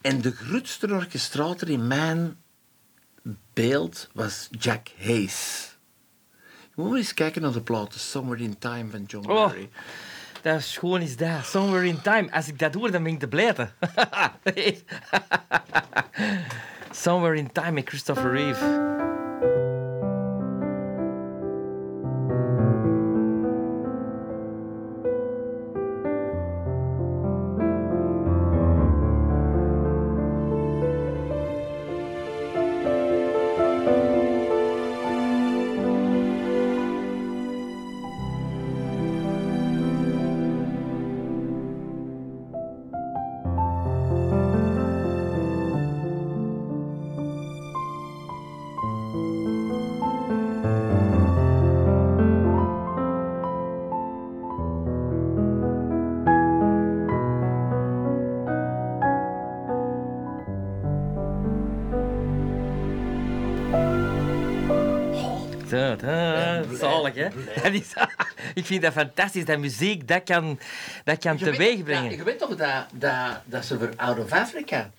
[0.00, 2.36] En de grootste orchestrator in mijn
[3.52, 5.76] beeld was Jack Hayes.
[6.74, 9.46] Je moet eens kijken naar de platen Somewhere in Time van John Oh.
[9.46, 9.68] Barry.
[10.42, 11.44] Dat is gewoon is dat.
[11.44, 12.32] Somewhere in time.
[12.32, 13.72] Als ik dat hoor, dan ben ik te blijten.
[16.96, 18.95] Somewhere in time met Christopher Reeve.
[67.34, 67.70] Hè?
[67.70, 67.92] Is,
[68.54, 70.58] ik vind dat fantastisch, dat muziek dat kan,
[71.04, 72.16] dat kan Je weet- teweeg ja, brengen.
[72.16, 74.90] je weet toch dat, dat, dat ze voor Out of Africa,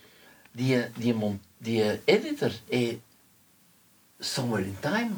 [0.51, 2.95] die, die, mon- die editor, heeft
[4.19, 5.09] Somewhere in Time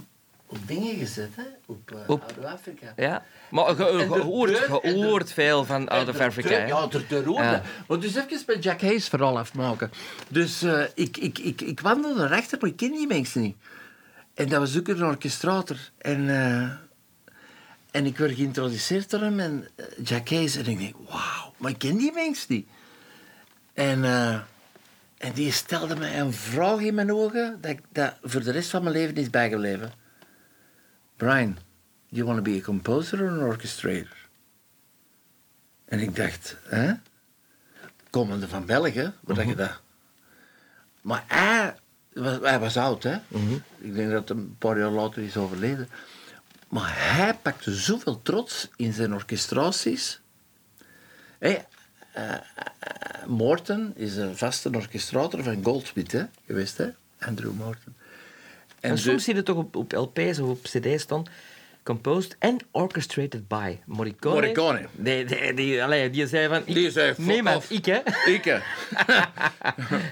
[0.48, 1.44] op dingen gezet, hè?
[1.66, 2.94] Op, eh, Op- Out of Africa.
[2.96, 3.26] Ja.
[3.50, 4.20] Maar de de-
[5.02, 6.48] hoort veel van Out of de Africa.
[6.48, 6.68] druk-.
[6.68, 7.44] Ja, er hoorde.
[7.44, 7.62] Ja.
[7.88, 9.92] Maar dus even met Jack Hayes vooral afmaken.
[10.28, 13.56] Dus eh, ik, ik, ik, ik wandelde rechter, maar ik ken die mensen niet.
[14.34, 15.78] En dat was ook een orchestrator.
[15.98, 16.70] En, eh,
[17.92, 20.56] en ik werd geïntroduceerd door hem en eh, Jack Hayes.
[20.56, 22.68] En ik denk, wauw, maar ik ken die mensen niet.
[23.74, 24.34] En, eh,
[25.18, 28.70] en die stelde mij een vraag in mijn ogen dat, ik- dat voor de rest
[28.70, 29.92] van mijn leven is bijgebleven.
[31.16, 31.60] Brian, do
[32.10, 34.18] you want to be a composer or an orchestrator?
[35.86, 36.94] En ik dacht, hè?
[38.10, 39.48] Komende van België, wat Mhm.
[39.50, 39.80] je dat...
[41.02, 41.76] Maar hij
[42.14, 43.18] was, hij was oud, hè?
[43.28, 43.54] Mhm.
[43.78, 45.90] Ik denk dat hij een paar jaar later is overleden.
[46.70, 50.20] Maar hij pakte zoveel trots in zijn orchestraties.
[51.40, 51.58] Hé,
[52.12, 52.40] eh, eh,
[53.28, 56.24] Morton is een vaste orchestrator van Goldsmith, hè?
[56.46, 56.90] Geweest, hè?
[57.20, 57.96] Andrew Morton.
[58.80, 61.24] En dus- soms zie je toch op, op LP's of op CD's staan.
[61.84, 64.36] Composed and orchestrated by Morricone.
[64.36, 64.88] Morricone.
[64.92, 66.62] Die, die, die, allee, die zei van...
[66.66, 68.00] Ik, Die zei, Niemand, ik hè.
[68.26, 68.60] Ik, hè.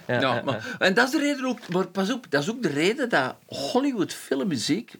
[0.19, 2.69] ja, maar, en dat is de reden ook, maar pas op, dat is ook de
[2.69, 4.93] reden dat Hollywood filmmuziek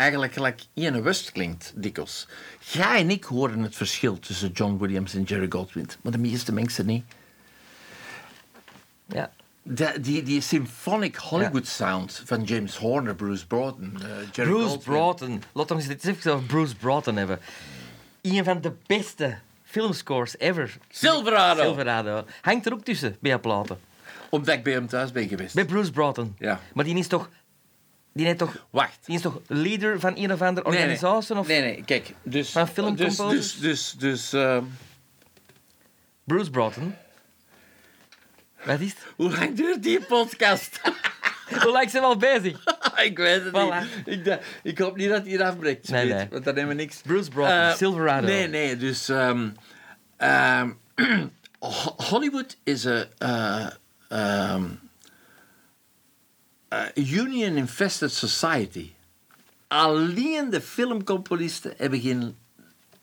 [0.00, 2.28] eigenlijk gelijk Ian West klinkt, dikwijls.
[2.60, 6.52] Jij en ik horen het verschil tussen John Williams en Jerry Goldsmith, maar de meeste
[6.52, 7.04] mensen niet.
[9.06, 9.30] Ja.
[9.62, 14.78] De, die, die symphonic Hollywood sound van James Horner, Bruce Broughton, eh, Jerry Bruce.
[14.78, 15.42] Broughton.
[15.52, 17.38] Laten we het even over Bruce Broughton hebben.
[18.22, 20.76] Een van de beste filmscores ever.
[20.90, 21.62] Silverado.
[21.62, 22.24] Silverado.
[22.40, 23.78] Hangt er ook tussen bij platen.
[24.30, 25.54] Omdat ik bij hem thuis ben geweest.
[25.54, 26.34] Bij Bruce Broughton.
[26.38, 26.60] Ja.
[26.74, 27.28] Maar die is toch...
[28.12, 28.98] Die, heeft toch, Wacht.
[29.06, 30.88] die is toch leader van een of andere Nee, nee.
[30.88, 31.36] organisatie?
[31.38, 32.14] Of Nee, nee, kijk.
[32.22, 33.58] Dus, Van dus, filmcomposers?
[33.58, 34.64] dus, dus, dus ehm,
[36.24, 36.94] Bruce Broughton?
[38.64, 38.98] Wat is het?
[39.16, 40.80] hoe lang duurt die podcast?
[41.62, 42.64] Hoe lang zijn we al bezig?
[43.08, 43.80] ik weet het Voilà.
[44.04, 44.06] niet.
[44.18, 46.26] Ik, dacht- ik hoop niet dat hij hier afbreekt, Nee, nee.
[46.30, 47.00] want dan hebben we niks.
[47.02, 48.26] Bruce Broughton, Eh, Silverado.
[48.26, 49.08] Nee, nee, dus...
[51.58, 53.06] Ho- Hollywood is een...
[53.18, 53.66] eh,
[54.08, 54.64] ehm,
[56.70, 58.90] eh, union-infested society.
[59.68, 62.36] Alleen de filmcomponisten hebben geen...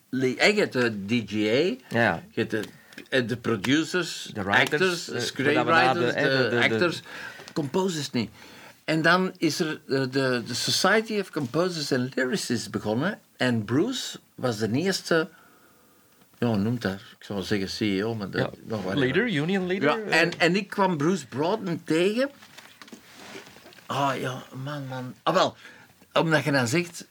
[0.09, 2.23] En je hebt de DGA, Ja.
[2.31, 2.63] je hebt de,
[3.09, 7.01] eh, de producers, De writers, actors, eh, de screenwriters, de- eh, actors,
[7.53, 8.29] composers niet.
[8.83, 13.19] En dan is er de, de, de Society of Composers and Lyricists begonnen.
[13.37, 15.29] En Bruce was de eerste...
[16.39, 16.93] Ja, noemt dat?
[16.93, 18.41] Ik zou zeggen CEO, maar dat...
[18.41, 18.75] Ja.
[18.75, 18.93] nog.
[18.93, 19.89] Leader, union leader.
[19.89, 22.29] Ja, en, en ik kwam Bruce Broughton tegen.
[23.87, 25.13] Ah ja, man, man.
[25.23, 25.55] Ah wel,
[26.13, 27.05] omdat je dan zegt...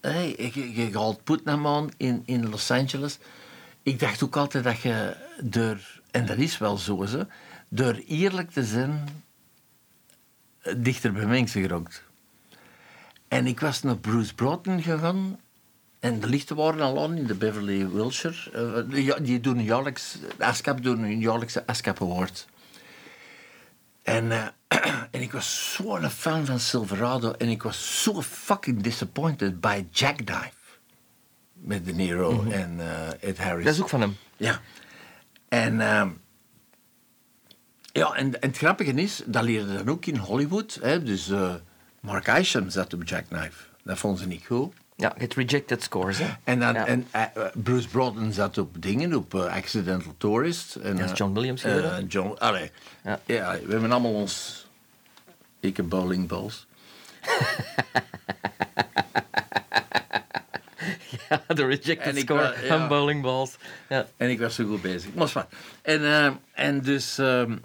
[0.00, 3.18] Hey, je, je gaat Putnam in, in Los Angeles.
[3.82, 5.78] Ik dacht ook altijd dat je door...
[6.10, 7.22] En dat is wel zo, hè,
[7.68, 9.22] door eerlijk te zijn...
[10.60, 12.02] eh, dichter bij mensen geraakt.
[13.28, 15.38] En ik was naar Bruce Broughton gegaan...
[16.00, 18.50] En de lichten waren al aan in de Beverly Wilshire.
[18.88, 22.46] Eh, die- doen jaarlijks, ASCAP doen een jaarlijkse ASCAP Award.
[24.06, 24.46] En, eh,
[25.10, 27.32] en ik was zo'n fan van Silverado.
[27.32, 30.54] En ik was zo fucking disappointed by Jackknife.
[31.52, 33.64] Met De Niro en eh, Ed Harris.
[33.64, 34.16] Dat is ook van hem.
[34.36, 34.60] Ja.
[35.48, 36.08] En, ehm,
[37.92, 40.78] ja, en, en het grappige is, dat leerde dan ook in Hollywood.
[40.82, 41.54] Hè, dus eh,
[42.00, 43.64] Mark Isham zat op Jackknife.
[43.82, 44.74] Dat vonden ze niet goed.
[44.96, 46.18] Ja, het rejected scores.
[46.18, 46.26] Hè.
[46.44, 46.86] En, dan, Ja.
[46.86, 47.22] en eh,
[47.54, 50.74] Bruce Broughton zat op dingen, op eh, Accidental Tourist.
[50.74, 52.06] En, Dat is John Williams eh, geworden.
[52.06, 52.70] John, allee.
[53.04, 53.20] Ja.
[53.26, 53.58] Ja.
[53.64, 54.66] we hebben allemaal ons...
[55.60, 56.66] Ik heb bowlingballs.
[61.28, 63.56] Ja, de rejected En score van bowling balls.
[63.88, 64.06] Ja.
[64.16, 65.14] En ik was zo goed bezig.
[65.14, 65.46] Maar.
[65.82, 67.18] En, en dus...
[67.18, 67.56] ehm,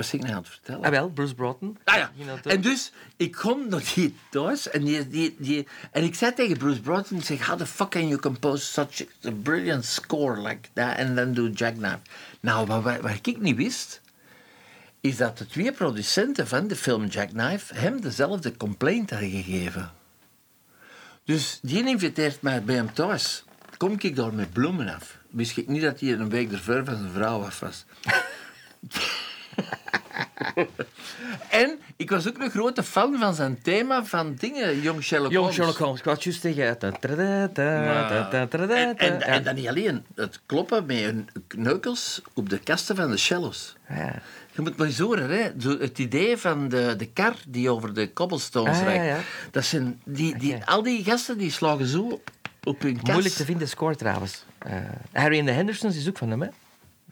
[0.00, 0.84] was ik nou aan het vertellen?
[0.84, 1.78] Ah wel, Bruce Broughton.
[1.84, 2.12] Ah ja,
[2.44, 6.56] en dus, ik kom naar die thuis en, die, die, die, en ik zei tegen
[6.56, 10.68] Bruce Broughton, ik zeg, how the fuck can you compose such a brilliant score like
[10.72, 11.98] that and then do Jackknife?
[12.40, 14.00] Nou, wat, wat, wat ik niet wist,
[15.00, 19.92] is dat de twee producenten van de film Jackknife hem dezelfde complaint hadden gegeven.
[21.24, 23.44] Dus die inviteert mij bij hem thuis.
[23.76, 25.16] Kom ik daar met bloemen af.
[25.30, 27.84] Wist ik niet dat hij een week ervoor van zijn vrouw af was.
[31.50, 35.38] En ik was ook een grote fan van zijn thema van dingen, Jong Sherlock Jong
[35.40, 35.54] Holmes.
[35.54, 36.40] Sherlock Holmes, ik juist
[36.80, 42.96] ta- En, en, en dan niet alleen, het kloppen met hun kneukels op de kasten
[42.96, 43.76] van de cellos.
[43.88, 44.14] Ja.
[44.52, 45.50] Je moet maar eens horen, hè.
[45.78, 49.04] Het idee van de, de kar die over de cobblestones Ah, rijdt.
[49.04, 49.18] ja.
[49.50, 52.30] Dat zijn die, die, al die gasten die slagen zo op,
[52.64, 53.12] op hun kast.
[53.12, 54.44] Moeilijk te vinden score trouwens.
[54.58, 54.72] Eh,
[55.12, 56.48] Harry and the Hendersons is ook van hem, hè?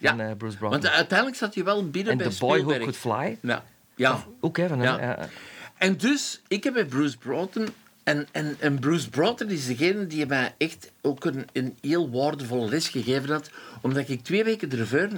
[0.01, 0.73] Van eh, Bruce Brown.
[0.73, 2.79] Want uiteindelijk zat hij wel binnen En bij The Boy Who.
[2.79, 3.39] Could Fly.
[3.41, 3.65] Ja.
[3.95, 4.25] ja.
[4.41, 4.83] Ook, hem.
[4.83, 5.29] Ja.
[5.77, 7.69] En dus, ik heb bij Bruce Broughton...
[8.03, 12.69] En, en, en Bruce Broughton is degene die mij echt ook een, een heel waardevolle
[12.69, 13.51] les gegeven had.
[13.81, 15.09] Omdat ik twee weken ervoor...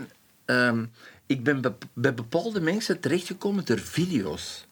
[0.44, 0.84] ehm,
[1.26, 4.66] ik ben be- bij bepaalde mensen terechtgekomen door video's.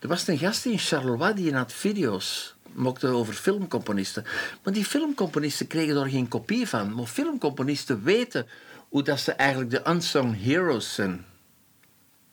[0.00, 4.24] Er was een gast in Charleroi die had video's maakte over filmcomponisten.
[4.62, 6.94] Maar die filmcomponisten kregen daar geen kopie van.
[6.94, 8.46] Maar filmcomponisten weten
[8.92, 11.24] hoe dat ze eigenlijk de unsung heroes zijn.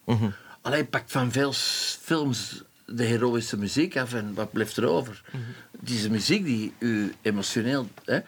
[0.06, 0.30] Mhm.
[0.62, 1.54] Alleen pakt van veel
[2.02, 5.22] films de heroïsche muziek af en wat blijft er over?
[5.80, 7.88] Deze muziek die u emotioneel...
[8.06, 8.20] Hè?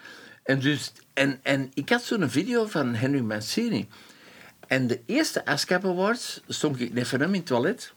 [0.42, 3.88] En, dus, en, en ik had zo'n video van Henry Mancini.
[4.66, 7.92] En de eerste ASCAP Awards stond ik net van hem in het toilet.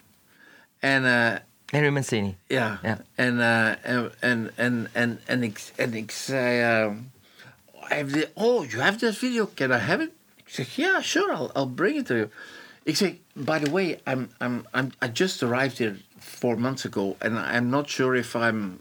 [0.80, 1.06] En...
[1.06, 1.34] eh,
[1.66, 2.38] Henry Mancini.
[2.48, 2.80] ja.
[2.84, 3.02] Ja.
[3.16, 6.62] En, eh, en, en, en, en, en, ik, en ik zei...
[6.62, 9.52] eh, the- oh, you have that video.
[9.54, 10.10] Can I have it?
[10.56, 12.30] Zeg, yeah, sure, I'll, I'll bring it to you.
[12.84, 17.16] Ik zeg, by the way, I'm, I'm, I'm, I just arrived here four months ago,
[17.20, 18.80] and I'm not sure if I'm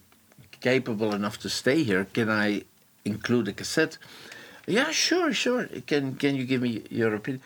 [0.60, 2.06] capable enough to stay here.
[2.12, 2.64] Can I
[3.02, 3.98] include a cassette?
[4.66, 5.66] Yeah, sure, sure.
[5.86, 7.42] Can, can you give me your opinion?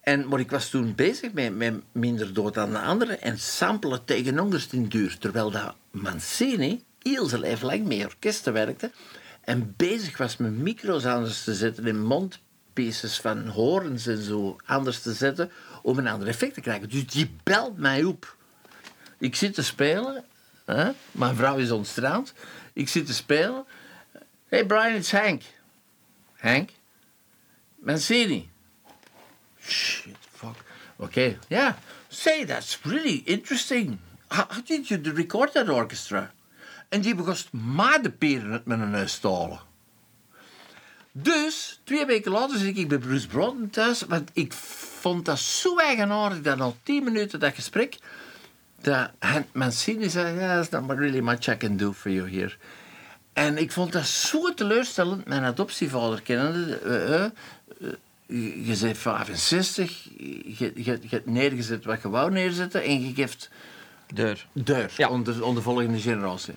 [0.00, 4.04] En, maar ik was toen bezig met, met Minder Dood dan de anderen en samplen
[4.04, 5.18] tegen onderst in duur.
[5.18, 8.90] Terwijl dat Mancini heel zijn leven lang met orkesten werkte
[9.44, 12.00] en bezig was met micro's anders te zetten en
[12.72, 15.50] mondpieces van horens en zo anders te zetten
[15.82, 16.88] om een ander effect te krijgen.
[16.88, 18.36] Dus die belt mij op.
[19.18, 20.24] Ik zit te spelen,
[20.64, 20.90] hè?
[21.10, 22.32] mijn vrouw is ontstraald.
[22.72, 23.64] Ik zit te spelen.
[24.48, 25.42] Hey Brian, it's Hank.
[26.36, 26.70] Hank?
[27.74, 28.50] Mancini.
[29.60, 30.56] Shit, fuck.
[30.96, 31.74] Okay, yeah.
[32.08, 33.98] Say, that's really interesting.
[34.28, 36.32] How, did you record that orchestra?
[36.88, 37.36] En die begon
[37.74, 39.70] maar de peren met mijn neus te.
[41.12, 44.52] Dus, twee weken later zit ik bij Bruce Broughton thuis, want ik
[45.00, 47.98] vond dat zo eigenaardig dat al tien minuten dat gesprek,
[48.80, 49.10] dat
[49.52, 52.54] Mancini zei, yeah, there's not really much I can do for you here.
[53.32, 56.76] En ik vond dat zo teleurstellend, mijn adoptievader kennende.
[56.76, 57.30] eh, eh, eh,
[58.26, 63.14] je je bent 65, je, je, je hebt neergezet wat je wou neerzetten en je
[63.14, 63.50] geeft
[64.14, 64.46] Deur.
[64.52, 65.08] deur Ja.
[65.08, 66.54] onder, onder de volgende generatie.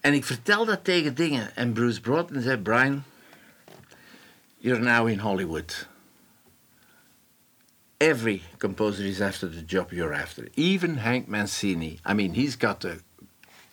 [0.00, 1.56] En ik vertel dat tegen dingen.
[1.56, 3.04] En Bruce Broughton zei, Brian,
[4.66, 5.72] you're now in Hollywood.
[8.00, 10.48] Every composer is after the job you're after.
[10.56, 12.00] Even Hank Mancini.
[12.04, 13.00] I mean, he's got the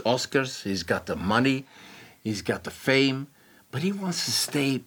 [0.06, 1.66] Oscars, he's got the money,
[2.24, 3.28] he's got the fame,
[3.72, 4.84] but he wants to stay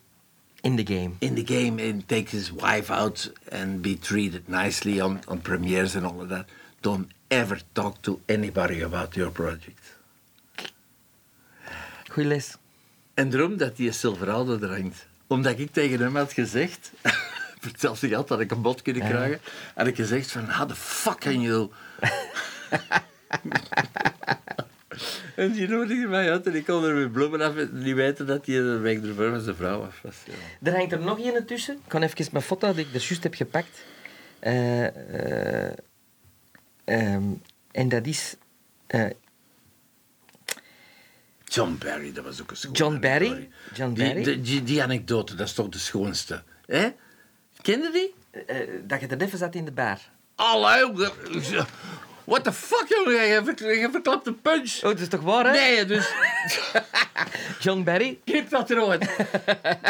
[0.62, 1.16] In the game.
[1.20, 5.96] in the game and take his wife out and be treated nicely on, on premieres
[5.96, 6.46] and all of that.
[6.82, 9.80] Don't ever talk to anybody about your project.
[12.10, 12.56] Goeie les.
[13.14, 15.06] En daarom dat die Silverado er hangt.
[15.26, 16.90] Omdat ik tegen hem had gezegd...
[17.60, 19.08] Vertel zich altijd dat ik een bod kunnen Ja.
[19.08, 19.40] krijgen.
[19.74, 21.70] Had ik gezegd van, how the fuck can you...
[25.36, 28.26] en die nodigde mij uit en ik kon er met bloemen af en niet weten
[28.26, 30.16] dat hij een week ervoor van zijn vrouw af was.
[30.24, 30.70] Ja.
[30.70, 31.74] Er hangt er nog één tussen.
[31.74, 33.84] Ik kan even mijn foto die ik er juist heb gepakt.
[34.38, 35.72] Eh, eh,
[36.84, 37.22] ehm,
[37.70, 38.36] en dat is
[38.86, 39.06] eh,
[41.56, 43.48] John Barry, dat was ook een schone John Barry.
[43.74, 44.22] John Die, Barry.
[44.22, 46.42] die, die, die anekdote, dat is toch de schoonste.
[46.66, 46.88] hè?
[47.62, 48.14] Kende die?
[48.46, 48.56] eh,
[48.86, 49.98] dat je er even zat in de bar.
[50.34, 50.92] Allee,
[52.24, 53.26] what the fuck, jongen?
[53.26, 54.74] Je ver- je verklapt een punch.
[54.76, 55.50] Oh, dat is toch waar, hè?
[55.52, 56.12] Nee, dus
[57.60, 58.18] John Barry.
[58.24, 59.06] knip dat eruit.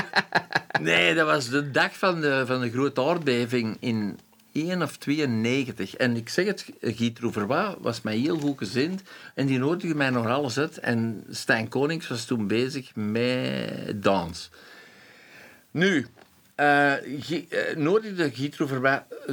[0.81, 4.19] nee, dat was de dag van de, van de grote aardbeving in
[4.57, 5.97] 1 of 92.
[5.97, 9.03] En ik zeg het, Guy Trouverois was mij heel goed gezind.
[9.35, 10.79] En die nodigde mij nog alles uit.
[10.79, 14.51] En Stijn Konings was toen bezig met dans.
[15.71, 16.07] Nu,
[16.55, 16.95] eh,
[17.77, 18.49] nodigde Guy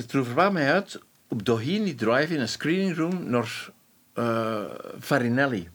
[0.07, 3.69] Trouverois mij uit op Doheny Drive in een screening room naar
[4.13, 4.63] eh,
[4.99, 5.69] Farinelli.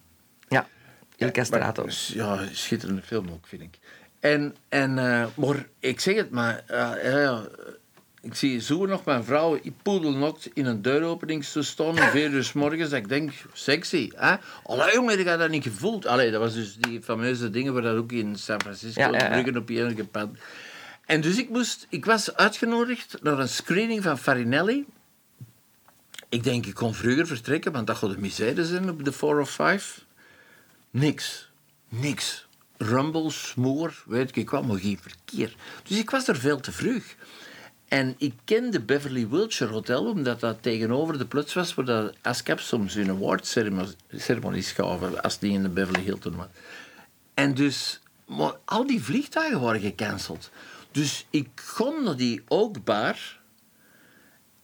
[0.48, 0.68] Ja.
[1.16, 1.84] Il Castrato.
[1.84, 3.78] Maar, Ja, schitterende film ook, vind ik.
[4.20, 4.94] En, en
[5.34, 7.48] maar ik zeg het maar, ja, ja,
[8.20, 12.90] ik zie zo nog mijn vrouw poedelnokt in een deuropeningstoestand om vier uur 's morgens.
[12.90, 14.10] Dat ik denk, sexy.
[14.14, 14.36] Hè?
[14.62, 16.06] Allee, jongen, ik had dat niet gevoeld.
[16.06, 19.36] Allee, dat was dus die fameuze dingen waar dat ook in San Francisco, Ja, ja,
[19.36, 19.58] ja.
[19.58, 20.28] op gepad.
[21.06, 24.84] En dus ik, moest, ik was uitgenodigd naar een screening van Farinelli.
[26.28, 29.40] Ik denk, ik kon vroeger vertrekken, want dat gaat de misère zijn op de 4
[29.40, 30.04] of 5.
[30.90, 31.50] Niks.
[31.88, 32.46] Niks.
[32.76, 35.54] Rumble, smoor, weet ik, kwam maar geen verkeer.
[35.82, 37.04] Dus ik was er veel te vroeg.
[37.88, 42.60] En ik kende Beverly Wilshire Hotel, omdat dat tegenover de plots was waar de ASCAP
[42.60, 46.46] soms hun awardceremonies gaven, als die in de Beverly Hilton was.
[47.34, 50.50] En dus, maar al die vliegtuigen waren gecanceld.
[50.90, 53.40] Dus ik kom naar die Oakbar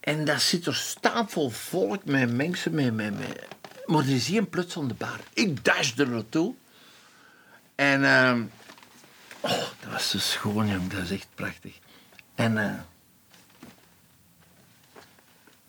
[0.01, 3.47] en daar zit er stapel volk met mensen, met, met, met,
[3.87, 5.21] maar er is hier plots aan de bar.
[5.33, 6.55] Ik dash er naartoe.
[7.75, 8.43] En ehm,
[9.41, 10.91] oh, dat was zo schoon, jong.
[10.91, 11.79] Dat is echt prachtig.
[12.35, 12.75] En eh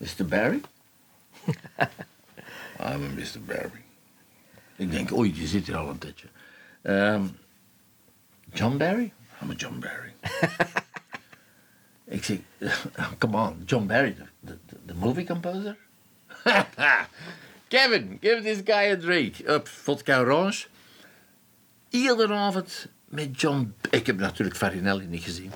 [0.01, 0.27] Mr.
[0.27, 0.61] Barry?
[2.79, 3.39] I'm a Mr.
[3.45, 3.83] Barry.
[4.75, 6.27] Ik denk, oei, je zit hier al een tijdje.
[6.81, 7.25] Ehm,
[8.53, 9.13] John Barry?
[9.41, 10.13] I'm a John Barry.
[12.07, 12.37] Ik zeg,
[13.19, 15.77] come on, John Barry, the, the, the movie composer?
[17.67, 19.35] Kevin, give this guy a drink.
[19.47, 20.67] Up, vodka orange.
[21.89, 23.75] Iedere avond met John...
[23.89, 25.51] Ik heb natuurlijk Farinelli niet gezien.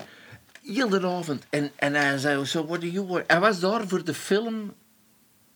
[0.70, 1.44] Iedere avond.
[1.50, 3.30] En, en hij zei, so what do you work?
[3.30, 4.74] Hij was daar voor de film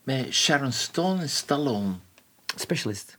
[0.03, 1.95] met Sharon Stone en Stallone.
[2.57, 3.19] Specialist.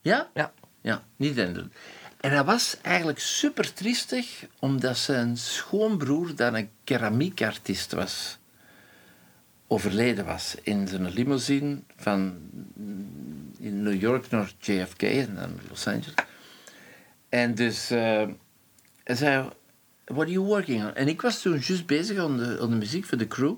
[0.00, 0.30] Ja?
[0.34, 0.52] Ja.
[0.80, 1.72] Ja, niet in
[2.20, 8.38] En hij was eigenlijk super triestig, omdat zijn schoonbroer, dat een keramiekartiest was,
[9.66, 12.36] overleden was in zijn limousine van
[13.58, 16.14] in New York naar JFK en dan Los Angeles.
[17.28, 18.28] En dus eh,
[19.04, 19.48] hij zei,
[20.12, 20.94] what are you working on?
[20.94, 23.54] En ik was toen juist bezig aan de, de muziek voor de crew.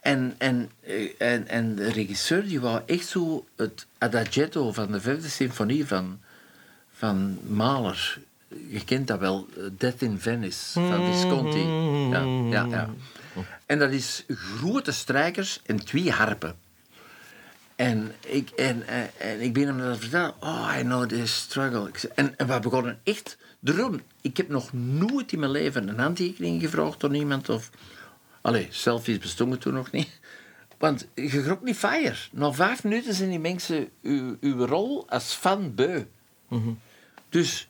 [0.00, 5.00] En, en, eh, en, en de regisseur die wou echt zo het adagietto van de
[5.00, 6.20] vijfde symfonie van,
[6.92, 8.18] van Mahler.
[8.68, 11.64] Je kent dat wel, eh, Death in Venice van Visconti.
[12.10, 12.90] Ja, ja, ja.
[13.66, 16.56] En dat is grote strijkers en twee harpen.
[17.76, 20.34] En ik, en, en, en ik ben hem dat vertellen.
[20.40, 21.90] Oh, I know this struggle.
[22.14, 23.36] En, en we begonnen echt...
[23.66, 27.48] Daarom, ik heb nog nooit in mijn leven een handtekening gevraagd door iemand.
[27.48, 27.70] Of,
[28.40, 30.20] allee, selfies bestonden toen nog niet.
[30.78, 32.16] Want je grokt niet fire.
[32.32, 36.04] Na vijf minuten zijn die mensen uw, uw rol als fan beu.
[37.28, 37.68] Dus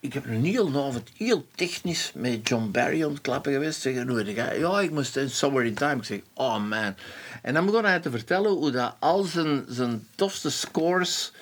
[0.00, 3.80] ik heb een heel avond heel technisch met John Barry aan het klappen geweest.
[3.80, 5.96] Zeggen, hoe Ja, ik moest in Somewhere in Time.
[5.96, 6.94] Ik zeg, oh man.
[7.42, 11.32] En dan begon hij te vertellen hoe dat al zijn, zijn tofste scores...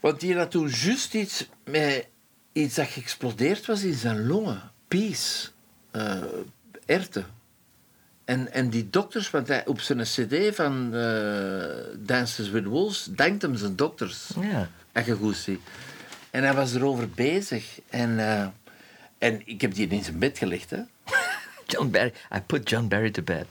[0.00, 2.06] Want die had toen juist iets met
[2.62, 4.70] iets dat geëxplodeerd was in zijn longen.
[4.88, 5.48] Peace.
[6.86, 7.26] erten.
[8.28, 11.60] En, en die dokters, want hij, op zijn cd van eh,
[11.98, 14.30] Dances with Wolves dankt hem zijn dokters.
[14.40, 14.68] Ja.
[15.32, 15.60] Ziet.
[16.30, 17.80] En hij was erover bezig.
[17.88, 18.46] En, eh,
[19.18, 20.70] en ik heb die in zijn bed gelegd.
[20.70, 20.78] Hè.
[21.66, 22.12] John Barry.
[22.36, 23.46] I put John Barry to bed.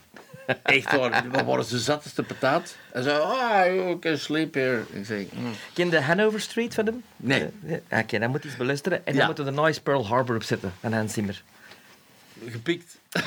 [0.63, 2.75] Echt waar, we waren zo zat als de pataat.
[2.91, 4.81] Hij zei, ah, you can sleep here.
[4.91, 5.51] Ik zeg, mm.
[5.73, 7.03] Ken de Hanover Street van hem?
[7.15, 7.47] Nee.
[7.89, 9.05] Ja, Oké, dan moet je eens beluisteren.
[9.05, 9.17] En Ja.
[9.17, 11.43] dan moeten we de Noise Pearl Harbor opzetten van Hans Zimmer.
[12.47, 12.97] gepikt.
[13.11, 13.19] Eh,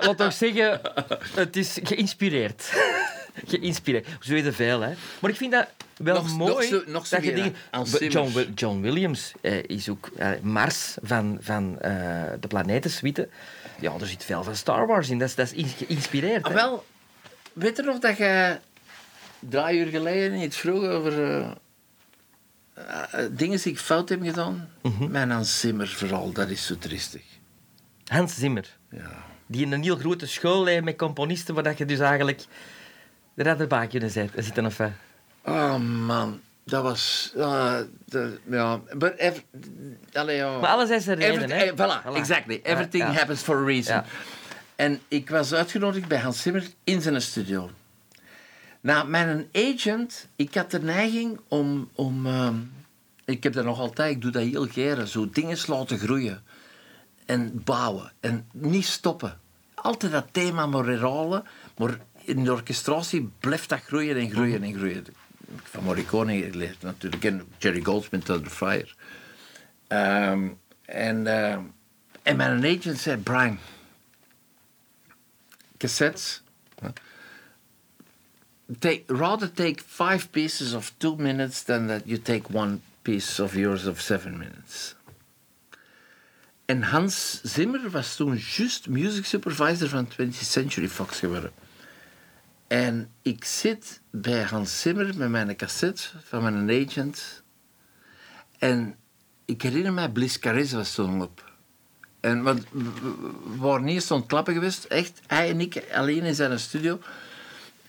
[0.00, 0.80] laat ook zeggen,
[1.34, 2.72] het is geïnspireerd.
[3.46, 4.06] geïnspireerd.
[4.20, 4.92] Zo weet je veel, hè.
[5.20, 6.52] Maar ik vind dat wel Nog- mooi.
[6.52, 7.84] nog zo- nog zo dat je dingen- aan
[8.54, 9.32] John, Williams
[9.66, 10.10] is ook
[10.42, 11.92] Mars van, van eh,
[12.40, 13.28] de planetensuite.
[13.80, 15.18] Ja, er zit veel van Star Wars in.
[15.18, 16.44] Dat is, dat is geïnspireerd.
[16.44, 16.84] Ah, wel,
[17.52, 18.58] weet je nog dat je
[19.38, 21.50] drie uur geleden iets vroeg over eh,
[22.74, 24.68] eh, dingen die ik fout heb gedaan?
[25.08, 27.22] Mijn Hans Zimmer vooral, dat is zo triestig.
[28.04, 28.76] Hans Zimmer.
[28.90, 29.24] Ja.
[29.46, 32.44] Die in een heel grote school heeft met componisten, waar je dus eigenlijk
[33.36, 34.66] had erbij kunnen zitten.
[34.66, 34.86] of, eh.
[35.44, 37.32] Oh man, dat was...
[37.38, 39.40] ah, de- ja, but ev-
[40.12, 40.42] allee.
[40.42, 41.64] Maar alles is een reden, hè.
[41.64, 42.16] eh, voilà, Voilà.
[42.16, 42.60] exactly.
[42.62, 43.12] Everything ja.
[43.12, 43.94] happens for a reason.
[43.94, 44.04] Ja.
[44.76, 47.70] En ik was uitgenodigd bij Hans Zimmer in zijn studio.
[48.80, 51.90] Nou, mijn agent, ik had de neiging om...
[51.94, 52.54] om ehm,
[53.24, 56.42] ik heb dat nog altijd, ik doe dat heel graag, zo dingen laten groeien.
[57.26, 58.12] En bouwen.
[58.20, 59.38] En niet stoppen.
[59.74, 61.44] Altijd dat thema maar herhalen.
[61.76, 65.04] Maar in de orchestratie blijft dat groeien en groeien en groeien.
[65.62, 67.24] Van Morricone geleerd natuurlijk.
[67.24, 68.88] En Jerry Goldsmith, Under Fire.
[69.86, 70.48] Ehm,
[70.84, 71.60] en, ehm,
[72.22, 73.58] en mijn agent zei, Brian,
[75.76, 76.42] cassettes.
[78.78, 83.54] Take, rather take five pieces of two minutes than that you take one piece of
[83.54, 84.94] yours of seven minutes.
[86.64, 91.52] En Hans Zimmer was toen juist music supervisor van 20th Century Fox geworden.
[92.74, 97.42] En ik zit bij Hans Zimmer met mijn cassette van mijn agent.
[98.58, 98.96] En
[99.44, 101.52] ik herinner mij, Bliss Carissa was op.
[102.20, 104.84] En, want we waren het klappen geweest.
[104.84, 107.00] Echt, hij en ik alleen in zijn studio.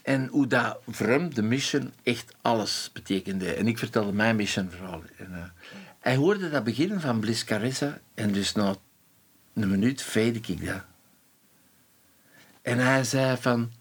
[0.02, 3.54] En hoe dat voor hem, de mission, echt alles betekende.
[3.54, 5.04] En ik vertelde mijn mission verhaal.
[5.18, 5.44] En, eh,
[6.00, 8.00] hij hoorde dat begin van Bliss Carissa.
[8.14, 8.76] En dus na
[9.54, 10.84] een minuut feide ik dat.
[12.62, 13.75] En hij zei van...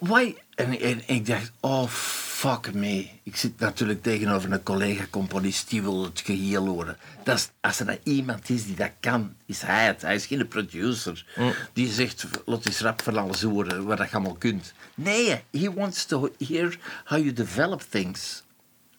[0.00, 0.34] Why?
[0.54, 3.08] En, en ik dacht, oh, fuck me.
[3.22, 6.96] Ik zit natuurlijk tegenover een collega-componist die wil het geheel horen.
[7.22, 10.02] Dat is, als er nou iemand is die dat kan, is hij het.
[10.02, 11.26] Hij is geen producer
[11.72, 14.72] die zegt, laat eens rap van alles horen, wat je allemaal kunt.
[14.94, 18.42] Nee, he wants to hear how you develop things.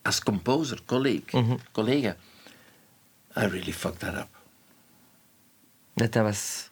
[0.02, 1.42] Als composer, collega.
[1.72, 2.16] collega.
[3.36, 4.28] I really fucked that up.
[5.94, 6.70] Dat was...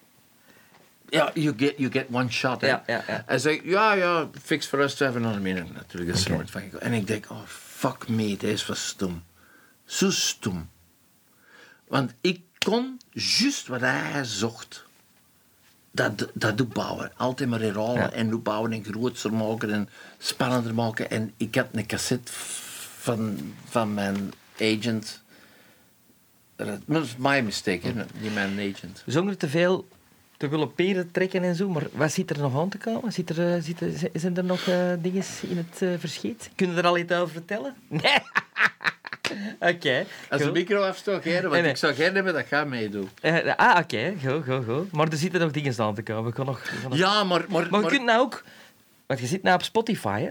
[1.08, 2.60] Ja, you get, you get one shot.
[2.60, 2.66] hè.
[2.66, 3.22] Ja, ja, ja.
[3.26, 5.72] Hij zegt, ja, ja, fix for us to have another minute.
[5.72, 6.80] Natuurlijk, is er nooit van gekomen.
[6.86, 9.22] En ik denk, oh, fuck me, deze was stom.
[9.84, 10.68] Zo stom.
[11.88, 14.84] Want ik kon juist wat hij zocht.
[15.90, 17.12] Dat, dat doet bouwen.
[17.16, 18.10] Altijd maar herhalen Ja.
[18.12, 21.10] en doet bouwen en groter maken en spannender maken.
[21.10, 22.32] En ik had een cassette
[22.98, 25.22] van, van mijn agent.
[26.56, 29.02] Dat was mijn mistake, hè, niet mijn agent.
[29.06, 29.88] Zonder te veel
[30.44, 33.12] te willen peren trekken en zo, maar wat zit er nog aan te komen?
[33.12, 36.50] Zit er, eh, zit er, zi- zijn er nog eh, dingen in het eh, verschiet?
[36.54, 37.74] Kunnen we er al iets over vertellen?
[37.88, 38.18] Nee.
[39.74, 40.04] Oké.
[40.30, 41.70] Als de micro afstoot, want Nee, nee.
[41.70, 43.08] ik zou geen hebben dat gaat meedoen.
[43.20, 44.14] Eh, ah, oké.
[44.26, 44.92] Goed, goed, goed.
[44.92, 46.24] Maar er zitten nog dingen aan te komen.
[46.24, 47.44] We we nog- Ja, maar...
[47.48, 48.42] Maar, Maar je kunt nou ook...
[49.06, 50.30] Want je zit nou op Spotify, hè?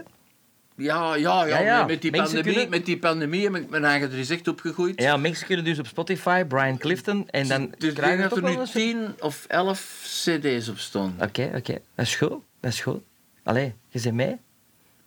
[0.75, 1.85] Ja, ja, ja, Ja, ja.
[1.85, 5.01] Met, die Mensen pandemie, kunnen- met die pandemie heb ik mijn eigen eens echt opgegroeid.
[5.01, 8.21] Ja, mensen kunnen dus op Spotify, Brian Clifton, en dan dus ik krijgen denk we
[8.21, 8.71] dat toch er wel nu eens...
[8.71, 11.27] tien of elf cd's op stonden.
[11.27, 11.79] Oké, oké.
[11.95, 12.41] Dat is goed.
[12.59, 13.01] Dat is goed.
[13.43, 14.37] Allee, je bent mee.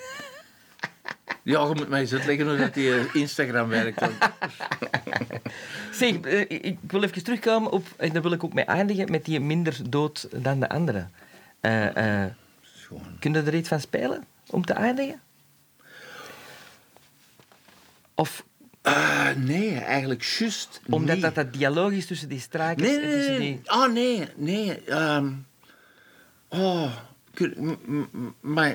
[1.43, 4.01] Ja, je moet mij eens uitleggen hoe dat die eh, Instagram werkt.
[4.01, 4.13] want-
[5.93, 7.87] Zeg, eh, ik ik wil even terugkomen op...
[7.97, 11.07] En daar wil ik ook mee eindigen, met die minder dood dan de andere.
[11.61, 12.31] Eh eh
[13.19, 15.21] kun je er iets van spelen, om te eindigen?
[18.15, 18.45] Of
[18.83, 21.25] Ah, nee, eigenlijk juist omdat niet.
[21.25, 23.61] dat, dat dialoog is tussen die strijkers Nee, en nee, tussen nee.
[23.63, 23.71] die...
[23.73, 24.85] Oh, nee, nee.
[24.85, 25.33] ehm,
[26.49, 26.93] oh,
[27.35, 27.55] kun,
[27.87, 28.75] m- m- mag,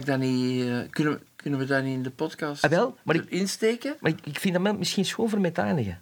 [0.00, 0.62] ik dat niet...
[0.66, 3.96] eh, kunnen, we- kunnen we dat niet in de podcast Ah, wel, maar ik- insteken?
[4.00, 6.00] Maar ik, ik vind dat misschien schoon voor mee te eindigen.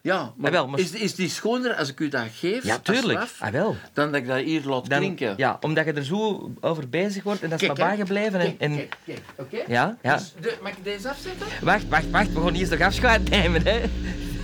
[0.00, 2.64] Ja, maar, Ah, wel, maar- Is, is die schoner als ik u dat geef?
[2.64, 3.18] Ja, tuurlijk.
[3.18, 3.76] straf, Ah, wel.
[3.92, 5.34] Dan dat ik dat hier laat Dan, klinken.
[5.36, 8.40] ja, omdat je er zo over bezig wordt en dat is maar bijgebleven.
[8.40, 9.56] En, Kijk, en, kijk, kijk, oké?
[9.72, 10.16] Ja, ja.
[10.16, 11.46] Dus de- mag ik deze afzetten?
[11.62, 12.32] Wacht, wacht, wacht.
[12.32, 13.62] We gaan eerst nog afscheid nemen.
[13.64, 13.80] Hè.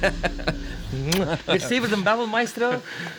[1.46, 2.70] Merci voor de babbel, maestro.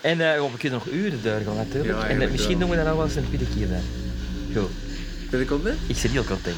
[0.01, 2.01] En eh, oh, we kunnen nog uren doorgaan, natuurlijk.
[2.01, 3.81] Ja, en eh, misschien doen we dat nog wel eens een tweede keer dan.
[4.55, 4.71] Goed.
[5.29, 5.79] Ben ik content?
[5.87, 6.55] Ik zit heel content.